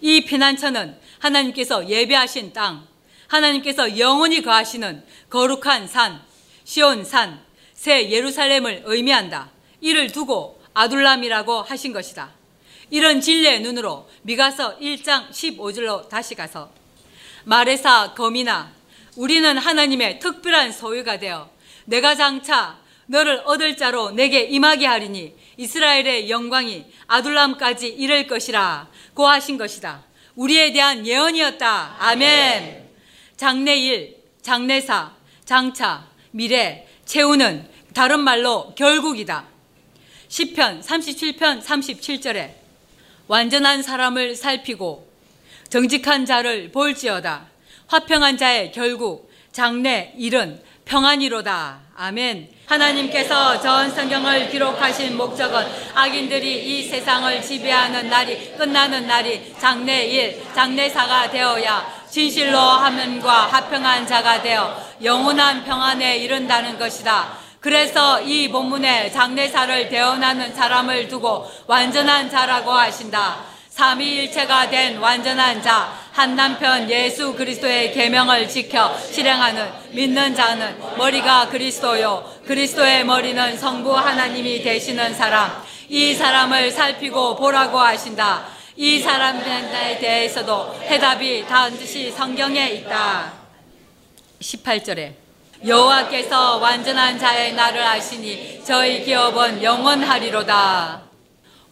이 0.00 0.22
피난처는 0.22 0.98
하나님께서 1.20 1.88
예배하신 1.88 2.52
땅, 2.52 2.86
하나님께서 3.28 3.98
영원히 3.98 4.42
거하시는 4.42 5.04
거룩한 5.30 5.88
산, 5.88 6.22
시온산, 6.64 7.40
새 7.74 8.10
예루살렘을 8.10 8.82
의미한다. 8.84 9.50
이를 9.80 10.10
두고 10.10 10.60
아둘람이라고 10.74 11.62
하신 11.62 11.92
것이다. 11.92 12.30
이런 12.90 13.20
진리의 13.20 13.60
눈으로 13.60 14.08
미가서 14.22 14.78
1장 14.78 15.30
15절로 15.30 16.08
다시 16.08 16.34
가서 16.34 16.70
마레사 17.44 18.14
검이나 18.14 18.72
우리는 19.16 19.56
하나님의 19.56 20.18
특별한 20.20 20.72
소유가 20.72 21.18
되어 21.18 21.48
내가 21.84 22.14
장차 22.14 22.78
너를 23.06 23.42
얻을 23.44 23.76
자로 23.76 24.10
내게 24.10 24.42
임하게 24.42 24.86
하리니 24.86 25.34
이스라엘의 25.56 26.28
영광이 26.28 26.84
아둘람까지 27.06 27.88
이를 27.88 28.26
것이라 28.26 28.88
고하신 29.14 29.58
것이다. 29.58 30.04
우리에 30.34 30.72
대한 30.72 31.06
예언이었다. 31.06 31.96
아멘. 31.98 32.85
장래일, 33.36 34.16
장래사, 34.42 35.12
장차, 35.44 36.06
미래, 36.30 36.86
채우는 37.04 37.68
다른 37.94 38.20
말로 38.20 38.74
결국이다. 38.74 39.44
10편 40.28 40.82
37편 40.82 41.62
37절에 41.62 42.50
완전한 43.28 43.82
사람을 43.82 44.34
살피고 44.34 45.08
정직한 45.68 46.26
자를 46.26 46.70
볼지어다. 46.72 47.46
화평한 47.88 48.36
자의 48.36 48.72
결국 48.72 49.30
장래 49.52 50.12
일은 50.16 50.60
평안이로다. 50.84 51.80
아멘. 51.96 52.48
하나님께서 52.66 53.60
전 53.60 53.90
성경을 53.90 54.50
기록하신 54.50 55.16
목적은 55.16 55.64
악인들이 55.94 56.80
이 56.80 56.88
세상을 56.88 57.42
지배하는 57.42 58.08
날이 58.10 58.52
끝나는 58.56 59.06
날이 59.06 59.54
장래일, 59.58 60.42
장래사가 60.54 61.30
되어야 61.30 61.95
진실로 62.16 62.58
하면과 62.58 63.30
합평한 63.30 64.06
자가 64.06 64.40
되어 64.40 64.74
영원한 65.02 65.64
평안에 65.64 66.16
이른다는 66.16 66.78
것이다. 66.78 67.34
그래서 67.60 68.22
이 68.22 68.48
본문에 68.50 69.10
장례사를 69.10 69.90
대언하는 69.90 70.54
사람을 70.54 71.08
두고 71.08 71.46
완전한 71.66 72.30
자라고 72.30 72.70
하신다. 72.72 73.40
삼위일체가 73.68 74.70
된 74.70 74.96
완전한 74.96 75.60
자, 75.60 75.92
한 76.12 76.34
남편 76.34 76.88
예수 76.88 77.34
그리스도의 77.34 77.92
계명을 77.92 78.48
지켜 78.48 78.96
실행하는 78.98 79.70
믿는 79.90 80.34
자는 80.34 80.74
머리가 80.96 81.50
그리스도요. 81.50 82.24
그리스도의 82.46 83.04
머리는 83.04 83.58
성부 83.58 83.94
하나님이 83.94 84.62
되시는 84.62 85.12
사람. 85.12 85.62
이 85.90 86.14
사람을 86.14 86.70
살피고 86.70 87.36
보라고 87.36 87.78
하신다. 87.78 88.55
이 88.78 88.98
사람들에 88.98 89.98
대해서도 89.98 90.74
해답이 90.82 91.46
반드시 91.46 92.10
성경에 92.10 92.68
있다. 92.72 93.32
18절에 94.40 95.14
여호와께서 95.66 96.58
완전한 96.58 97.18
자의 97.18 97.54
날을 97.54 97.82
아시니 97.82 98.62
저희 98.62 99.02
기업은 99.02 99.62
영원하리로다. 99.62 101.02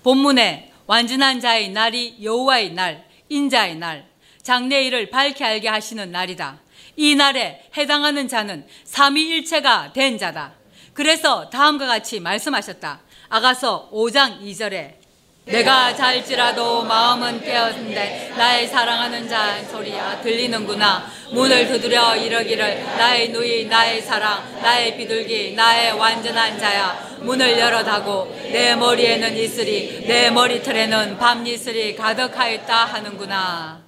본문에 0.02 0.72
완전한 0.86 1.40
자의 1.40 1.68
날이 1.68 2.16
여호와의 2.22 2.72
날, 2.72 3.04
인자의 3.28 3.76
날, 3.76 4.06
장래일을 4.42 5.10
밝게 5.10 5.44
알게 5.44 5.68
하시는 5.68 6.10
날이다. 6.10 6.58
이 6.96 7.14
날에 7.16 7.64
해당하는 7.76 8.28
자는 8.28 8.66
삼위일체가 8.84 9.92
된 9.92 10.16
자다. 10.16 10.54
그래서 10.94 11.50
다음과 11.50 11.86
같이 11.86 12.18
말씀하셨다. 12.20 13.00
아가서 13.28 13.90
5장 13.92 14.40
2절에 14.40 15.03
내가 15.44 15.94
잘지라도 15.94 16.84
마음은 16.84 17.42
깨었는데 17.42 18.32
나의 18.34 18.66
사랑하는 18.66 19.28
자 19.28 19.62
소리야 19.64 20.22
들리는구나. 20.22 21.06
문을 21.32 21.68
두드려 21.68 22.16
이러기를 22.16 22.82
나의 22.96 23.28
누이 23.28 23.66
나의 23.66 24.00
사랑 24.00 24.42
나의 24.62 24.96
비둘기 24.96 25.52
나의 25.52 25.92
완전한 25.92 26.58
자야. 26.58 27.18
문을 27.20 27.58
열어다고 27.58 28.34
내 28.52 28.74
머리에는 28.74 29.36
이슬이 29.36 30.06
내 30.06 30.30
머리털에는 30.30 31.18
밤이슬이 31.18 31.94
가득하였다 31.94 32.84
하는구나. 32.86 33.82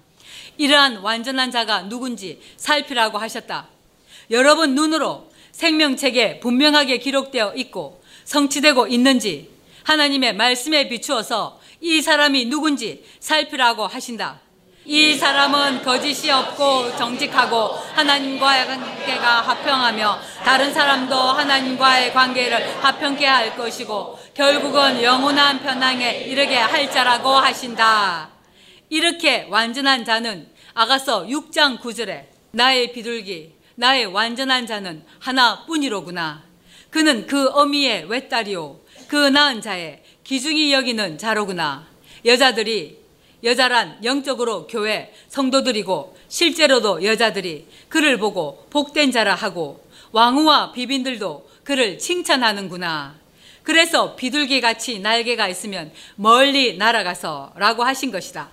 이러한 0.59 0.99
완전한 0.99 1.51
자가 1.51 1.83
누군지 1.89 2.39
살피라고 2.59 3.17
하셨다. 3.17 3.69
여러분 4.31 4.75
눈으로 4.75 5.31
생명책에 5.53 6.41
분명하게 6.41 6.99
기록되어 6.99 7.55
있고 7.57 8.03
성취되고 8.25 8.89
있는지 8.89 9.56
하나님의 9.87 10.35
말씀에 10.35 10.89
비추어서 10.89 11.61
이 11.81 12.03
사람이 12.03 12.47
누군지 12.47 13.05
살피라고 13.21 13.87
하신다. 13.87 14.41
이 14.85 15.15
사람은 15.15 15.83
거짓이 15.83 16.31
없고 16.31 16.97
정직하고 16.97 17.69
하나님과의 17.95 18.67
관계가 18.67 19.41
합평하며 19.43 20.19
다른 20.45 20.73
사람도 20.73 21.15
하나님과의 21.15 22.13
관계를 22.13 22.85
합평케 22.85 23.27
할 23.27 23.57
것이고 23.57 24.19
결국은 24.35 25.03
영원한 25.03 25.61
편향에 25.61 26.25
이르게 26.27 26.57
할 26.57 26.91
자라고 26.91 27.31
하신다. 27.31 28.31
이렇게 28.89 29.47
완전한 29.51 30.05
자는 30.05 30.49
아가서 30.75 31.27
6장 31.27 31.81
9절에 31.81 32.27
나의 32.51 32.93
비둘기, 32.93 33.55
나의 33.77 34.07
완전한 34.07 34.67
자는 34.67 35.05
하나뿐이로구나. 35.21 36.43
그는 36.91 37.27
그 37.27 37.49
어미의 37.51 38.07
외딸이요. 38.09 38.86
그 39.09 39.17
낳은 39.17 39.61
자의 39.61 40.03
기중이 40.25 40.73
여기는 40.73 41.19
자로구나. 41.19 41.87
여자들이 42.25 42.99
여자란 43.45 43.99
영적으로 44.03 44.67
교회 44.67 45.13
성도들이고 45.29 46.17
실제로도 46.29 47.05
여자들이 47.05 47.67
그를 47.89 48.19
보고 48.19 48.67
복된 48.71 49.13
자라 49.13 49.35
하고 49.35 49.87
왕후와 50.13 50.73
비빈들도 50.73 51.49
그를 51.63 51.99
칭찬하는구나. 51.99 53.15
그래서 53.63 54.15
비둘기 54.17 54.61
같이 54.61 54.99
날개가 55.01 55.49
있으면 55.49 55.93
멀리 56.15 56.77
날아가서 56.77 57.53
라고 57.57 57.85
하신 57.85 58.11
것이다. 58.11 58.49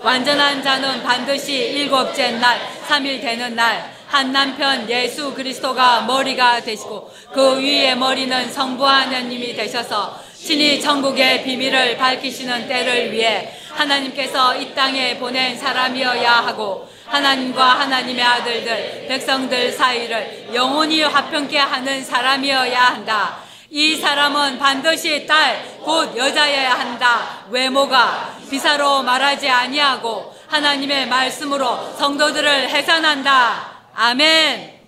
완전한 0.00 0.62
자는 0.62 1.02
반드시 1.02 1.54
일곱째 1.54 2.32
날, 2.32 2.60
3일 2.86 3.20
되는 3.20 3.54
날, 3.54 3.94
한 4.12 4.30
남편 4.30 4.90
예수 4.90 5.32
그리스도가 5.32 6.02
머리가 6.02 6.60
되시고 6.60 7.10
그 7.32 7.56
위에 7.58 7.94
머리는 7.94 8.52
성부 8.52 8.86
하나님이 8.86 9.56
되셔서 9.56 10.20
친히 10.34 10.82
천국의 10.82 11.42
비밀을 11.42 11.96
밝히시는 11.96 12.68
때를 12.68 13.10
위해 13.10 13.56
하나님께서 13.70 14.54
이 14.56 14.74
땅에 14.74 15.16
보낸 15.16 15.56
사람이어야 15.56 16.30
하고 16.30 16.86
하나님과 17.06 17.64
하나님의 17.64 18.22
아들들, 18.22 19.06
백성들 19.08 19.72
사이를 19.72 20.50
영원히 20.52 21.00
화평케 21.00 21.56
하는 21.56 22.04
사람이어야 22.04 22.80
한다. 22.80 23.38
이 23.70 23.96
사람은 23.96 24.58
반드시 24.58 25.26
딸, 25.26 25.64
곧 25.80 26.14
여자여야 26.14 26.78
한다. 26.78 27.46
외모가 27.48 28.36
비사로 28.50 29.02
말하지 29.04 29.48
아니하고 29.48 30.36
하나님의 30.48 31.08
말씀으로 31.08 31.94
성도들을 31.96 32.68
해산한다. 32.68 33.71
아멘. 33.94 34.80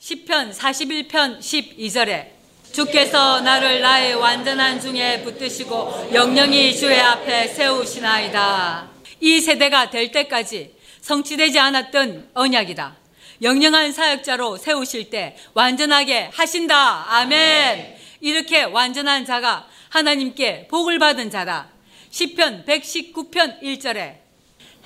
10편 0.00 0.54
41편 0.54 1.40
12절에 1.40 2.28
주께서 2.72 3.40
나를 3.40 3.82
나의 3.82 4.14
완전한 4.14 4.80
중에 4.80 5.22
붙드시고 5.22 6.10
영영이 6.14 6.74
주의 6.74 6.98
앞에 6.98 7.48
세우시나이다. 7.48 8.88
이 9.20 9.40
세대가 9.40 9.90
될 9.90 10.10
때까지 10.10 10.74
성취되지 11.02 11.58
않았던 11.58 12.30
언약이다. 12.32 12.96
영영한 13.42 13.92
사역자로 13.92 14.56
세우실 14.56 15.10
때 15.10 15.36
완전하게 15.52 16.30
하신다. 16.32 17.14
아멘. 17.14 17.96
이렇게 18.20 18.62
완전한 18.62 19.26
자가 19.26 19.68
하나님께 19.90 20.68
복을 20.68 20.98
받은 20.98 21.30
자다. 21.30 21.68
10편 22.10 22.64
119편 22.66 23.62
1절에 23.62 24.16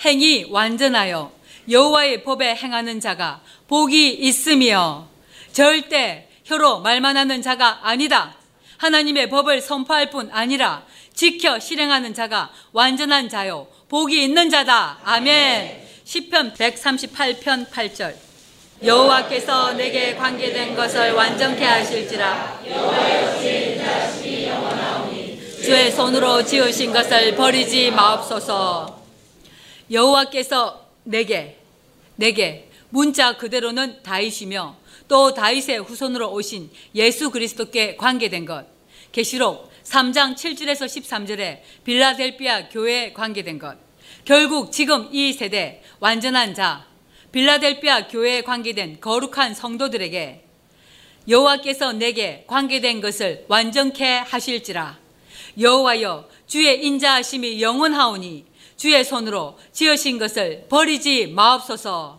행이 0.05 0.47
완전하여 0.51 1.33
여호와의 1.71 2.25
법에 2.25 2.55
행하는 2.55 3.01
자가 3.01 3.41
복이 3.69 4.15
있으며 4.15 5.09
절대 5.53 6.29
혀로 6.45 6.81
말만 6.81 7.17
하는 7.17 7.43
자가 7.43 7.81
아니다. 7.83 8.35
하나님의 8.77 9.31
법을 9.31 9.61
선포할 9.61 10.11
뿐 10.11 10.29
아니라 10.33 10.83
지켜 11.15 11.59
실행하는 11.59 12.13
자가 12.13 12.51
완전한 12.73 13.29
자요 13.29 13.69
복이 13.89 14.23
있는 14.23 14.51
자다. 14.51 14.99
아멘. 15.05 15.83
시편 16.05 16.55
138편 16.55 17.71
8절. 17.71 18.15
여호와께서 18.85 19.73
내게 19.75 20.15
관계된 20.15 20.75
것을 20.75 21.13
완전케 21.13 21.65
하실지라. 21.65 22.61
주의 25.63 25.91
손으로 25.91 26.45
지으신 26.45 26.93
것을 26.93 27.35
버리지 27.37 27.91
마옵소서. 27.93 29.03
여호와께서 29.91 30.84
내게 31.05 31.59
내게 32.17 32.69
문자 32.91 33.37
그대로는 33.37 34.03
다윗이며 34.03 34.77
또 35.09 35.35
다윗의 35.35 35.79
후손으로 35.81 36.33
오신 36.33 36.71
예수 36.95 37.31
그리스도께 37.31 37.97
관계된 37.97 38.45
것. 38.45 38.67
계시록 39.13 39.71
3장 39.85 40.35
7절에서 40.35 40.87
13절에 40.87 41.61
빌라델비아 41.85 42.69
교회에 42.69 43.13
관계된 43.13 43.59
것. 43.59 43.77
결국 44.25 44.73
지금 44.73 45.09
이 45.13 45.33
세대 45.33 45.83
완전한 46.01 46.55
자 46.55 46.87
빌라델비아 47.33 48.09
교회에 48.09 48.43
관계된 48.43 49.01
거룩한 49.01 49.55
성도들에게 49.55 50.45
여호와께서 51.29 51.93
내게 51.93 52.45
관계된 52.47 53.01
것을 53.01 53.45
완전케 53.49 54.19
하실지라 54.19 54.99
여호와여 55.59 56.29
주의 56.47 56.85
인자하심이 56.85 57.61
영원하오니 57.61 58.45
주의 58.77 59.05
손으로 59.05 59.59
지으신 59.73 60.19
것을 60.19 60.67
버리지 60.69 61.29
마옵소서. 61.29 62.19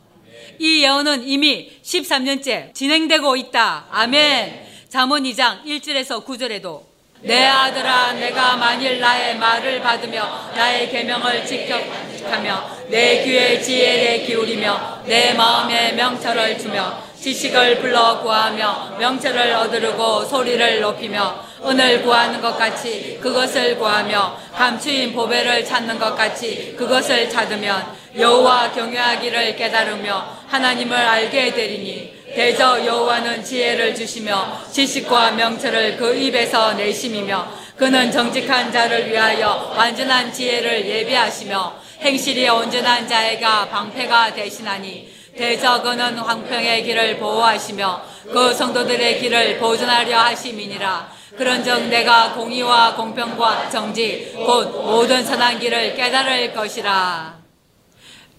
이 0.59 0.83
예언은 0.83 1.27
이미 1.27 1.71
13년째 1.83 2.73
진행되고 2.73 3.35
있다. 3.35 3.87
아멘. 3.91 4.65
잠언 4.89 5.23
2장 5.23 5.63
1절에서 5.65 6.25
9절에도 6.25 6.83
내 7.21 7.45
아들아 7.45 8.13
내가 8.13 8.55
만일 8.55 8.99
나의 8.99 9.37
말을 9.37 9.81
받으며 9.81 10.51
나의 10.55 10.89
계명을 10.91 11.45
지켜가며 11.45 12.85
내 12.89 13.23
귀에 13.23 13.59
지혜를 13.59 14.25
기울이며 14.25 15.01
내 15.05 15.33
마음에 15.33 15.93
명철을 15.93 16.59
주며 16.59 17.03
지식을 17.19 17.79
불러 17.79 18.21
구하며 18.21 18.97
명철을 18.99 19.53
얻으려고 19.53 20.23
소리를 20.25 20.81
높이며 20.81 21.44
은을 21.67 22.03
구하는 22.03 22.41
것 22.41 22.57
같이 22.57 23.17
그것을 23.21 23.77
구하며 23.77 24.37
감추인 24.53 25.13
보배를 25.13 25.65
찾는 25.65 25.97
것 25.97 26.15
같이 26.15 26.75
그것을 26.77 27.29
찾으면 27.29 27.95
여호와 28.17 28.71
경외하기를 28.71 29.55
깨달으며 29.55 30.37
하나님을 30.47 30.95
알게 30.95 31.53
되리니 31.53 32.13
대저 32.35 32.85
여호와는 32.85 33.43
지혜를 33.43 33.95
주시며 33.95 34.61
지식과 34.71 35.31
명철을 35.31 35.97
그 35.97 36.15
입에서 36.15 36.73
내심이며 36.73 37.65
그는 37.75 38.11
정직한 38.11 38.71
자를 38.71 39.09
위하여 39.09 39.73
완전한 39.75 40.31
지혜를 40.31 40.85
예비하시며 40.85 41.75
행실이 42.01 42.47
온전한 42.49 43.07
자애가 43.07 43.69
방패가 43.69 44.33
되시나니 44.33 45.13
그는 45.35 46.17
황평의 46.17 46.83
길을 46.83 47.19
보호하시며 47.19 48.01
그 48.31 48.53
성도들의 48.53 49.19
길을 49.19 49.59
보존하려 49.59 50.17
하심이니라 50.17 51.11
그런즉 51.37 51.89
내가 51.89 52.33
공의와 52.33 52.95
공평과 52.95 53.69
정지 53.69 54.31
곧 54.33 54.69
모든 54.81 55.23
선한 55.23 55.59
길을 55.59 55.95
깨달을 55.95 56.53
것이라 56.53 57.35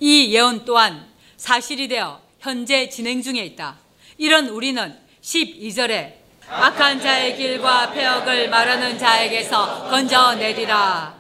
이 0.00 0.34
예언 0.34 0.64
또한 0.64 1.06
사실이 1.36 1.88
되어 1.88 2.20
현재 2.40 2.88
진행 2.88 3.22
중에 3.22 3.40
있다. 3.44 3.76
이런 4.18 4.48
우리는 4.48 4.96
12절에 5.22 6.14
악한 6.48 7.00
자의 7.00 7.36
길과 7.36 7.92
폐역을 7.92 8.48
말하는 8.50 8.98
자에게서 8.98 9.88
건져내리라. 9.88 11.14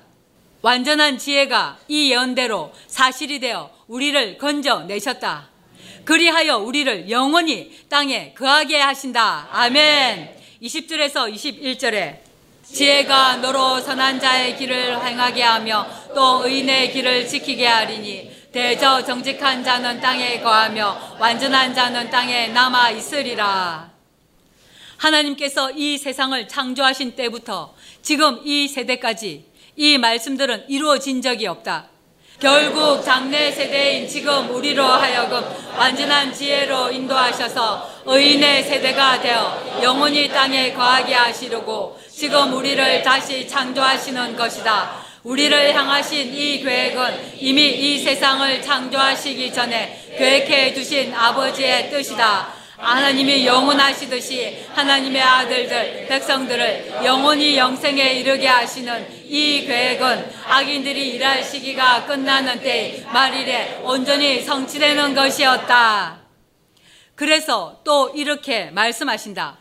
완전한 0.62 1.18
지혜가 1.18 1.78
이 1.88 2.12
예언대로 2.12 2.72
사실이 2.86 3.40
되어 3.40 3.70
우리를 3.88 4.38
건져내셨다. 4.38 5.55
그리하여 6.06 6.58
우리를 6.58 7.10
영원히 7.10 7.76
땅에 7.88 8.32
거하게 8.32 8.78
하신다. 8.78 9.48
아멘. 9.50 10.36
20절에서 10.62 11.34
21절에 11.34 12.18
지혜가 12.62 13.38
너로 13.38 13.80
선한 13.80 14.20
자의 14.20 14.56
길을 14.56 15.04
행하게 15.04 15.42
하며 15.42 15.84
또 16.14 16.46
의인의 16.46 16.92
길을 16.92 17.26
지키게 17.26 17.66
하리니 17.66 18.30
대저 18.52 19.04
정직한 19.04 19.64
자는 19.64 20.00
땅에 20.00 20.40
거하며 20.40 21.16
완전한 21.18 21.74
자는 21.74 22.08
땅에 22.08 22.48
남아 22.48 22.92
있으리라. 22.92 23.90
하나님께서 24.98 25.72
이 25.72 25.98
세상을 25.98 26.46
창조하신 26.46 27.16
때부터 27.16 27.74
지금 28.00 28.40
이 28.44 28.68
세대까지 28.68 29.44
이 29.74 29.98
말씀들은 29.98 30.66
이루어진 30.68 31.20
적이 31.20 31.48
없다. 31.48 31.95
결국 32.38 33.02
장래 33.02 33.50
세대인 33.50 34.06
지금 34.06 34.50
우리로 34.50 34.84
하여금 34.84 35.42
완전한 35.74 36.34
지혜로 36.34 36.90
인도하셔서 36.90 38.02
의인의 38.04 38.62
세대가 38.64 39.18
되어 39.22 39.80
영원히 39.82 40.28
땅에 40.28 40.74
거하게 40.74 41.14
하시려고 41.14 41.98
지금 42.10 42.52
우리를 42.52 43.02
다시 43.02 43.48
창조하시는 43.48 44.36
것이다. 44.36 45.06
우리를 45.24 45.74
향하신 45.74 46.32
이 46.34 46.60
계획은 46.60 47.38
이미 47.38 47.68
이 47.68 47.98
세상을 47.98 48.60
창조하시기 48.60 49.52
전에 49.52 50.14
계획해 50.18 50.74
두신 50.74 51.14
아버지의 51.14 51.90
뜻이다. 51.90 52.55
하나님이 52.78 53.46
영원하시듯이 53.46 54.66
하나님의 54.74 55.22
아들들, 55.22 56.06
백성들을 56.08 57.00
영원히 57.04 57.56
영생에 57.56 58.14
이르게 58.14 58.46
하시는 58.46 59.06
이 59.24 59.64
계획은 59.66 60.30
악인들이 60.46 61.14
일할 61.14 61.42
시기가 61.42 62.04
끝나는 62.04 62.60
때 62.60 63.02
말일에 63.12 63.80
온전히 63.82 64.42
성취되는 64.42 65.14
것이었다. 65.14 66.18
그래서 67.14 67.80
또 67.82 68.12
이렇게 68.14 68.70
말씀하신다. 68.70 69.56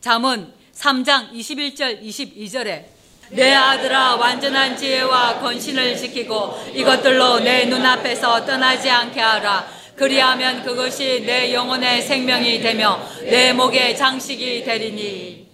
잠언 0.00 0.52
3장 0.74 1.32
21절 1.32 2.02
22절에 2.02 2.96
내 3.30 3.54
아들아 3.54 4.16
완전한 4.16 4.76
지혜와 4.76 5.40
권신을 5.40 5.96
지키고 5.96 6.70
이것들로 6.74 7.40
내 7.40 7.66
눈앞에서 7.66 8.44
떠나지 8.44 8.90
않게 8.90 9.20
하라. 9.20 9.75
그리하면 9.96 10.62
그것이 10.62 11.22
내 11.24 11.52
영혼의 11.52 12.02
생명이 12.02 12.60
되며 12.60 13.00
내 13.22 13.52
목의 13.52 13.96
장식이 13.96 14.62
되리니. 14.62 15.46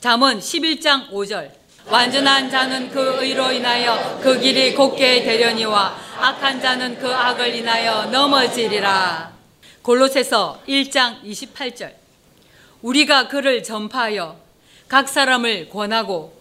잠언 0.00 0.38
11장 0.38 1.10
5절. 1.10 1.50
완전한 1.86 2.48
자는 2.48 2.90
그 2.90 3.18
의로 3.20 3.50
인하여 3.50 4.20
그 4.22 4.38
길이 4.38 4.74
곱게 4.74 5.24
되려니와 5.24 5.96
악한 6.18 6.60
자는 6.60 6.98
그 6.98 7.12
악을 7.12 7.54
인하여 7.54 8.06
넘어지리라. 8.06 9.32
골로새서 9.82 10.62
1장 10.68 11.22
28절. 11.24 11.92
우리가 12.82 13.28
그를 13.28 13.62
전파하여 13.62 14.38
각 14.88 15.08
사람을 15.08 15.68
권하고 15.68 16.40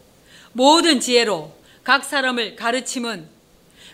모든 0.53 0.99
지혜로 0.99 1.53
각 1.83 2.03
사람을 2.03 2.55
가르침은 2.55 3.27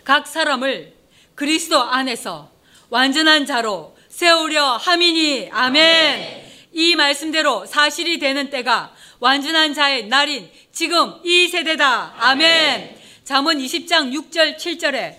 각 0.04 0.26
사람을 0.26 0.92
그리스도 1.34 1.82
안에서 1.82 2.50
완전한 2.88 3.46
자로 3.46 3.96
세우려 4.08 4.76
함이니 4.76 5.50
아멘. 5.52 6.46
이 6.72 6.94
말씀대로 6.94 7.66
사실이 7.66 8.18
되는 8.18 8.50
때가 8.50 8.92
완전한 9.18 9.74
자의 9.74 10.06
날인 10.06 10.48
지금 10.72 11.14
이 11.24 11.48
세대다. 11.48 12.14
아멘. 12.18 12.96
잠언 13.24 13.58
20장 13.58 14.12
6절 14.12 14.56
7절에 14.56 15.16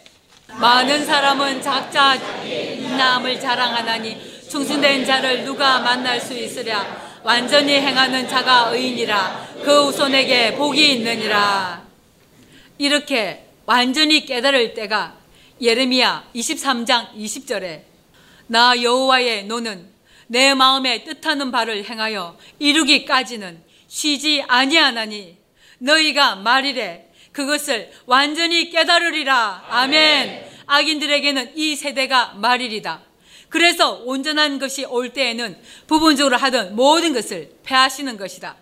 많은 0.59 1.05
사람은 1.05 1.61
작자 1.61 2.15
남을 2.97 3.39
자랑하나니 3.39 4.47
충신된 4.49 5.05
자를 5.05 5.43
누가 5.43 5.79
만날 5.79 6.21
수 6.21 6.33
있으랴 6.33 7.19
완전히 7.23 7.73
행하는 7.73 8.29
자가 8.29 8.69
의인이라 8.69 9.47
그 9.63 9.87
후손에게 9.87 10.55
복이 10.55 10.93
있느니라. 10.93 11.85
이렇게 12.77 13.45
완전히 13.65 14.25
깨달을 14.25 14.73
때가 14.73 15.16
예레미야 15.59 16.29
23장 16.35 17.13
20절에 17.15 17.83
나 18.47 18.81
여호와의 18.81 19.45
노는 19.45 19.89
내 20.27 20.53
마음에 20.53 21.03
뜻하는 21.03 21.51
바를 21.51 21.83
행하여 21.83 22.37
이루기까지는 22.59 23.63
쉬지 23.87 24.43
아니하나니 24.47 25.37
너희가 25.79 26.35
말이래 26.35 27.07
그것을 27.31 27.91
완전히 28.05 28.69
깨달으리라. 28.71 29.65
아멘. 29.69 30.45
악인들에게는 30.65 31.57
이 31.57 31.75
세대가 31.75 32.33
말이리다. 32.33 33.01
그래서 33.49 34.01
온전한 34.05 34.59
것이 34.59 34.85
올 34.85 35.13
때에는 35.13 35.57
부분적으로 35.87 36.35
하던 36.35 36.75
모든 36.75 37.13
것을 37.13 37.51
패하시는 37.63 38.17
것이다. 38.17 38.55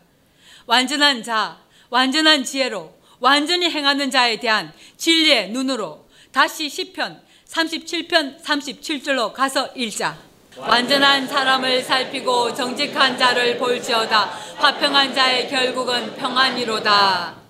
완전한 0.67 1.23
자, 1.23 1.59
완전한 1.89 2.43
지혜로 2.43 2.93
완전히 3.19 3.69
행하는 3.69 4.11
자에 4.11 4.39
대한 4.39 4.73
진리의 4.97 5.51
눈으로 5.51 6.04
다시 6.35 6.67
시편 6.67 7.21
37편 7.47 8.41
37절로 8.43 9.31
가서 9.31 9.69
읽자. 9.73 10.17
완전한 10.57 11.25
사람을 11.25 11.81
살피고 11.81 12.53
정직한 12.53 13.17
자를 13.17 13.57
볼지어다. 13.57 14.25
화평한 14.57 15.15
자의 15.15 15.47
결국은 15.47 16.13
평안이로다. 16.17 17.44